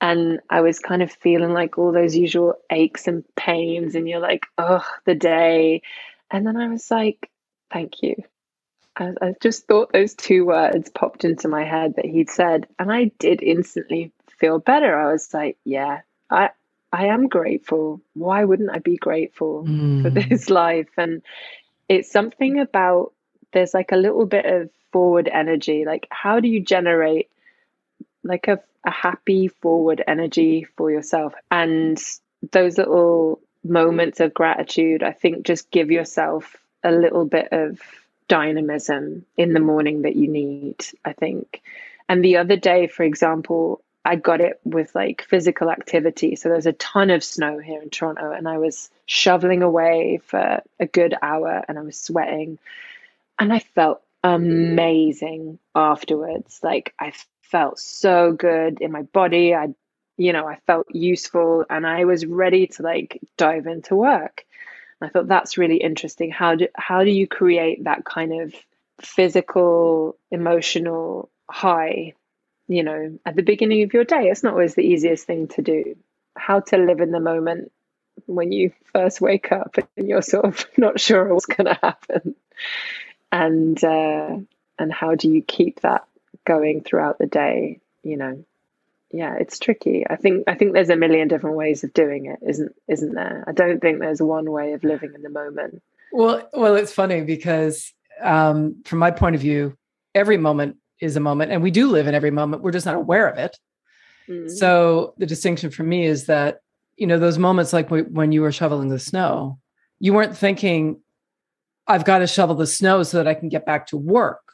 and 0.00 0.40
I 0.48 0.60
was 0.60 0.78
kind 0.78 1.02
of 1.02 1.10
feeling 1.10 1.52
like 1.52 1.78
all 1.78 1.92
those 1.92 2.16
usual 2.16 2.54
aches 2.70 3.08
and 3.08 3.24
pains 3.34 3.94
and 3.94 4.08
you're 4.08 4.20
like 4.20 4.46
oh 4.56 4.84
the 5.04 5.14
day 5.14 5.82
and 6.30 6.46
then 6.46 6.56
I 6.56 6.68
was 6.68 6.90
like 6.90 7.30
thank 7.72 8.02
you 8.02 8.16
I, 8.96 9.12
I 9.20 9.34
just 9.40 9.66
thought 9.66 9.92
those 9.92 10.14
two 10.14 10.44
words 10.46 10.90
popped 10.90 11.24
into 11.24 11.48
my 11.48 11.64
head 11.64 11.94
that 11.96 12.04
he'd 12.04 12.30
said 12.30 12.66
and 12.78 12.92
I 12.92 13.10
did 13.18 13.42
instantly 13.42 14.12
feel 14.38 14.58
better 14.58 14.96
I 14.96 15.12
was 15.12 15.32
like 15.34 15.56
yeah 15.64 16.00
I 16.30 16.50
I 16.92 17.06
am 17.06 17.28
grateful. 17.28 18.00
Why 18.14 18.44
wouldn't 18.44 18.70
I 18.70 18.78
be 18.78 18.96
grateful 18.96 19.64
mm. 19.64 20.02
for 20.02 20.10
this 20.28 20.48
life? 20.50 20.88
And 20.96 21.22
it's 21.88 22.10
something 22.10 22.60
about 22.60 23.12
there's 23.52 23.74
like 23.74 23.92
a 23.92 23.96
little 23.96 24.26
bit 24.26 24.46
of 24.46 24.70
forward 24.92 25.28
energy. 25.32 25.84
Like, 25.84 26.06
how 26.10 26.40
do 26.40 26.48
you 26.48 26.60
generate 26.60 27.28
like 28.24 28.48
a, 28.48 28.60
a 28.84 28.90
happy 28.90 29.48
forward 29.48 30.02
energy 30.06 30.66
for 30.76 30.90
yourself? 30.90 31.34
And 31.50 32.02
those 32.52 32.78
little 32.78 33.40
moments 33.64 34.20
of 34.20 34.34
gratitude, 34.34 35.02
I 35.02 35.12
think, 35.12 35.44
just 35.44 35.70
give 35.70 35.90
yourself 35.90 36.56
a 36.84 36.90
little 36.90 37.24
bit 37.24 37.48
of 37.52 37.80
dynamism 38.28 39.24
in 39.36 39.52
the 39.52 39.60
morning 39.60 40.02
that 40.02 40.16
you 40.16 40.28
need, 40.28 40.86
I 41.04 41.12
think. 41.12 41.62
And 42.08 42.24
the 42.24 42.36
other 42.36 42.56
day, 42.56 42.86
for 42.86 43.02
example, 43.02 43.82
I 44.04 44.16
got 44.16 44.40
it 44.40 44.60
with 44.64 44.94
like 44.94 45.22
physical 45.22 45.70
activity. 45.70 46.36
So 46.36 46.48
there's 46.48 46.66
a 46.66 46.72
ton 46.72 47.10
of 47.10 47.24
snow 47.24 47.58
here 47.58 47.82
in 47.82 47.90
Toronto, 47.90 48.30
and 48.32 48.48
I 48.48 48.58
was 48.58 48.90
shoveling 49.06 49.62
away 49.62 50.20
for 50.24 50.62
a 50.80 50.86
good 50.86 51.14
hour 51.20 51.62
and 51.68 51.78
I 51.78 51.82
was 51.82 51.98
sweating. 51.98 52.58
And 53.38 53.52
I 53.52 53.58
felt 53.58 54.00
amazing 54.24 55.58
afterwards. 55.74 56.60
Like 56.62 56.94
I 56.98 57.12
felt 57.50 57.78
so 57.78 58.32
good 58.32 58.80
in 58.80 58.92
my 58.92 59.02
body. 59.02 59.54
I, 59.54 59.68
you 60.16 60.32
know, 60.32 60.46
I 60.46 60.56
felt 60.66 60.86
useful 60.92 61.64
and 61.68 61.86
I 61.86 62.04
was 62.04 62.26
ready 62.26 62.66
to 62.68 62.82
like 62.82 63.20
dive 63.36 63.66
into 63.66 63.94
work. 63.94 64.44
And 65.00 65.08
I 65.08 65.12
thought 65.12 65.28
that's 65.28 65.58
really 65.58 65.76
interesting. 65.76 66.30
How 66.30 66.54
do 66.54 66.68
how 66.74 67.04
do 67.04 67.10
you 67.10 67.26
create 67.26 67.84
that 67.84 68.04
kind 68.04 68.40
of 68.40 68.54
physical, 69.00 70.16
emotional 70.30 71.30
high 71.48 72.14
you 72.68 72.82
know, 72.82 73.18
at 73.24 73.34
the 73.34 73.42
beginning 73.42 73.82
of 73.82 73.94
your 73.94 74.04
day. 74.04 74.28
It's 74.28 74.42
not 74.42 74.52
always 74.52 74.74
the 74.74 74.82
easiest 74.82 75.26
thing 75.26 75.48
to 75.48 75.62
do. 75.62 75.96
How 76.36 76.60
to 76.60 76.76
live 76.76 77.00
in 77.00 77.10
the 77.10 77.18
moment 77.20 77.72
when 78.26 78.52
you 78.52 78.72
first 78.92 79.20
wake 79.20 79.50
up 79.50 79.76
and 79.96 80.08
you're 80.08 80.22
sort 80.22 80.44
of 80.44 80.66
not 80.76 81.00
sure 81.00 81.32
what's 81.32 81.46
going 81.46 81.66
to 81.66 81.78
happen, 81.82 82.36
and 83.32 83.82
uh, 83.82 84.36
and 84.78 84.92
how 84.92 85.14
do 85.14 85.30
you 85.30 85.42
keep 85.42 85.80
that 85.80 86.06
going 86.48 86.82
throughout 86.82 87.18
the 87.18 87.26
day? 87.26 87.80
You 88.02 88.16
know, 88.16 88.44
yeah, 89.12 89.36
it's 89.38 89.58
tricky. 89.60 90.04
I 90.08 90.16
think 90.16 90.44
I 90.48 90.54
think 90.54 90.72
there's 90.72 90.90
a 90.90 90.96
million 90.96 91.28
different 91.28 91.56
ways 91.56 91.84
of 91.84 91.92
doing 91.92 92.26
it, 92.26 92.40
isn't 92.46 92.74
isn't 92.88 93.14
there? 93.14 93.44
I 93.46 93.52
don't 93.52 93.80
think 93.80 94.00
there's 94.00 94.22
one 94.22 94.50
way 94.50 94.72
of 94.72 94.82
living 94.82 95.12
in 95.14 95.22
the 95.22 95.30
moment. 95.30 95.82
Well, 96.10 96.48
well, 96.52 96.74
it's 96.74 96.92
funny 96.92 97.20
because 97.20 97.92
um, 98.22 98.82
from 98.84 98.98
my 98.98 99.10
point 99.10 99.36
of 99.36 99.42
view, 99.42 99.76
every 100.14 100.38
moment 100.38 100.76
is 101.00 101.16
a 101.16 101.20
moment 101.20 101.52
and 101.52 101.62
we 101.62 101.70
do 101.70 101.88
live 101.88 102.06
in 102.06 102.14
every 102.14 102.30
moment 102.30 102.62
we're 102.62 102.72
just 102.72 102.86
not 102.86 102.94
aware 102.94 103.28
of 103.28 103.38
it 103.38 103.58
mm-hmm. 104.28 104.48
so 104.48 105.14
the 105.18 105.26
distinction 105.26 105.70
for 105.70 105.82
me 105.82 106.04
is 106.04 106.26
that 106.26 106.60
you 106.96 107.06
know 107.06 107.18
those 107.18 107.38
moments 107.38 107.72
like 107.72 107.88
when 107.88 108.32
you 108.32 108.42
were 108.42 108.52
shoveling 108.52 108.88
the 108.88 108.98
snow 108.98 109.58
you 110.00 110.12
weren't 110.12 110.36
thinking 110.36 111.00
i've 111.86 112.04
got 112.04 112.18
to 112.18 112.26
shovel 112.26 112.56
the 112.56 112.66
snow 112.66 113.02
so 113.02 113.16
that 113.16 113.28
i 113.28 113.34
can 113.34 113.48
get 113.48 113.64
back 113.64 113.86
to 113.86 113.96
work 113.96 114.47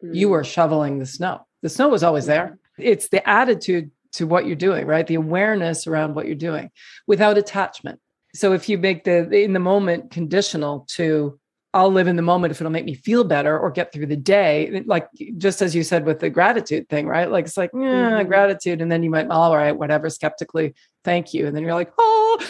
you 0.00 0.28
were 0.28 0.44
shoveling 0.44 0.98
the 0.98 1.06
snow 1.06 1.46
the 1.62 1.68
snow 1.68 1.88
was 1.88 2.02
always 2.02 2.26
there 2.26 2.58
it's 2.78 3.08
the 3.08 3.26
attitude 3.28 3.90
to 4.12 4.26
what 4.26 4.46
you're 4.46 4.56
doing 4.56 4.86
right 4.86 5.06
the 5.06 5.14
awareness 5.14 5.86
around 5.86 6.14
what 6.14 6.26
you're 6.26 6.34
doing 6.34 6.70
without 7.06 7.38
attachment 7.38 8.00
so 8.34 8.52
if 8.52 8.68
you 8.68 8.78
make 8.78 9.04
the 9.04 9.28
in 9.30 9.52
the 9.52 9.60
moment 9.60 10.10
conditional 10.10 10.86
to 10.88 11.38
I'll 11.74 11.92
live 11.92 12.08
in 12.08 12.16
the 12.16 12.22
moment 12.22 12.50
if 12.50 12.60
it'll 12.60 12.72
make 12.72 12.86
me 12.86 12.94
feel 12.94 13.24
better 13.24 13.58
or 13.58 13.70
get 13.70 13.92
through 13.92 14.06
the 14.06 14.16
day. 14.16 14.82
Like 14.86 15.08
just 15.36 15.60
as 15.60 15.74
you 15.74 15.82
said 15.82 16.06
with 16.06 16.18
the 16.18 16.30
gratitude 16.30 16.88
thing, 16.88 17.06
right? 17.06 17.30
Like 17.30 17.44
it's 17.44 17.58
like, 17.58 17.70
yeah, 17.74 17.80
mm-hmm. 17.80 18.28
gratitude. 18.28 18.80
And 18.80 18.90
then 18.90 19.02
you 19.02 19.10
might, 19.10 19.28
all 19.28 19.54
right, 19.54 19.76
whatever, 19.76 20.08
skeptically, 20.08 20.74
thank 21.04 21.34
you. 21.34 21.46
And 21.46 21.54
then 21.54 21.62
you're 21.62 21.74
like, 21.74 21.92
oh 21.98 22.42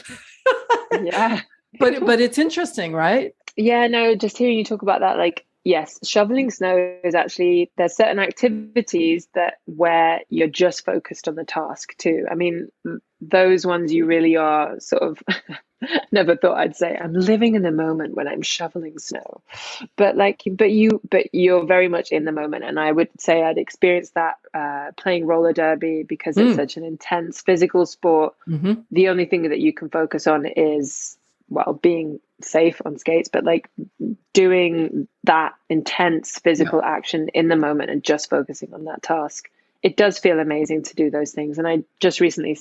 yeah. 1.03 1.41
but 1.81 2.07
but 2.07 2.21
it's 2.21 2.39
interesting, 2.39 2.93
right? 2.93 3.35
Yeah, 3.57 3.89
no, 3.89 4.15
just 4.15 4.39
hearing 4.39 4.57
you 4.57 4.65
talk 4.65 4.83
about 4.83 5.01
that, 5.01 5.19
like 5.19 5.45
yes, 5.65 5.99
shoveling 6.05 6.51
snow 6.51 6.97
is 7.05 7.15
actually 7.15 7.71
there's 7.77 7.97
certain 7.97 8.19
activities 8.19 9.29
that 9.35 9.59
where 9.67 10.21
you're 10.29 10.49
just 10.49 10.85
focused 10.85 11.29
on 11.29 11.35
the 11.35 11.45
task 11.45 11.97
too. 11.97 12.27
I 12.31 12.35
mean, 12.35 12.69
those 13.21 13.67
ones 13.67 13.93
you 13.93 14.07
really 14.07 14.37
are 14.37 14.79
sort 14.81 15.03
of 15.03 15.23
never 16.13 16.37
thought 16.37 16.59
I'd 16.59 16.77
say 16.77 16.97
I'm 16.97 17.13
living 17.13 17.55
in 17.55 17.63
the 17.63 17.71
moment 17.71 18.15
when 18.15 18.29
I'm 18.29 18.43
shoveling 18.43 18.99
snow. 18.99 19.43
But 19.97 20.17
like 20.17 20.43
but 20.51 20.71
you 20.71 21.01
but 21.09 21.35
you're 21.35 21.67
very 21.67 21.89
much 21.89 22.11
in 22.11 22.25
the 22.25 22.33
moment 22.33 22.65
and 22.65 22.79
I 22.79 22.91
would 22.91 23.09
say 23.21 23.43
I'd 23.43 23.59
experienced 23.59 24.15
that 24.15 24.37
uh, 24.55 24.93
playing 24.97 25.27
roller 25.27 25.53
derby 25.53 26.03
because 26.03 26.37
it's 26.37 26.53
mm. 26.53 26.57
such 26.57 26.77
an 26.77 26.85
intense 26.85 27.41
physical 27.41 27.87
sport. 27.87 28.35
Mm-hmm. 28.49 28.75
The 28.91 29.09
only 29.09 29.27
thing 29.27 29.49
that 29.49 29.61
you 29.61 29.73
can 29.73 29.91
focus 29.91 30.27
on 30.27 30.47
is 30.47 31.17
well 31.49 31.79
being 31.81 32.21
safe 32.43 32.81
on 32.85 32.99
skates 32.99 33.29
but 33.29 33.43
like 33.43 33.69
doing 34.39 35.09
that 35.25 35.55
intense 35.69 36.39
physical 36.39 36.79
yeah. 36.81 36.91
action 36.91 37.29
in 37.35 37.49
the 37.49 37.57
moment 37.57 37.91
and 37.91 38.05
just 38.05 38.31
focusing 38.31 38.73
on 38.73 38.85
that 38.85 39.03
task. 39.03 39.51
It 39.83 39.97
does 39.97 40.21
feel 40.21 40.39
amazing 40.39 40.85
to 40.85 40.95
do 40.95 41.11
those 41.11 41.33
things 41.33 41.59
and 41.59 41.67
I 41.67 41.83
just 41.99 42.21
recently 42.21 42.57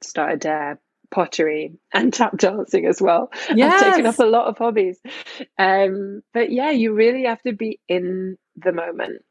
started 0.00 0.46
uh, 0.46 0.76
pottery 1.10 1.74
and 1.92 2.14
tap 2.14 2.38
dancing 2.38 2.86
as 2.86 2.98
well. 2.98 3.30
Yes. 3.54 3.82
I've 3.82 3.90
taken 3.90 4.06
up 4.06 4.18
a 4.18 4.24
lot 4.24 4.46
of 4.46 4.56
hobbies. 4.56 4.98
Um, 5.58 6.22
but 6.32 6.50
yeah, 6.50 6.70
you 6.70 6.94
really 6.94 7.24
have 7.24 7.42
to 7.42 7.52
be 7.52 7.78
in 7.88 8.38
the 8.56 8.72
moment. 8.72 9.22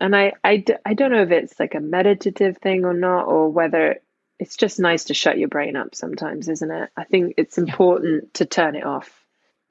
And 0.00 0.16
I, 0.16 0.32
I, 0.42 0.64
I 0.86 0.94
don't 0.94 1.12
know 1.12 1.22
if 1.22 1.32
it's 1.32 1.60
like 1.60 1.74
a 1.74 1.80
meditative 1.80 2.56
thing 2.62 2.86
or 2.86 2.94
not, 2.94 3.26
or 3.26 3.50
whether 3.50 3.96
it's 4.38 4.56
just 4.56 4.80
nice 4.80 5.04
to 5.04 5.14
shut 5.14 5.36
your 5.36 5.48
brain 5.48 5.76
up 5.76 5.94
sometimes, 5.94 6.48
isn't 6.48 6.70
it? 6.70 6.88
I 6.96 7.04
think 7.04 7.34
it's 7.36 7.58
important 7.58 8.22
yeah. 8.22 8.28
to 8.34 8.46
turn 8.46 8.74
it 8.74 8.86
off. 8.86 9.21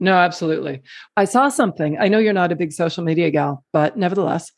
No, 0.01 0.15
absolutely. 0.15 0.81
I 1.15 1.25
saw 1.25 1.47
something. 1.49 1.97
I 1.99 2.07
know 2.09 2.17
you're 2.17 2.33
not 2.33 2.51
a 2.51 2.55
big 2.55 2.73
social 2.73 3.03
media 3.03 3.29
gal, 3.31 3.63
but 3.71 3.95
nevertheless, 3.95 4.51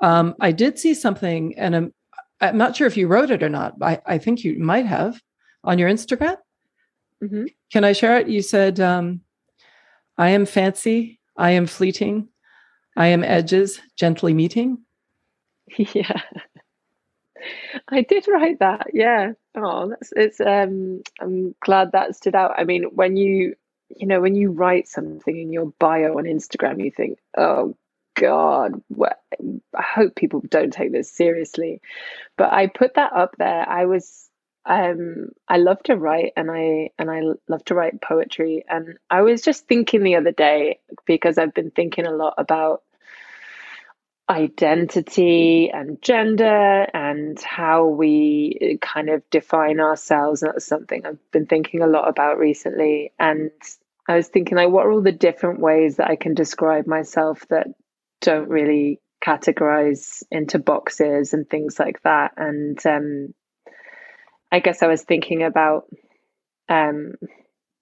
Um, 0.00 0.34
I 0.40 0.52
did 0.52 0.78
see 0.78 0.94
something, 0.94 1.56
and 1.56 1.76
I'm, 1.76 1.94
I'm 2.40 2.58
not 2.58 2.74
sure 2.76 2.88
if 2.88 2.96
you 2.96 3.06
wrote 3.06 3.30
it 3.30 3.42
or 3.42 3.48
not. 3.48 3.74
I, 3.80 4.00
I 4.04 4.18
think 4.18 4.42
you 4.44 4.58
might 4.58 4.84
have 4.84 5.20
on 5.62 5.78
your 5.78 5.88
Instagram. 5.88 6.36
Mm-hmm. 7.22 7.44
Can 7.72 7.84
I 7.84 7.92
share 7.92 8.18
it? 8.18 8.28
You 8.28 8.42
said, 8.42 8.80
um, 8.80 9.20
I 10.18 10.30
am 10.30 10.44
fancy, 10.44 11.20
I 11.36 11.52
am 11.52 11.66
fleeting, 11.66 12.28
I 12.96 13.06
am 13.08 13.22
edges, 13.24 13.80
gently 13.96 14.34
meeting. 14.34 14.78
Yeah. 15.94 16.20
I 17.88 18.02
did 18.02 18.26
write 18.28 18.58
that. 18.58 18.88
Yeah. 18.92 19.32
Oh, 19.56 19.88
that's 19.88 20.12
it's 20.14 20.40
um 20.40 21.02
I'm 21.20 21.54
glad 21.64 21.92
that 21.92 22.14
stood 22.14 22.34
out. 22.34 22.52
I 22.58 22.64
mean, 22.64 22.84
when 22.94 23.16
you 23.16 23.54
you 23.96 24.06
know, 24.06 24.20
when 24.20 24.34
you 24.34 24.50
write 24.50 24.88
something 24.88 25.36
in 25.38 25.52
your 25.52 25.72
bio 25.78 26.18
on 26.18 26.24
Instagram, 26.24 26.84
you 26.84 26.90
think, 26.90 27.18
"Oh 27.36 27.76
god, 28.14 28.82
I 29.00 29.82
hope 29.82 30.14
people 30.16 30.42
don't 30.48 30.72
take 30.72 30.92
this 30.92 31.10
seriously." 31.12 31.80
But 32.38 32.52
I 32.52 32.68
put 32.68 32.94
that 32.94 33.12
up 33.14 33.36
there. 33.38 33.68
I 33.68 33.86
was 33.86 34.28
um 34.66 35.30
I 35.48 35.58
love 35.58 35.82
to 35.84 35.96
write 35.96 36.32
and 36.36 36.50
I 36.50 36.90
and 36.98 37.10
I 37.10 37.22
love 37.48 37.64
to 37.66 37.74
write 37.74 38.00
poetry 38.00 38.64
and 38.68 38.96
I 39.10 39.22
was 39.22 39.42
just 39.42 39.66
thinking 39.66 40.04
the 40.04 40.16
other 40.16 40.32
day 40.32 40.78
because 41.06 41.38
I've 41.38 41.54
been 41.54 41.72
thinking 41.72 42.06
a 42.06 42.12
lot 42.12 42.34
about 42.38 42.82
identity 44.32 45.70
and 45.72 46.00
gender 46.00 46.86
and 46.94 47.38
how 47.40 47.86
we 47.86 48.78
kind 48.80 49.10
of 49.10 49.22
define 49.30 49.78
ourselves. 49.78 50.42
And 50.42 50.52
That's 50.54 50.66
something 50.66 51.04
I've 51.04 51.30
been 51.32 51.46
thinking 51.46 51.82
a 51.82 51.86
lot 51.86 52.08
about 52.08 52.38
recently. 52.38 53.12
And 53.18 53.50
I 54.08 54.16
was 54.16 54.28
thinking, 54.28 54.56
like, 54.56 54.70
what 54.70 54.86
are 54.86 54.90
all 54.90 55.02
the 55.02 55.12
different 55.12 55.60
ways 55.60 55.96
that 55.96 56.08
I 56.08 56.16
can 56.16 56.34
describe 56.34 56.86
myself 56.86 57.46
that 57.50 57.66
don't 58.22 58.48
really 58.48 59.00
categorize 59.22 60.22
into 60.30 60.58
boxes 60.58 61.34
and 61.34 61.48
things 61.48 61.78
like 61.78 62.02
that? 62.02 62.32
And 62.38 62.84
um, 62.86 63.34
I 64.50 64.60
guess 64.60 64.82
I 64.82 64.86
was 64.86 65.02
thinking 65.02 65.42
about 65.42 65.84
um, 66.70 67.12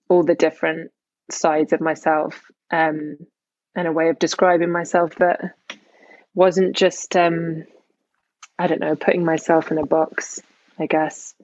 all 0.09 0.25
the 0.25 0.35
different 0.35 0.91
sides 1.31 1.73
of 1.73 1.81
myself 1.81 2.43
um, 2.73 3.19
and 3.77 3.87
a 3.87 3.93
way 3.93 4.09
of 4.09 4.19
describing 4.19 4.73
myself 4.73 5.15
that 5.17 5.55
wasn't 6.35 6.77
just 6.77 7.17
um 7.17 7.65
I 8.59 8.67
don't 8.67 8.81
know, 8.81 8.95
putting 8.95 9.25
myself 9.25 9.71
in 9.71 9.79
a 9.79 9.87
box, 9.87 10.41
I 10.79 10.87
guess. 10.87 11.35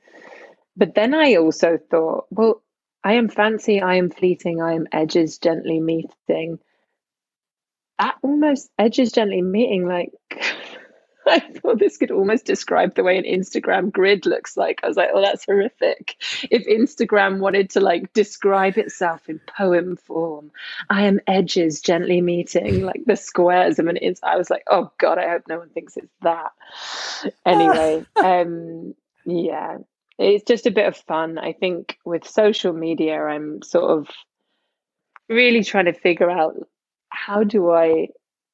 But 0.76 0.94
then 0.94 1.14
I 1.14 1.36
also 1.36 1.78
thought, 1.78 2.26
well, 2.30 2.62
I 3.02 3.14
am 3.14 3.28
fancy, 3.28 3.80
I 3.80 3.94
am 3.94 4.10
fleeting, 4.10 4.60
I 4.60 4.74
am 4.74 4.86
edges 4.92 5.38
gently 5.38 5.80
meeting. 5.80 6.58
That 7.98 8.16
almost 8.22 8.68
edges 8.78 9.12
gently 9.12 9.40
meeting, 9.40 9.86
like 9.88 10.12
I 11.30 11.40
thought 11.40 11.78
this 11.78 11.96
could 11.96 12.10
almost 12.10 12.44
describe 12.44 12.94
the 12.94 13.02
way 13.02 13.18
an 13.18 13.24
Instagram 13.24 13.90
grid 13.90 14.26
looks 14.26 14.56
like. 14.56 14.80
I 14.82 14.88
was 14.88 14.96
like, 14.96 15.10
oh, 15.12 15.20
that's 15.20 15.44
horrific. 15.44 16.16
If 16.50 16.66
Instagram 16.66 17.40
wanted 17.40 17.70
to 17.70 17.80
like 17.80 18.12
describe 18.12 18.78
itself 18.78 19.28
in 19.28 19.40
poem 19.40 19.96
form, 19.96 20.52
I 20.88 21.02
am 21.02 21.20
edges 21.26 21.80
gently 21.80 22.20
meeting, 22.20 22.82
like 22.82 23.04
the 23.06 23.16
squares 23.16 23.78
of 23.78 23.88
an 23.88 23.96
ins. 23.96 24.20
I 24.22 24.36
was 24.36 24.50
like, 24.50 24.64
oh 24.68 24.92
God, 24.98 25.18
I 25.18 25.28
hope 25.28 25.42
no 25.48 25.58
one 25.58 25.70
thinks 25.70 25.96
it's 25.96 26.12
that. 26.22 26.52
Anyway, 27.44 28.06
um, 28.16 28.94
yeah, 29.24 29.78
it's 30.18 30.44
just 30.44 30.66
a 30.66 30.70
bit 30.70 30.86
of 30.86 30.96
fun. 30.96 31.38
I 31.38 31.52
think 31.52 31.98
with 32.04 32.26
social 32.26 32.72
media, 32.72 33.20
I'm 33.20 33.62
sort 33.62 33.90
of 33.90 34.08
really 35.28 35.64
trying 35.64 35.86
to 35.86 35.92
figure 35.92 36.30
out 36.30 36.54
how 37.08 37.42
do 37.42 37.70
I 37.72 38.08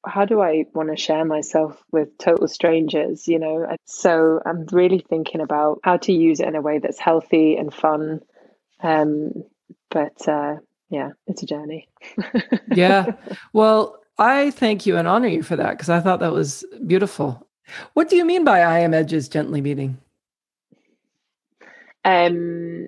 how 0.05 0.25
do 0.25 0.41
I 0.41 0.65
want 0.73 0.89
to 0.89 0.97
share 0.97 1.25
myself 1.25 1.81
with 1.91 2.17
total 2.17 2.47
strangers, 2.47 3.27
you 3.27 3.39
know? 3.39 3.65
So 3.85 4.41
I'm 4.45 4.65
really 4.71 4.99
thinking 4.99 5.41
about 5.41 5.79
how 5.83 5.97
to 5.97 6.11
use 6.11 6.39
it 6.39 6.47
in 6.47 6.55
a 6.55 6.61
way 6.61 6.79
that's 6.79 6.99
healthy 6.99 7.55
and 7.55 7.73
fun. 7.73 8.21
Um, 8.81 9.43
but 9.89 10.27
uh, 10.27 10.57
yeah, 10.89 11.11
it's 11.27 11.43
a 11.43 11.45
journey. 11.45 11.87
yeah. 12.73 13.13
Well, 13.53 13.99
I 14.17 14.51
thank 14.51 14.85
you 14.85 14.97
and 14.97 15.07
honor 15.07 15.27
you 15.27 15.43
for 15.43 15.55
that 15.55 15.71
because 15.71 15.89
I 15.89 15.99
thought 15.99 16.19
that 16.19 16.33
was 16.33 16.65
beautiful. 16.85 17.47
What 17.93 18.09
do 18.09 18.15
you 18.15 18.25
mean 18.25 18.43
by 18.43 18.61
I 18.61 18.79
am 18.79 18.93
edges 18.93 19.29
gently 19.29 19.61
meeting? 19.61 19.97
Um, 22.05 22.87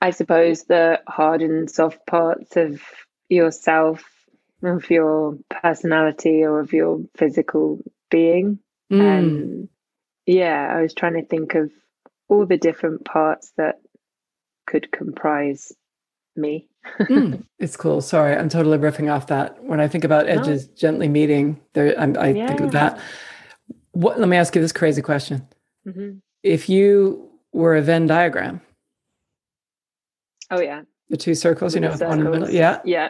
I 0.00 0.10
suppose 0.10 0.64
the 0.64 1.00
hard 1.08 1.42
and 1.42 1.70
soft 1.70 2.06
parts 2.06 2.56
of 2.56 2.80
yourself 3.28 4.04
of 4.62 4.90
your 4.90 5.38
personality 5.48 6.42
or 6.42 6.60
of 6.60 6.72
your 6.72 7.00
physical 7.16 7.78
being. 8.10 8.58
Mm. 8.92 9.18
Um, 9.18 9.68
yeah, 10.26 10.74
I 10.76 10.82
was 10.82 10.94
trying 10.94 11.14
to 11.14 11.24
think 11.24 11.54
of 11.54 11.70
all 12.28 12.46
the 12.46 12.56
different 12.56 13.04
parts 13.04 13.52
that 13.56 13.80
could 14.66 14.92
comprise 14.92 15.72
me. 16.36 16.68
mm, 17.00 17.44
it's 17.58 17.76
cool. 17.76 18.00
Sorry, 18.00 18.36
I'm 18.36 18.48
totally 18.48 18.78
riffing 18.78 19.12
off 19.12 19.26
that. 19.28 19.62
When 19.64 19.80
I 19.80 19.88
think 19.88 20.04
about 20.04 20.28
edges 20.28 20.68
no. 20.68 20.74
gently 20.76 21.08
meeting, 21.08 21.60
there 21.72 21.98
I'm, 21.98 22.16
i 22.16 22.28
yeah. 22.28 22.46
think 22.46 22.60
of 22.60 22.72
that. 22.72 23.00
What? 23.92 24.18
Let 24.18 24.28
me 24.28 24.36
ask 24.36 24.54
you 24.54 24.62
this 24.62 24.72
crazy 24.72 25.02
question: 25.02 25.46
mm-hmm. 25.86 26.18
If 26.42 26.68
you 26.68 27.30
were 27.52 27.76
a 27.76 27.82
Venn 27.82 28.06
diagram, 28.06 28.60
oh 30.50 30.60
yeah, 30.60 30.82
the 31.10 31.16
two 31.16 31.34
circles, 31.34 31.74
you 31.74 31.80
know, 31.80 31.90
one 31.90 32.18
in 32.18 32.24
the 32.24 32.30
middle, 32.30 32.50
yeah, 32.50 32.80
yeah 32.84 33.08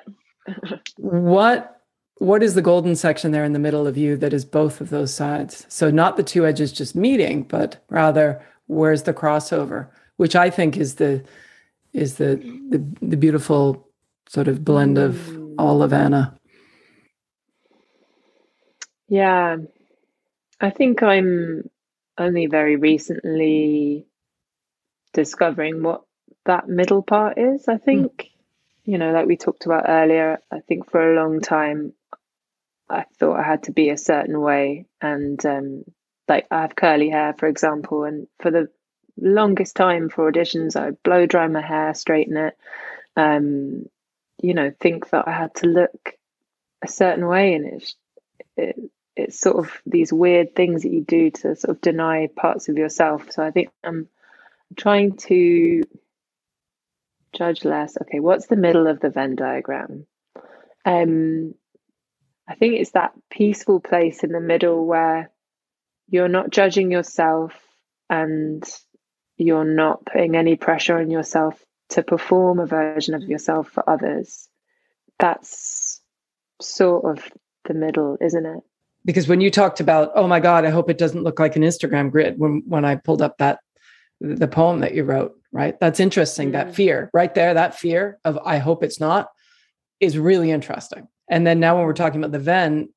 what 0.96 1.80
what 2.18 2.42
is 2.42 2.54
the 2.54 2.62
golden 2.62 2.94
section 2.96 3.30
there 3.30 3.44
in 3.44 3.54
the 3.54 3.58
middle 3.58 3.86
of 3.86 3.96
you 3.96 4.14
that 4.18 4.34
is 4.34 4.44
both 4.44 4.82
of 4.82 4.90
those 4.90 5.12
sides? 5.12 5.64
So 5.68 5.90
not 5.90 6.18
the 6.18 6.22
two 6.22 6.46
edges 6.46 6.70
just 6.70 6.94
meeting, 6.94 7.44
but 7.44 7.82
rather 7.88 8.44
where's 8.66 9.04
the 9.04 9.14
crossover, 9.14 9.88
which 10.18 10.36
I 10.36 10.50
think 10.50 10.76
is 10.76 10.96
the 10.96 11.24
is 11.92 12.16
the 12.16 12.36
the, 12.68 12.84
the 13.00 13.16
beautiful 13.16 13.88
sort 14.28 14.48
of 14.48 14.64
blend 14.64 14.98
of 14.98 15.16
all 15.58 15.82
of 15.82 15.92
Anna. 15.92 16.38
Yeah. 19.08 19.56
I 20.60 20.70
think 20.70 21.02
I'm 21.02 21.68
only 22.18 22.46
very 22.46 22.76
recently 22.76 24.06
discovering 25.14 25.82
what 25.82 26.02
that 26.44 26.68
middle 26.68 27.02
part 27.02 27.38
is, 27.38 27.66
I 27.66 27.78
think. 27.78 28.12
Mm 28.12 28.26
you 28.84 28.98
know, 28.98 29.12
like 29.12 29.26
we 29.26 29.36
talked 29.36 29.66
about 29.66 29.86
earlier, 29.88 30.38
I 30.50 30.60
think 30.60 30.90
for 30.90 31.12
a 31.12 31.16
long 31.16 31.40
time 31.40 31.92
I 32.88 33.04
thought 33.18 33.38
I 33.38 33.42
had 33.42 33.64
to 33.64 33.72
be 33.72 33.90
a 33.90 33.96
certain 33.98 34.40
way. 34.40 34.86
And 35.00 35.44
um, 35.46 35.84
like 36.28 36.46
I 36.50 36.62
have 36.62 36.76
curly 36.76 37.10
hair, 37.10 37.34
for 37.38 37.46
example, 37.46 38.04
and 38.04 38.26
for 38.40 38.50
the 38.50 38.68
longest 39.16 39.76
time 39.76 40.08
for 40.08 40.30
auditions, 40.30 40.76
I 40.76 40.92
blow 41.04 41.26
dry 41.26 41.46
my 41.48 41.60
hair, 41.62 41.94
straighten 41.94 42.36
it, 42.36 42.58
um, 43.16 43.86
you 44.42 44.54
know, 44.54 44.72
think 44.80 45.10
that 45.10 45.28
I 45.28 45.32
had 45.32 45.54
to 45.56 45.66
look 45.66 46.14
a 46.82 46.88
certain 46.88 47.26
way. 47.26 47.54
And 47.54 47.66
it's, 47.66 47.94
it, 48.56 48.76
it's 49.16 49.38
sort 49.38 49.58
of 49.58 49.70
these 49.86 50.12
weird 50.12 50.56
things 50.56 50.82
that 50.82 50.92
you 50.92 51.04
do 51.04 51.30
to 51.30 51.56
sort 51.56 51.76
of 51.76 51.80
deny 51.80 52.28
parts 52.34 52.68
of 52.68 52.78
yourself. 52.78 53.30
So 53.30 53.44
I 53.44 53.50
think 53.50 53.70
I'm 53.84 54.08
trying 54.76 55.16
to 55.16 55.82
judge 57.32 57.64
less. 57.64 57.96
Okay, 58.00 58.20
what's 58.20 58.46
the 58.46 58.56
middle 58.56 58.86
of 58.86 59.00
the 59.00 59.10
Venn 59.10 59.36
diagram? 59.36 60.06
Um, 60.84 61.54
I 62.48 62.54
think 62.54 62.74
it's 62.74 62.92
that 62.92 63.12
peaceful 63.30 63.80
place 63.80 64.24
in 64.24 64.32
the 64.32 64.40
middle 64.40 64.86
where 64.86 65.30
you're 66.08 66.28
not 66.28 66.50
judging 66.50 66.90
yourself 66.90 67.52
and 68.08 68.64
you're 69.36 69.64
not 69.64 70.04
putting 70.04 70.36
any 70.36 70.56
pressure 70.56 70.98
on 70.98 71.10
yourself 71.10 71.64
to 71.90 72.02
perform 72.02 72.58
a 72.58 72.66
version 72.66 73.14
of 73.14 73.22
yourself 73.22 73.68
for 73.68 73.88
others. 73.88 74.48
That's 75.18 76.00
sort 76.60 77.04
of 77.04 77.24
the 77.66 77.74
middle, 77.74 78.16
isn't 78.20 78.46
it? 78.46 78.60
Because 79.04 79.28
when 79.28 79.40
you 79.40 79.50
talked 79.50 79.80
about, 79.80 80.12
oh 80.14 80.26
my 80.26 80.40
God, 80.40 80.64
I 80.64 80.70
hope 80.70 80.90
it 80.90 80.98
doesn't 80.98 81.22
look 81.22 81.38
like 81.38 81.56
an 81.56 81.62
Instagram 81.62 82.10
grid 82.10 82.38
when 82.38 82.62
when 82.66 82.84
I 82.84 82.96
pulled 82.96 83.22
up 83.22 83.38
that 83.38 83.60
the 84.20 84.48
poem 84.48 84.80
that 84.80 84.94
you 84.94 85.04
wrote, 85.04 85.34
right? 85.52 85.78
That's 85.80 86.00
interesting. 86.00 86.50
Mm. 86.50 86.52
That 86.52 86.74
fear 86.74 87.10
right 87.12 87.34
there, 87.34 87.54
that 87.54 87.78
fear 87.78 88.18
of 88.24 88.38
I 88.44 88.58
hope 88.58 88.82
it's 88.82 89.00
not 89.00 89.28
is 90.00 90.18
really 90.18 90.50
interesting. 90.50 91.08
And 91.28 91.46
then 91.46 91.60
now 91.60 91.76
when 91.76 91.84
we're 91.84 91.92
talking 91.92 92.20
about 92.20 92.32
the 92.32 92.38
Venn, 92.38 92.88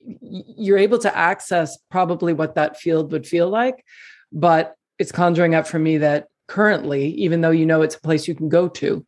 you're 0.00 0.78
able 0.78 0.98
to 0.98 1.16
access 1.16 1.78
probably 1.90 2.32
what 2.32 2.54
that 2.54 2.78
field 2.78 3.12
would 3.12 3.26
feel 3.26 3.48
like. 3.48 3.84
But 4.32 4.74
it's 4.98 5.12
conjuring 5.12 5.54
up 5.54 5.66
for 5.66 5.78
me 5.78 5.98
that 5.98 6.28
currently, 6.48 7.08
even 7.14 7.40
though 7.40 7.50
you 7.50 7.66
know 7.66 7.82
it's 7.82 7.94
a 7.94 8.00
place 8.00 8.26
you 8.26 8.34
can 8.34 8.48
go 8.48 8.68
to, 8.68 9.04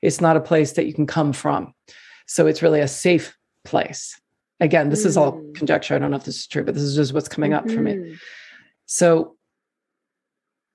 it's 0.00 0.20
not 0.20 0.36
a 0.36 0.40
place 0.40 0.72
that 0.72 0.86
you 0.86 0.94
can 0.94 1.06
come 1.06 1.32
from. 1.32 1.74
So 2.26 2.46
it's 2.46 2.62
really 2.62 2.80
a 2.80 2.88
safe 2.88 3.36
place. 3.64 4.20
Again, 4.60 4.90
this 4.90 5.02
mm. 5.02 5.06
is 5.06 5.16
all 5.16 5.32
mm. 5.32 5.54
conjecture. 5.54 5.94
I 5.94 5.98
don't 5.98 6.10
know 6.10 6.16
if 6.16 6.24
this 6.24 6.38
is 6.38 6.46
true, 6.46 6.64
but 6.64 6.74
this 6.74 6.84
is 6.84 6.96
just 6.96 7.12
what's 7.12 7.28
coming 7.28 7.52
up 7.52 7.64
mm-hmm. 7.64 7.74
for 7.74 7.82
me. 7.82 7.92
Mm-hmm. 7.94 8.14
So 8.86 9.33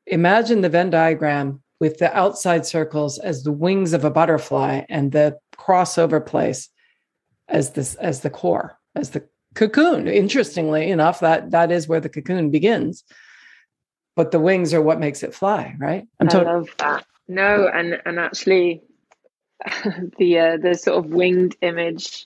imagine 0.09 0.61
the 0.61 0.69
Venn 0.69 0.89
diagram 0.89 1.61
with 1.79 1.97
the 1.99 2.15
outside 2.15 2.65
circles 2.65 3.17
as 3.19 3.43
the 3.43 3.51
wings 3.51 3.93
of 3.93 4.03
a 4.03 4.11
butterfly 4.11 4.81
and 4.89 5.11
the 5.11 5.37
crossover 5.57 6.25
place 6.25 6.69
as 7.47 7.71
this 7.71 7.95
as 7.95 8.21
the 8.21 8.29
core, 8.29 8.77
as 8.95 9.11
the 9.11 9.27
cocoon. 9.55 10.07
Interestingly 10.07 10.89
enough, 10.91 11.21
that 11.21 11.51
that 11.51 11.71
is 11.71 11.87
where 11.87 11.99
the 11.99 12.09
cocoon 12.09 12.51
begins. 12.51 13.03
But 14.15 14.31
the 14.31 14.39
wings 14.39 14.73
are 14.73 14.81
what 14.81 14.99
makes 14.99 15.23
it 15.23 15.33
fly, 15.33 15.75
right? 15.79 16.05
I'm 16.19 16.29
I 16.29 16.41
love 16.41 16.69
that. 16.79 17.05
No, 17.27 17.69
and 17.73 18.01
and 18.05 18.19
actually, 18.19 18.81
the 20.17 20.39
uh, 20.39 20.57
the 20.57 20.75
sort 20.75 21.05
of 21.05 21.11
winged 21.11 21.55
image 21.61 22.25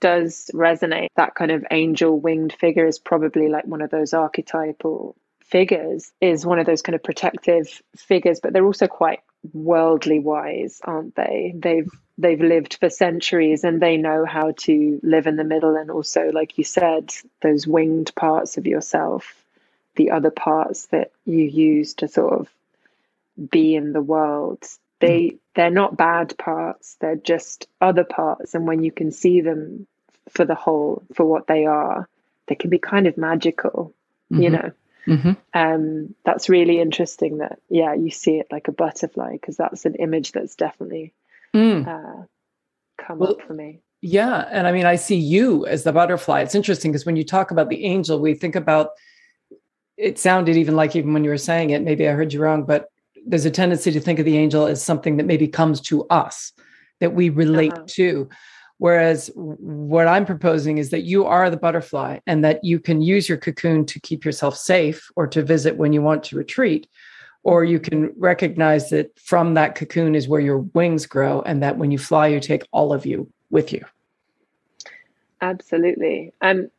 does 0.00 0.50
resonate. 0.54 1.08
That 1.16 1.34
kind 1.34 1.50
of 1.50 1.66
angel 1.70 2.18
winged 2.18 2.54
figure 2.54 2.86
is 2.86 2.98
probably 2.98 3.48
like 3.48 3.66
one 3.66 3.82
of 3.82 3.90
those 3.90 4.14
archetypal 4.14 5.16
figures. 5.48 6.12
Is 6.20 6.46
one 6.46 6.58
of 6.58 6.66
those 6.66 6.82
kind 6.82 6.94
of 6.94 7.02
protective 7.02 7.82
figures, 7.96 8.40
but 8.40 8.52
they're 8.52 8.66
also 8.66 8.86
quite 8.86 9.20
worldly 9.52 10.18
wise, 10.18 10.80
aren't 10.84 11.14
they? 11.14 11.52
They've 11.56 11.90
they've 12.18 12.40
lived 12.40 12.74
for 12.80 12.90
centuries 12.90 13.64
and 13.64 13.80
they 13.80 13.96
know 13.96 14.24
how 14.26 14.52
to 14.58 15.00
live 15.02 15.26
in 15.26 15.36
the 15.36 15.44
middle 15.44 15.76
and 15.76 15.90
also 15.90 16.30
like 16.32 16.58
you 16.58 16.64
said 16.64 17.10
those 17.40 17.66
winged 17.66 18.12
parts 18.16 18.58
of 18.58 18.66
yourself 18.66 19.34
the 19.94 20.10
other 20.10 20.30
parts 20.30 20.86
that 20.86 21.12
you 21.24 21.44
use 21.44 21.94
to 21.94 22.08
sort 22.08 22.32
of 22.32 22.48
be 23.50 23.76
in 23.76 23.92
the 23.92 24.02
world 24.02 24.66
they 24.98 25.36
they're 25.54 25.70
not 25.70 25.96
bad 25.96 26.36
parts 26.36 26.96
they're 27.00 27.14
just 27.14 27.68
other 27.80 28.04
parts 28.04 28.54
and 28.54 28.66
when 28.66 28.82
you 28.82 28.90
can 28.90 29.12
see 29.12 29.40
them 29.40 29.86
for 30.28 30.44
the 30.44 30.56
whole 30.56 31.02
for 31.14 31.24
what 31.24 31.46
they 31.46 31.66
are 31.66 32.08
they 32.48 32.56
can 32.56 32.68
be 32.68 32.78
kind 32.78 33.06
of 33.06 33.16
magical 33.16 33.94
mm-hmm. 34.32 34.42
you 34.42 34.50
know 34.50 34.72
mm-hmm. 35.06 35.32
um 35.54 36.14
that's 36.24 36.48
really 36.48 36.80
interesting 36.80 37.38
that 37.38 37.58
yeah 37.68 37.94
you 37.94 38.10
see 38.10 38.38
it 38.38 38.46
like 38.50 38.68
a 38.68 38.72
butterfly 38.72 39.32
because 39.32 39.56
that's 39.56 39.84
an 39.84 39.94
image 39.94 40.32
that's 40.32 40.56
definitely 40.56 41.12
mm. 41.54 41.86
uh, 41.86 42.24
come 42.98 43.18
well, 43.18 43.32
up 43.32 43.42
for 43.42 43.54
me. 43.54 43.80
Yeah. 44.00 44.46
And 44.50 44.66
I 44.66 44.72
mean, 44.72 44.86
I 44.86 44.96
see 44.96 45.16
you 45.16 45.66
as 45.66 45.84
the 45.84 45.92
butterfly. 45.92 46.40
It's 46.40 46.54
interesting 46.54 46.92
because 46.92 47.06
when 47.06 47.16
you 47.16 47.24
talk 47.24 47.50
about 47.50 47.68
the 47.68 47.84
angel, 47.84 48.20
we 48.20 48.34
think 48.34 48.54
about 48.54 48.90
it 49.96 50.18
sounded 50.18 50.56
even 50.56 50.76
like 50.76 50.94
even 50.94 51.12
when 51.12 51.24
you 51.24 51.30
were 51.30 51.38
saying 51.38 51.70
it, 51.70 51.82
maybe 51.82 52.08
I 52.08 52.12
heard 52.12 52.32
you 52.32 52.40
wrong, 52.40 52.64
but 52.64 52.90
there's 53.26 53.44
a 53.44 53.50
tendency 53.50 53.90
to 53.90 54.00
think 54.00 54.20
of 54.20 54.24
the 54.24 54.38
angel 54.38 54.66
as 54.66 54.82
something 54.82 55.16
that 55.16 55.26
maybe 55.26 55.48
comes 55.48 55.80
to 55.82 56.06
us, 56.06 56.52
that 57.00 57.14
we 57.14 57.30
relate 57.30 57.72
uh-huh. 57.72 57.84
to. 57.88 58.28
Whereas 58.78 59.30
what 59.34 60.06
I'm 60.06 60.24
proposing 60.24 60.78
is 60.78 60.90
that 60.90 61.02
you 61.02 61.26
are 61.26 61.50
the 61.50 61.56
butterfly 61.56 62.20
and 62.26 62.44
that 62.44 62.62
you 62.62 62.78
can 62.78 63.02
use 63.02 63.28
your 63.28 63.38
cocoon 63.38 63.84
to 63.86 64.00
keep 64.00 64.24
yourself 64.24 64.56
safe 64.56 65.10
or 65.16 65.26
to 65.26 65.42
visit 65.42 65.76
when 65.76 65.92
you 65.92 66.00
want 66.00 66.22
to 66.24 66.36
retreat. 66.36 66.88
Or 67.42 67.64
you 67.64 67.80
can 67.80 68.12
recognize 68.16 68.90
that 68.90 69.18
from 69.18 69.54
that 69.54 69.74
cocoon 69.74 70.14
is 70.14 70.28
where 70.28 70.40
your 70.40 70.58
wings 70.58 71.06
grow 71.06 71.42
and 71.42 71.62
that 71.62 71.76
when 71.76 71.90
you 71.90 71.98
fly 71.98 72.28
you 72.28 72.40
take 72.40 72.62
all 72.72 72.92
of 72.92 73.04
you 73.04 73.30
with 73.50 73.72
you. 73.72 73.84
Absolutely. 75.40 76.32
Um, 76.40 76.70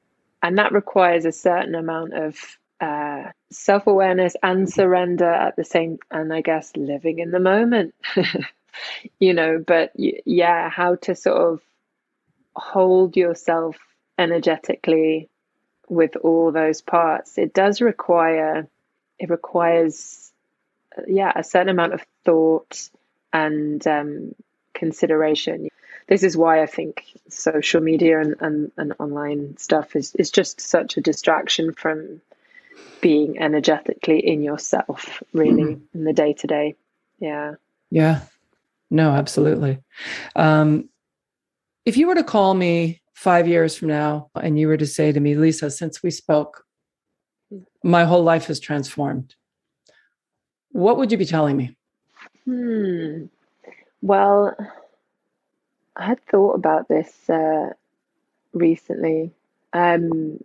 and 0.41 0.57
that 0.57 0.71
requires 0.71 1.25
a 1.25 1.31
certain 1.31 1.75
amount 1.75 2.13
of 2.13 2.37
uh, 2.81 3.31
self-awareness 3.51 4.35
and 4.41 4.69
surrender 4.69 5.29
at 5.29 5.57
the 5.57 5.65
same 5.65 5.99
and 6.11 6.33
i 6.33 6.39
guess 6.39 6.71
living 6.77 7.19
in 7.19 7.31
the 7.31 7.39
moment. 7.39 7.93
You 9.19 9.33
know 9.33 9.61
but 9.65 9.91
yeah 9.97 10.69
how 10.69 10.95
to 10.95 11.13
sort 11.13 11.37
of 11.37 11.61
hold 12.55 13.15
yourself 13.15 13.77
energetically 14.17 15.29
with 15.87 16.15
all 16.17 16.51
those 16.51 16.81
parts 16.81 17.37
it 17.37 17.53
does 17.53 17.81
require 17.81 18.67
it 19.17 19.29
requires 19.29 20.29
yeah, 21.07 21.31
a 21.35 21.43
certain 21.43 21.69
amount 21.69 21.93
of 21.93 22.05
thought 22.25 22.89
and 23.31 23.85
um, 23.87 24.35
consideration. 24.73 25.69
This 26.07 26.23
is 26.23 26.35
why 26.35 26.63
I 26.63 26.65
think 26.65 27.05
social 27.29 27.81
media 27.81 28.19
and, 28.19 28.35
and, 28.39 28.71
and 28.77 28.93
online 28.99 29.57
stuff 29.57 29.95
is, 29.95 30.15
is 30.15 30.31
just 30.31 30.59
such 30.59 30.97
a 30.97 31.01
distraction 31.01 31.73
from 31.73 32.21
being 33.01 33.39
energetically 33.39 34.19
in 34.19 34.41
yourself, 34.41 35.21
really, 35.33 35.63
mm-hmm. 35.63 35.97
in 35.97 36.03
the 36.03 36.13
day 36.13 36.33
to 36.33 36.47
day. 36.47 36.75
Yeah. 37.19 37.55
Yeah. 37.91 38.21
No, 38.89 39.11
absolutely. 39.11 39.79
Um, 40.35 40.89
if 41.89 41.97
you 41.97 42.07
were 42.07 42.15
to 42.15 42.23
call 42.23 42.53
me 42.53 43.01
five 43.13 43.47
years 43.47 43.75
from 43.75 43.89
now 43.89 44.29
and 44.41 44.57
you 44.57 44.67
were 44.67 44.77
to 44.77 44.87
say 44.87 45.11
to 45.11 45.19
me, 45.19 45.35
Lisa, 45.35 45.69
since 45.69 46.01
we 46.01 46.11
spoke, 46.11 46.63
my 47.83 48.05
whole 48.05 48.23
life 48.23 48.45
has 48.45 48.59
transformed 48.59 49.35
what 50.71 50.97
would 50.97 51.11
you 51.11 51.17
be 51.17 51.25
telling 51.25 51.57
me? 51.57 51.75
Hmm. 52.45 53.25
Well, 54.01 54.55
I 55.95 56.05
had 56.05 56.25
thought 56.25 56.53
about 56.53 56.87
this 56.87 57.29
uh, 57.29 57.69
recently. 58.53 59.31
Um, 59.73 60.39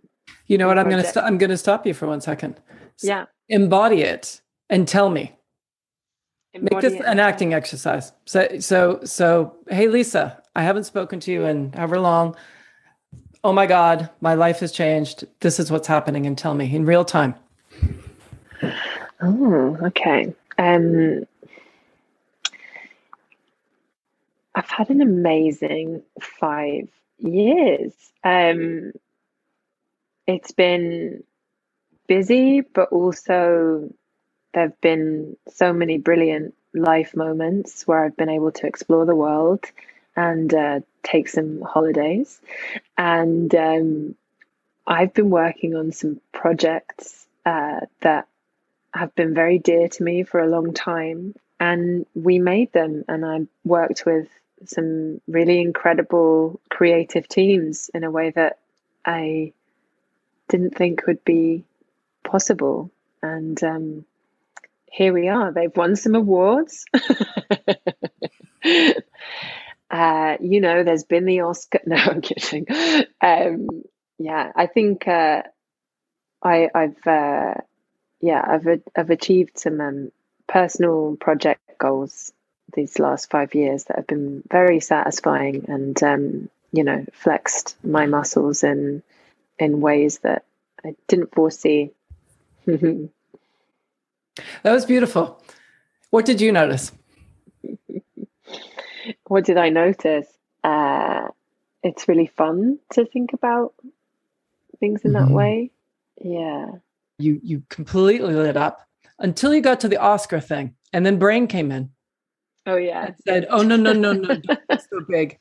you 0.47 0.57
know 0.57 0.67
what? 0.67 0.77
I'm 0.77 0.89
going 0.89 1.01
to 1.01 1.09
st- 1.09 1.25
I'm 1.25 1.37
going 1.37 1.49
to 1.49 1.57
stop 1.57 1.85
you 1.85 1.93
for 1.93 2.07
one 2.07 2.21
second. 2.21 2.59
Yeah. 3.01 3.25
Embody 3.49 4.01
it 4.01 4.41
and 4.69 4.87
tell 4.87 5.09
me. 5.09 5.35
Embody 6.53 6.75
Make 6.75 6.81
this 6.81 7.01
an 7.05 7.19
acting 7.19 7.53
exercise. 7.53 8.11
So 8.25 8.59
so 8.59 8.99
so. 9.03 9.55
Hey, 9.69 9.87
Lisa, 9.87 10.41
I 10.55 10.63
haven't 10.63 10.85
spoken 10.85 11.19
to 11.21 11.31
you 11.31 11.45
in 11.45 11.73
however 11.73 11.99
long. 11.99 12.35
Oh 13.43 13.53
my 13.53 13.67
God, 13.67 14.09
my 14.21 14.35
life 14.35 14.59
has 14.61 14.71
changed. 14.71 15.25
This 15.41 15.59
is 15.59 15.71
what's 15.71 15.87
happening, 15.87 16.27
and 16.27 16.37
tell 16.37 16.55
me 16.55 16.75
in 16.75 16.85
real 16.85 17.05
time. 17.05 17.35
Oh, 19.21 19.77
okay. 19.87 20.33
Um, 20.57 21.25
I've 24.55 24.69
had 24.69 24.89
an 24.89 25.01
amazing 25.01 26.03
five 26.21 26.89
years. 27.19 27.93
Um, 28.23 28.93
it's 30.27 30.51
been 30.53 31.23
busy, 32.07 32.61
but 32.61 32.89
also 32.91 33.93
there 34.53 34.63
have 34.63 34.81
been 34.81 35.37
so 35.49 35.73
many 35.73 35.97
brilliant 35.99 36.55
life 36.73 37.15
moments 37.15 37.87
where 37.87 38.05
I've 38.05 38.17
been 38.17 38.29
able 38.29 38.51
to 38.53 38.67
explore 38.67 39.05
the 39.05 39.15
world 39.15 39.65
and 40.15 40.53
uh, 40.53 40.79
take 41.03 41.27
some 41.27 41.61
holidays. 41.61 42.39
And 42.97 43.53
um, 43.55 44.15
I've 44.87 45.13
been 45.13 45.29
working 45.29 45.75
on 45.75 45.91
some 45.91 46.21
projects 46.31 47.25
uh, 47.45 47.81
that 48.01 48.27
have 48.93 49.13
been 49.15 49.33
very 49.33 49.59
dear 49.59 49.87
to 49.87 50.03
me 50.03 50.23
for 50.23 50.39
a 50.39 50.47
long 50.47 50.73
time. 50.73 51.35
And 51.59 52.05
we 52.15 52.39
made 52.39 52.71
them, 52.73 53.05
and 53.07 53.25
I 53.25 53.47
worked 53.63 54.05
with 54.05 54.27
some 54.65 55.21
really 55.27 55.59
incredible 55.59 56.59
creative 56.69 57.27
teams 57.27 57.89
in 57.93 58.03
a 58.03 58.11
way 58.11 58.31
that 58.31 58.59
I 59.05 59.53
didn't 60.47 60.75
think 60.75 61.07
would 61.07 61.23
be 61.23 61.63
possible. 62.23 62.91
And 63.21 63.61
um, 63.63 64.05
here 64.91 65.13
we 65.13 65.27
are. 65.27 65.51
They've 65.51 65.75
won 65.75 65.95
some 65.95 66.15
awards. 66.15 66.85
uh, 69.89 70.37
you 70.39 70.61
know, 70.61 70.83
there's 70.83 71.03
been 71.03 71.25
the 71.25 71.41
Oscar. 71.41 71.79
No, 71.85 71.95
I'm 71.95 72.21
kidding. 72.21 72.65
Um, 73.21 73.83
yeah, 74.17 74.51
I 74.55 74.67
think 74.67 75.07
uh, 75.07 75.43
I, 76.41 76.69
I've 76.73 77.07
uh, 77.07 77.55
yeah, 78.21 78.43
I've 78.47 78.81
I've 78.95 79.09
achieved 79.09 79.59
some 79.59 79.81
um, 79.81 80.11
personal 80.47 81.17
project 81.19 81.61
goals 81.77 82.31
these 82.73 82.99
last 82.99 83.29
five 83.29 83.53
years 83.55 83.85
that 83.85 83.97
have 83.97 84.07
been 84.07 84.43
very 84.49 84.79
satisfying 84.79 85.65
and 85.67 86.01
um, 86.03 86.49
you 86.71 86.83
know 86.83 87.05
flexed 87.13 87.75
my 87.83 88.05
muscles 88.05 88.63
in 88.63 89.03
in 89.59 89.81
ways 89.81 90.19
that 90.19 90.45
I 90.83 90.95
didn't 91.07 91.33
foresee. 91.33 91.91
that 92.65 93.09
was 94.63 94.85
beautiful. 94.85 95.41
What 96.09 96.25
did 96.25 96.41
you 96.41 96.51
notice? 96.51 96.91
What 99.25 99.45
did 99.45 99.57
I 99.57 99.69
notice? 99.69 100.27
Uh, 100.63 101.27
it's 101.83 102.07
really 102.07 102.27
fun 102.27 102.79
to 102.93 103.05
think 103.05 103.33
about 103.33 103.73
things 104.79 105.01
in 105.03 105.13
mm-hmm. 105.13 105.27
that 105.27 105.33
way. 105.33 105.71
Yeah 106.21 106.67
you 107.17 107.39
you 107.43 107.63
completely 107.69 108.33
lit 108.33 108.57
up 108.57 108.87
until 109.19 109.53
you 109.53 109.61
got 109.61 109.79
to 109.81 109.87
the 109.87 109.97
Oscar 109.97 110.39
thing, 110.39 110.75
and 110.91 111.05
then 111.05 111.17
Brain 111.17 111.47
came 111.47 111.71
in. 111.71 111.91
Oh 112.65 112.77
yeah, 112.77 113.07
and 113.07 113.15
said, 113.25 113.47
"Oh 113.49 113.61
no 113.61 113.75
no 113.75 113.93
no 113.93 114.13
no, 114.13 114.41
so 114.71 115.01
big." 115.09 115.39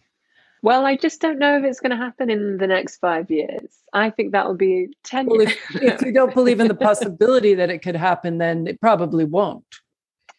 Well, 0.62 0.86
I 0.86 0.96
just 0.96 1.20
don't 1.20 1.38
know 1.38 1.58
if 1.58 1.64
it's 1.64 1.80
going 1.80 1.90
to 1.90 1.96
happen 1.96 2.30
in 2.30 2.56
the 2.56 2.66
next 2.66 2.96
five 2.96 3.30
years. 3.30 3.68
I 3.92 4.08
think 4.08 4.32
that 4.32 4.46
will 4.46 4.56
be 4.56 4.88
ten 5.02 5.26
well, 5.26 5.42
years. 5.42 5.56
If, 5.74 5.82
if 5.82 6.02
you 6.02 6.12
don't 6.12 6.34
believe 6.34 6.60
in 6.60 6.68
the 6.68 6.74
possibility 6.88 7.54
that 7.54 7.70
it 7.70 7.80
could 7.80 7.96
happen, 7.96 8.38
then 8.38 8.66
it 8.66 8.80
probably 8.80 9.24
won't. 9.24 9.64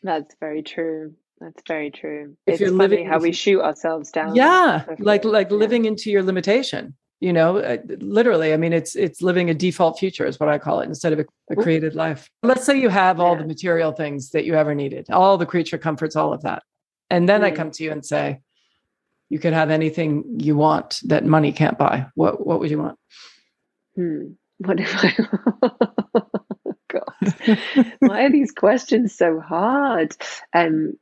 That's 0.01 0.35
very 0.39 0.63
true. 0.63 1.15
That's 1.45 1.61
very 1.67 1.91
true. 1.91 2.35
If 2.47 2.53
it's 2.53 2.61
you're 2.61 2.71
living 2.71 3.05
how 3.07 3.19
we 3.19 3.31
shoot 3.31 3.61
ourselves 3.61 4.11
down. 4.11 4.35
Yeah, 4.35 4.83
like 4.99 5.23
like 5.23 5.51
yeah. 5.51 5.57
living 5.57 5.85
into 5.85 6.09
your 6.11 6.23
limitation 6.23 6.95
you 7.21 7.31
know 7.31 7.59
uh, 7.59 7.77
literally 8.01 8.51
i 8.51 8.57
mean 8.57 8.73
it's 8.73 8.93
it's 8.93 9.21
living 9.21 9.49
a 9.49 9.53
default 9.53 9.97
future 9.97 10.25
is 10.25 10.37
what 10.37 10.49
i 10.49 10.57
call 10.57 10.81
it 10.81 10.85
instead 10.85 11.13
of 11.13 11.19
a, 11.19 11.25
a 11.49 11.55
created 11.55 11.95
life 11.95 12.29
let's 12.43 12.65
say 12.65 12.77
you 12.77 12.89
have 12.89 13.21
all 13.21 13.35
yeah. 13.35 13.41
the 13.41 13.47
material 13.47 13.93
things 13.93 14.31
that 14.31 14.43
you 14.43 14.53
ever 14.53 14.75
needed 14.75 15.09
all 15.09 15.37
the 15.37 15.45
creature 15.45 15.77
comforts 15.77 16.17
all 16.17 16.33
of 16.33 16.41
that 16.41 16.61
and 17.09 17.29
then 17.29 17.39
mm. 17.39 17.45
i 17.45 17.51
come 17.51 17.71
to 17.71 17.85
you 17.85 17.91
and 17.93 18.05
say 18.05 18.41
you 19.29 19.39
could 19.39 19.53
have 19.53 19.69
anything 19.69 20.25
you 20.39 20.57
want 20.57 20.99
that 21.05 21.23
money 21.23 21.53
can't 21.53 21.77
buy 21.77 22.05
what 22.15 22.45
what 22.45 22.59
would 22.59 22.69
you 22.69 22.79
want 22.79 22.99
Hmm. 23.95 24.33
What 24.57 24.79
if 24.79 24.93
I? 24.95 25.15
God, 26.87 27.93
why 27.99 28.25
are 28.25 28.31
these 28.31 28.51
questions 28.51 29.15
so 29.15 29.39
hard? 29.39 30.15
Um, 30.53 30.93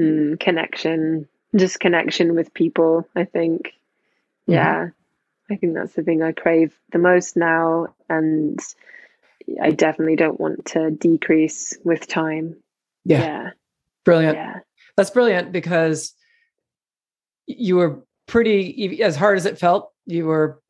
mm, 0.00 0.38
connection, 0.38 1.28
just 1.54 1.80
connection 1.80 2.34
with 2.34 2.54
people. 2.54 3.08
I 3.14 3.24
think, 3.24 3.68
mm-hmm. 4.48 4.52
yeah, 4.52 4.88
I 5.50 5.56
think 5.56 5.74
that's 5.74 5.94
the 5.94 6.02
thing 6.02 6.22
I 6.22 6.32
crave 6.32 6.74
the 6.92 6.98
most 6.98 7.36
now, 7.36 7.94
and 8.08 8.58
I 9.60 9.70
definitely 9.70 10.16
don't 10.16 10.40
want 10.40 10.66
to 10.66 10.90
decrease 10.90 11.76
with 11.84 12.06
time. 12.06 12.56
Yeah, 13.04 13.20
yeah. 13.20 13.50
brilliant. 14.04 14.36
Yeah. 14.36 14.60
That's 14.96 15.10
brilliant 15.10 15.52
because 15.52 16.14
you 17.46 17.76
were 17.76 18.02
pretty 18.26 19.02
as 19.02 19.16
hard 19.16 19.36
as 19.36 19.46
it 19.46 19.58
felt. 19.58 19.92
You 20.06 20.26
were 20.26 20.60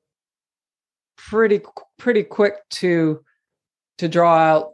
pretty 1.16 1.60
pretty 1.98 2.22
quick 2.22 2.56
to 2.68 3.20
to 3.98 4.08
draw 4.08 4.36
out 4.36 4.72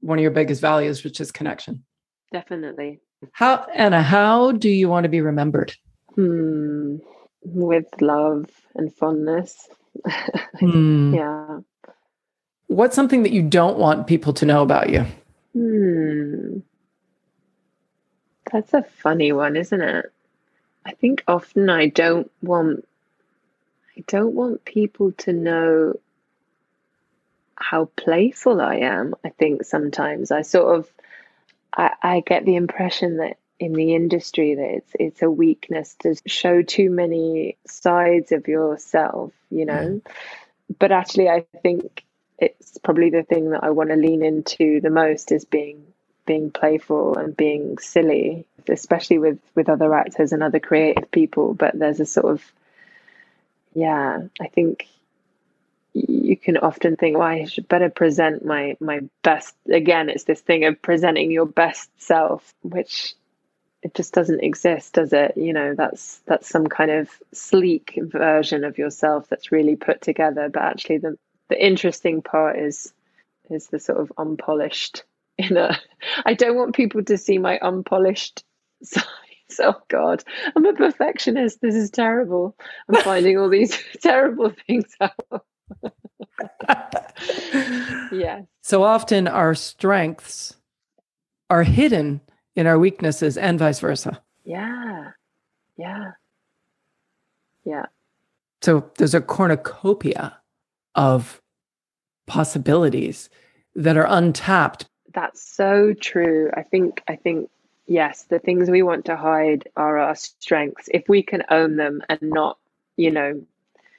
one 0.00 0.18
of 0.18 0.22
your 0.22 0.30
biggest 0.30 0.60
values, 0.60 1.02
which 1.02 1.20
is 1.20 1.32
connection. 1.32 1.84
Definitely. 2.32 3.00
How 3.32 3.66
Anna, 3.74 4.02
how 4.02 4.52
do 4.52 4.68
you 4.68 4.88
want 4.88 5.04
to 5.04 5.08
be 5.08 5.20
remembered? 5.20 5.74
Hmm. 6.14 6.96
With 7.42 7.86
love 8.00 8.50
and 8.74 8.94
fondness. 8.94 9.68
hmm. 10.60 11.14
Yeah. 11.14 11.60
What's 12.68 12.96
something 12.96 13.22
that 13.22 13.32
you 13.32 13.42
don't 13.42 13.78
want 13.78 14.06
people 14.06 14.32
to 14.34 14.46
know 14.46 14.62
about 14.62 14.90
you? 14.90 15.06
Hmm. 15.52 16.58
That's 18.52 18.74
a 18.74 18.82
funny 18.82 19.32
one, 19.32 19.56
isn't 19.56 19.80
it? 19.80 20.12
I 20.84 20.92
think 20.92 21.24
often 21.26 21.68
I 21.68 21.88
don't 21.88 22.30
want 22.42 22.86
I 23.96 24.04
don't 24.06 24.34
want 24.34 24.64
people 24.64 25.12
to 25.12 25.32
know 25.32 25.94
how 27.56 27.86
playful 27.96 28.60
I 28.60 28.76
am. 28.76 29.14
I 29.24 29.30
think 29.30 29.64
sometimes 29.64 30.30
I 30.30 30.42
sort 30.42 30.78
of 30.78 30.92
I, 31.74 31.92
I 32.02 32.20
get 32.20 32.44
the 32.44 32.56
impression 32.56 33.18
that 33.18 33.38
in 33.58 33.72
the 33.72 33.94
industry 33.94 34.54
that 34.54 34.70
it's 34.76 34.92
it's 34.98 35.22
a 35.22 35.30
weakness 35.30 35.96
to 36.00 36.14
show 36.26 36.62
too 36.62 36.90
many 36.90 37.56
sides 37.66 38.32
of 38.32 38.48
yourself, 38.48 39.32
you 39.50 39.64
know. 39.64 39.72
Mm. 39.72 40.06
But 40.78 40.92
actually 40.92 41.28
I 41.28 41.46
think 41.62 42.04
it's 42.38 42.78
probably 42.78 43.10
the 43.10 43.22
thing 43.22 43.50
that 43.50 43.64
I 43.64 43.70
want 43.70 43.90
to 43.90 43.96
lean 43.96 44.22
into 44.22 44.80
the 44.80 44.90
most 44.90 45.32
is 45.32 45.44
being 45.44 45.86
being 46.26 46.50
playful 46.50 47.16
and 47.16 47.36
being 47.36 47.78
silly, 47.78 48.46
especially 48.68 49.18
with 49.18 49.38
with 49.54 49.68
other 49.68 49.94
actors 49.94 50.32
and 50.32 50.42
other 50.42 50.60
creative 50.60 51.10
people. 51.10 51.54
But 51.54 51.78
there's 51.78 52.00
a 52.00 52.06
sort 52.06 52.26
of 52.26 52.42
yeah, 53.74 54.22
I 54.40 54.48
think 54.48 54.88
you 55.96 56.36
can 56.36 56.56
often 56.58 56.96
think, 56.96 57.16
well, 57.16 57.26
I 57.26 57.44
should 57.44 57.68
better 57.68 57.88
present 57.88 58.44
my 58.44 58.76
my 58.80 59.00
best. 59.22 59.54
Again, 59.70 60.10
it's 60.10 60.24
this 60.24 60.40
thing 60.40 60.64
of 60.64 60.82
presenting 60.82 61.30
your 61.30 61.46
best 61.46 61.90
self, 61.98 62.54
which 62.62 63.14
it 63.82 63.94
just 63.94 64.12
doesn't 64.12 64.42
exist, 64.42 64.94
does 64.94 65.12
it? 65.12 65.36
You 65.36 65.52
know, 65.52 65.74
that's 65.74 66.20
that's 66.26 66.48
some 66.48 66.66
kind 66.66 66.90
of 66.90 67.10
sleek 67.32 67.98
version 68.02 68.64
of 68.64 68.78
yourself 68.78 69.28
that's 69.28 69.52
really 69.52 69.76
put 69.76 70.02
together. 70.02 70.48
But 70.52 70.62
actually, 70.62 70.98
the 70.98 71.18
the 71.48 71.64
interesting 71.64 72.22
part 72.22 72.58
is 72.58 72.92
is 73.48 73.68
the 73.68 73.78
sort 73.78 74.00
of 74.00 74.12
unpolished 74.18 75.04
inner. 75.38 75.76
I 76.26 76.34
don't 76.34 76.56
want 76.56 76.74
people 76.74 77.04
to 77.04 77.16
see 77.16 77.38
my 77.38 77.58
unpolished 77.62 78.44
side. 78.82 79.04
Oh 79.60 79.80
God, 79.88 80.24
I'm 80.54 80.66
a 80.66 80.74
perfectionist. 80.74 81.60
This 81.60 81.76
is 81.76 81.90
terrible. 81.90 82.56
I'm 82.88 83.00
finding 83.02 83.38
all 83.38 83.48
these 83.48 83.78
terrible 84.02 84.52
things 84.66 84.92
out. 85.00 85.44
Yeah. 88.12 88.42
So 88.62 88.82
often 88.82 89.28
our 89.28 89.54
strengths 89.54 90.56
are 91.50 91.62
hidden 91.62 92.20
in 92.54 92.66
our 92.66 92.78
weaknesses 92.78 93.36
and 93.36 93.58
vice 93.58 93.80
versa. 93.80 94.20
Yeah. 94.44 95.10
Yeah. 95.76 96.12
Yeah. 97.64 97.86
So 98.62 98.90
there's 98.98 99.14
a 99.14 99.20
cornucopia 99.20 100.38
of 100.94 101.40
possibilities 102.26 103.28
that 103.74 103.96
are 103.96 104.06
untapped. 104.08 104.86
That's 105.12 105.42
so 105.42 105.94
true. 105.94 106.50
I 106.54 106.62
think 106.62 107.02
I 107.08 107.16
think 107.16 107.50
yes, 107.86 108.24
the 108.24 108.38
things 108.38 108.70
we 108.70 108.82
want 108.82 109.04
to 109.06 109.16
hide 109.16 109.68
are 109.76 109.98
our 109.98 110.14
strengths. 110.14 110.88
If 110.92 111.08
we 111.08 111.22
can 111.22 111.42
own 111.50 111.76
them 111.76 112.02
and 112.08 112.20
not, 112.22 112.58
you 112.96 113.10
know, 113.10 113.42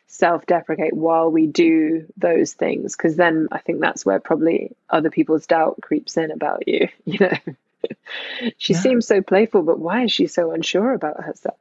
self-deprecate 0.07 0.93
while 0.93 1.29
we 1.29 1.47
do 1.47 2.05
those 2.17 2.53
things 2.53 2.95
because 2.95 3.15
then 3.15 3.47
I 3.51 3.59
think 3.59 3.81
that's 3.81 4.05
where 4.05 4.19
probably 4.19 4.75
other 4.89 5.09
people's 5.09 5.45
doubt 5.45 5.79
creeps 5.81 6.17
in 6.17 6.31
about 6.31 6.67
you, 6.67 6.87
you 7.05 7.19
know. 7.19 7.53
she 8.57 8.73
yeah. 8.73 8.79
seems 8.79 9.05
so 9.05 9.21
playful, 9.21 9.63
but 9.63 9.79
why 9.79 10.05
is 10.05 10.11
she 10.11 10.27
so 10.27 10.51
unsure 10.51 10.93
about 10.93 11.23
herself? 11.23 11.57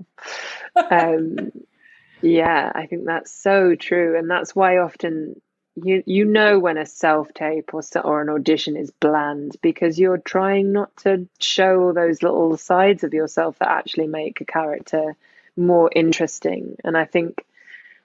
um, 0.77 1.53
yeah, 2.23 2.73
I 2.75 2.87
think 2.87 3.05
that's 3.05 3.33
so 3.33 3.75
true, 3.75 4.17
and 4.19 4.31
that's 4.31 4.55
why 4.55 4.79
often 4.79 5.41
you 5.75 6.03
you 6.07 6.25
know 6.25 6.59
when 6.59 6.79
a 6.79 6.87
self 6.87 7.35
tape 7.35 7.75
or 7.75 7.83
or 8.03 8.23
an 8.23 8.31
audition 8.31 8.77
is 8.77 8.91
bland 8.93 9.57
because 9.61 9.99
you're 9.99 10.17
trying 10.17 10.73
not 10.73 10.97
to 10.97 11.29
show 11.39 11.83
all 11.83 11.93
those 11.93 12.23
little 12.23 12.57
sides 12.57 13.05
of 13.05 13.13
yourself 13.13 13.59
that 13.59 13.69
actually 13.69 14.07
make 14.07 14.41
a 14.41 14.47
character 14.47 15.15
more 15.57 15.91
interesting. 15.95 16.77
And 16.85 16.97
I 16.97 17.05
think 17.05 17.45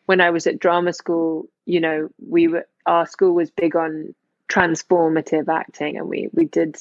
when 0.06 0.22
I 0.22 0.30
was 0.32 0.48
at 0.48 0.60
drama 0.60 0.94
school, 0.94 1.48
you 1.66 1.80
know, 1.80 2.10
we 2.28 2.48
were 2.48 2.68
our 2.86 3.06
school 3.06 3.34
was 3.34 3.52
big 3.52 3.76
on 3.76 4.16
transformative 4.50 5.48
acting, 5.48 5.98
and 5.98 6.08
we 6.10 6.30
we 6.34 6.46
did. 6.46 6.78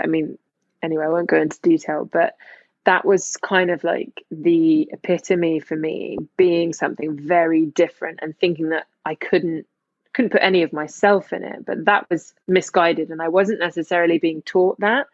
I 0.00 0.06
mean, 0.06 0.38
anyway, 0.82 1.04
I 1.04 1.08
won't 1.08 1.28
go 1.28 1.40
into 1.40 1.60
detail, 1.60 2.04
but 2.04 2.36
that 2.84 3.04
was 3.04 3.36
kind 3.36 3.70
of 3.70 3.84
like 3.84 4.24
the 4.30 4.88
epitome 4.92 5.60
for 5.60 5.76
me 5.76 6.18
being 6.36 6.72
something 6.72 7.16
very 7.16 7.66
different 7.66 8.20
and 8.22 8.36
thinking 8.38 8.70
that 8.70 8.86
I 9.04 9.14
couldn't 9.14 9.66
couldn't 10.12 10.32
put 10.32 10.42
any 10.42 10.62
of 10.62 10.72
myself 10.72 11.32
in 11.32 11.44
it 11.44 11.64
but 11.64 11.84
that 11.84 12.08
was 12.10 12.34
misguided 12.48 13.10
and 13.10 13.22
I 13.22 13.28
wasn't 13.28 13.60
necessarily 13.60 14.18
being 14.18 14.42
taught 14.42 14.80
that 14.80 15.06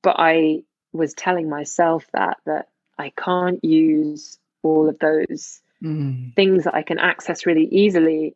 but 0.00 0.16
I 0.18 0.62
was 0.92 1.12
telling 1.12 1.50
myself 1.50 2.06
that 2.12 2.38
that 2.46 2.68
I 2.98 3.10
can't 3.10 3.62
use 3.62 4.38
all 4.62 4.88
of 4.88 4.98
those 4.98 5.60
mm. 5.82 6.34
things 6.34 6.64
that 6.64 6.74
I 6.74 6.82
can 6.82 6.98
access 6.98 7.46
really 7.46 7.66
easily 7.66 8.34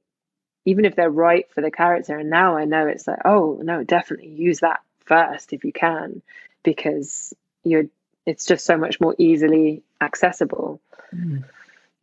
even 0.64 0.84
if 0.84 0.94
they're 0.94 1.10
right 1.10 1.46
for 1.52 1.60
the 1.60 1.70
character 1.70 2.16
and 2.16 2.30
now 2.30 2.56
I 2.56 2.64
know 2.64 2.86
it's 2.86 3.06
like 3.06 3.20
oh 3.24 3.60
no 3.62 3.84
definitely 3.84 4.28
use 4.28 4.60
that 4.60 4.80
first 5.04 5.52
if 5.52 5.64
you 5.64 5.72
can 5.72 6.22
because 6.62 7.34
you're 7.64 7.84
it's 8.26 8.44
just 8.44 8.64
so 8.64 8.76
much 8.76 9.00
more 9.00 9.14
easily 9.18 9.82
accessible. 10.00 10.80
Mm. 11.14 11.44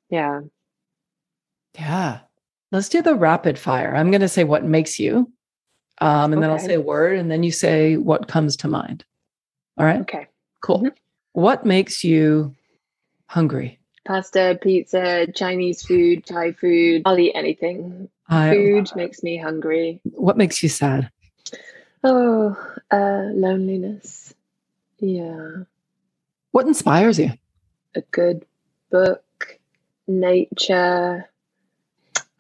Yeah. 0.10 0.42
Yeah. 1.78 2.20
Let's 2.72 2.90
do 2.90 3.02
the 3.02 3.16
rapid 3.16 3.58
fire. 3.58 3.96
I'm 3.96 4.12
going 4.12 4.22
to 4.22 4.28
say 4.28 4.44
what 4.44 4.64
makes 4.64 5.00
you, 5.00 5.32
um, 6.02 6.34
and 6.34 6.36
okay. 6.36 6.42
then 6.42 6.50
I'll 6.50 6.60
say 6.60 6.76
a 6.76 6.82
word, 6.82 7.18
and 7.18 7.32
then 7.32 7.42
you 7.42 7.52
say 7.52 7.98
what 7.98 8.28
comes 8.28 8.56
to 8.58 8.68
mind. 8.68 9.04
All 9.78 9.86
right. 9.86 10.02
Okay. 10.02 10.28
Cool. 10.62 10.80
Mm-hmm. 10.80 10.88
What 11.34 11.66
makes 11.66 12.04
you 12.04 12.56
hungry? 13.28 13.79
Pasta, 14.10 14.57
pizza, 14.60 15.28
Chinese 15.36 15.84
food, 15.84 16.26
Thai 16.26 16.53
food. 16.53 17.03
I'll 17.05 17.20
eat 17.20 17.34
anything. 17.36 18.10
I, 18.28 18.49
food 18.49 18.89
makes 18.95 19.22
me 19.22 19.38
hungry. 19.38 20.01
What 20.03 20.36
makes 20.36 20.64
you 20.64 20.70
sad? 20.70 21.12
Oh, 22.03 22.57
uh, 22.89 23.26
loneliness. 23.34 24.34
Yeah. 24.97 25.57
What 26.49 26.66
inspires 26.66 27.20
you? 27.20 27.34
A 27.93 28.01
good 28.01 28.47
book, 28.89 29.60
nature. 30.07 31.30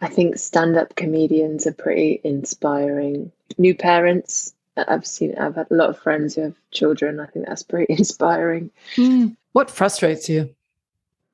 I 0.01 0.07
think 0.07 0.39
stand 0.39 0.75
up 0.75 0.95
comedians 0.95 1.67
are 1.67 1.73
pretty 1.73 2.19
inspiring. 2.23 3.31
New 3.59 3.75
parents. 3.75 4.55
I've 4.75 5.05
seen, 5.05 5.37
I've 5.37 5.53
had 5.53 5.69
a 5.69 5.75
lot 5.75 5.91
of 5.91 5.99
friends 5.99 6.33
who 6.33 6.41
have 6.41 6.55
children. 6.71 7.19
I 7.19 7.27
think 7.27 7.45
that's 7.45 7.61
pretty 7.61 7.93
inspiring. 7.99 8.71
Mm. 8.95 9.37
What 9.51 9.69
frustrates 9.69 10.27
you? 10.29 10.55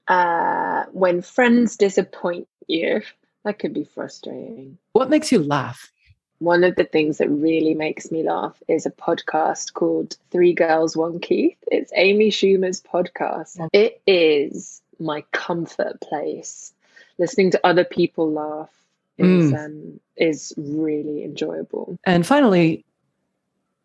Uh, 0.08 0.86
when 0.92 1.22
friends 1.22 1.78
disappoint 1.78 2.48
you, 2.68 3.02
that 3.44 3.60
could 3.60 3.74
be 3.74 3.84
frustrating. 3.84 4.78
What 4.94 5.10
makes 5.10 5.32
you 5.32 5.40
laugh? 5.40 5.92
one 6.40 6.64
of 6.64 6.76
the 6.76 6.84
things 6.84 7.18
that 7.18 7.30
really 7.30 7.74
makes 7.74 8.12
me 8.12 8.24
laugh 8.24 8.62
is 8.68 8.86
a 8.86 8.92
podcast 8.92 9.74
called 9.74 10.18
Three 10.32 10.54
Girls, 10.54 10.98
One 10.98 11.20
Keith. 11.20 11.58
It's 11.72 11.92
Amy 11.96 12.30
Schumer's 12.30 12.82
podcast. 12.82 13.68
It 13.72 14.02
is 14.06 14.82
my 15.00 15.24
comfort 15.32 16.00
place. 16.02 16.74
Listening 17.18 17.52
to 17.52 17.66
other 17.66 17.86
people 17.86 18.32
laugh 18.32 18.70
is, 19.18 19.52
mm. 19.52 19.66
um, 19.66 20.00
is 20.18 20.54
really 20.58 21.24
enjoyable. 21.24 21.98
And 22.04 22.28
finally, 22.28 22.84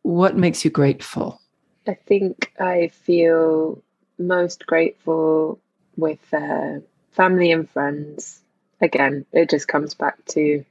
what 0.03 0.37
makes 0.37 0.65
you 0.65 0.71
grateful? 0.71 1.41
I 1.87 1.95
think 1.95 2.53
I 2.59 2.89
feel 2.89 3.81
most 4.19 4.67
grateful 4.67 5.61
with 6.01 6.21
uh, 6.33 6.81
family 7.13 7.53
and 7.53 7.69
friends. 7.69 8.41
Again, 8.81 9.27
it 9.33 9.51
just 9.51 9.69
comes 9.69 9.95
back 9.95 10.25
to 10.31 10.65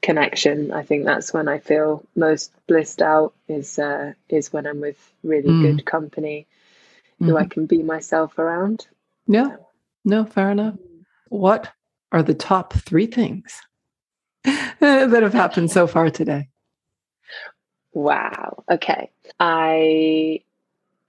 connection. 0.00 0.72
I 0.72 0.82
think 0.82 1.04
that's 1.04 1.32
when 1.32 1.48
I 1.48 1.58
feel 1.58 2.04
most 2.16 2.50
blissed 2.66 3.02
out 3.02 3.34
is 3.48 3.78
uh, 3.78 4.12
is 4.28 4.52
when 4.52 4.66
I'm 4.66 4.80
with 4.80 4.98
really 5.22 5.48
mm. 5.50 5.62
good 5.62 5.86
company 5.86 6.46
who 7.18 7.26
mm-hmm. 7.26 7.36
I 7.36 7.44
can 7.46 7.66
be 7.66 7.82
myself 7.82 8.38
around. 8.38 8.86
Yeah. 9.26 9.56
No, 10.04 10.24
fair 10.24 10.50
enough. 10.50 10.74
What 11.28 11.70
are 12.10 12.22
the 12.22 12.34
top 12.34 12.72
three 12.72 13.06
things 13.06 13.60
that 14.44 15.22
have 15.22 15.32
happened 15.32 15.70
so 15.70 15.86
far 15.86 16.10
today? 16.10 16.48
Wow. 17.92 18.64
Okay. 18.70 19.10
I 19.38 20.40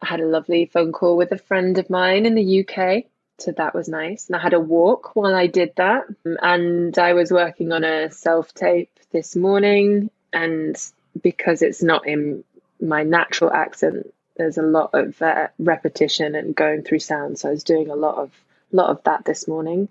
had 0.02 0.20
a 0.20 0.28
lovely 0.28 0.66
phone 0.66 0.92
call 0.92 1.18
with 1.18 1.32
a 1.32 1.38
friend 1.38 1.78
of 1.78 1.90
mine 1.90 2.26
in 2.26 2.36
the 2.36 2.60
UK. 2.60 3.06
So 3.40 3.52
that 3.52 3.74
was 3.74 3.88
nice. 3.90 4.28
And 4.28 4.36
I 4.36 4.40
had 4.40 4.54
a 4.54 4.60
walk 4.60 5.16
while 5.16 5.36
I 5.36 5.48
did 5.48 5.74
that. 5.78 6.04
And 6.24 6.98
I 6.98 7.14
was 7.14 7.32
working 7.32 7.72
on 7.72 7.84
a 7.84 8.12
self 8.12 8.54
tape 8.54 8.92
this 9.12 9.36
morning. 9.36 10.10
And 10.32 10.76
because 11.22 11.62
it's 11.62 11.84
not 11.84 12.08
in 12.08 12.44
my 12.80 13.04
natural 13.04 13.52
accent, 13.52 14.14
there's 14.38 14.58
a 14.58 14.64
lot 14.64 14.92
of 14.94 15.22
uh, 15.22 15.48
repetition 15.60 16.36
and 16.36 16.56
going 16.56 16.84
through 16.84 17.00
sound. 17.00 17.40
So 17.40 17.50
I 17.50 17.52
was 17.52 17.64
doing 17.64 17.90
a 17.90 17.96
lot 17.96 18.18
of 18.18 18.32
lot 18.72 18.90
of 18.90 19.04
that 19.04 19.26
this 19.26 19.48
morning. 19.48 19.88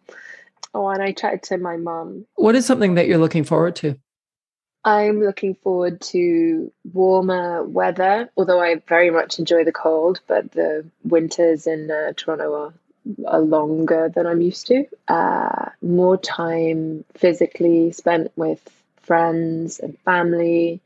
Oh, 0.74 0.88
and 0.88 1.03
I 1.03 1.12
chatted 1.12 1.43
to 1.45 1.59
my 1.59 1.76
mum. 1.76 2.26
What 2.34 2.55
is 2.55 2.66
something 2.66 2.95
that 2.95 3.07
you're 3.07 3.18
looking 3.18 3.45
forward 3.45 3.76
to? 3.76 3.97
I'm 4.84 5.20
looking 5.20 5.55
forward 5.55 6.01
to 6.01 6.72
warmer 6.93 7.62
weather, 7.62 8.30
although 8.36 8.61
I 8.61 8.82
very 8.88 9.11
much 9.11 9.38
enjoy 9.38 9.62
the 9.64 9.72
cold, 9.72 10.20
but 10.26 10.51
the 10.51 10.84
winters 11.05 11.68
in 11.68 11.88
uh, 11.88 12.12
Toronto 12.16 12.53
are, 12.55 12.66
are 12.66 12.72
longer 13.18 14.11
than 14.14 14.26
I'm 14.26 14.40
used 14.40 14.66
to. 14.68 14.84
Uh, 15.09 15.70
more 15.82 16.16
time 16.16 17.05
physically 17.14 17.92
spent 17.92 18.32
with 18.36 18.61
friends 19.03 19.80
and 19.80 19.98
family, 20.00 20.80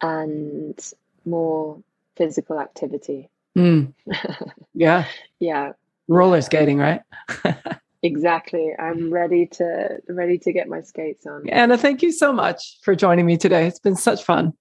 and 0.00 0.78
more 1.24 1.78
physical 2.16 2.60
activity. 2.60 3.28
Mm. 3.56 3.94
Yeah. 4.74 5.04
yeah. 5.38 5.72
Roller 6.08 6.40
skating, 6.40 6.78
right? 6.78 7.02
Exactly. 8.04 8.72
I'm 8.76 9.12
ready 9.12 9.46
to 9.46 9.98
ready 10.08 10.36
to 10.38 10.52
get 10.52 10.68
my 10.68 10.80
skates 10.80 11.24
on. 11.24 11.48
Anna, 11.48 11.78
thank 11.78 12.02
you 12.02 12.10
so 12.10 12.32
much 12.32 12.78
for 12.82 12.96
joining 12.96 13.26
me 13.26 13.36
today. 13.36 13.68
It's 13.68 13.78
been 13.78 13.94
such 13.94 14.24
fun. 14.24 14.54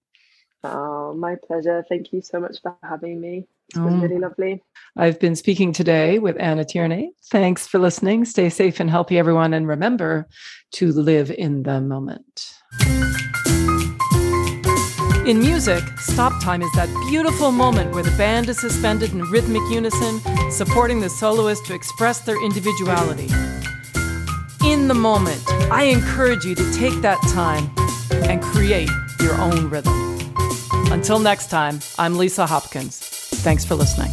Oh, 0.64 1.14
my 1.14 1.36
pleasure. 1.36 1.84
Thank 1.90 2.14
you 2.14 2.22
so 2.22 2.40
much 2.40 2.62
for 2.62 2.76
having 2.84 3.20
me. 3.20 3.48
It's 3.70 3.80
been 3.80 4.02
really 4.02 4.16
mm. 4.16 4.22
lovely. 4.22 4.64
I've 4.98 5.20
been 5.20 5.36
speaking 5.36 5.72
today 5.72 6.20
with 6.20 6.36
Anna 6.40 6.66
Tierney. 6.66 7.14
Thanks 7.32 7.68
for 7.68 7.80
listening. 7.80 8.26
Stay 8.26 8.50
safe 8.50 8.80
and 8.80 8.90
healthy, 8.90 9.18
everyone. 9.18 9.54
And 9.54 9.68
remember 9.68 10.28
to 10.74 10.92
live 10.92 11.32
in 11.32 11.64
the 11.64 11.80
moment. 11.80 12.54
In 15.26 15.40
music, 15.40 15.84
stop 16.00 16.44
time 16.44 16.62
is 16.62 16.72
that 16.74 16.90
beautiful 17.10 17.52
moment 17.52 17.94
where 17.94 18.04
the 18.04 18.16
band 18.18 18.50
is 18.50 18.60
suspended 18.60 19.14
in 19.14 19.22
rhythmic 19.26 19.62
unison, 19.72 20.20
supporting 20.52 21.00
the 21.00 21.10
soloist 21.10 21.66
to 21.68 21.74
express 21.74 22.22
their 22.22 22.44
individuality. 22.44 23.30
In 24.66 24.88
the 24.88 24.96
moment, 24.96 25.42
I 25.72 25.84
encourage 25.84 26.44
you 26.44 26.56
to 26.56 26.74
take 26.74 27.02
that 27.02 27.20
time 27.30 27.72
and 28.30 28.42
create 28.42 28.90
your 29.22 29.36
own 29.36 29.70
rhythm. 29.70 30.11
Until 30.92 31.20
next 31.20 31.50
time, 31.50 31.80
I'm 31.98 32.18
Lisa 32.18 32.46
Hopkins. 32.46 33.00
Thanks 33.00 33.64
for 33.64 33.76
listening. 33.76 34.12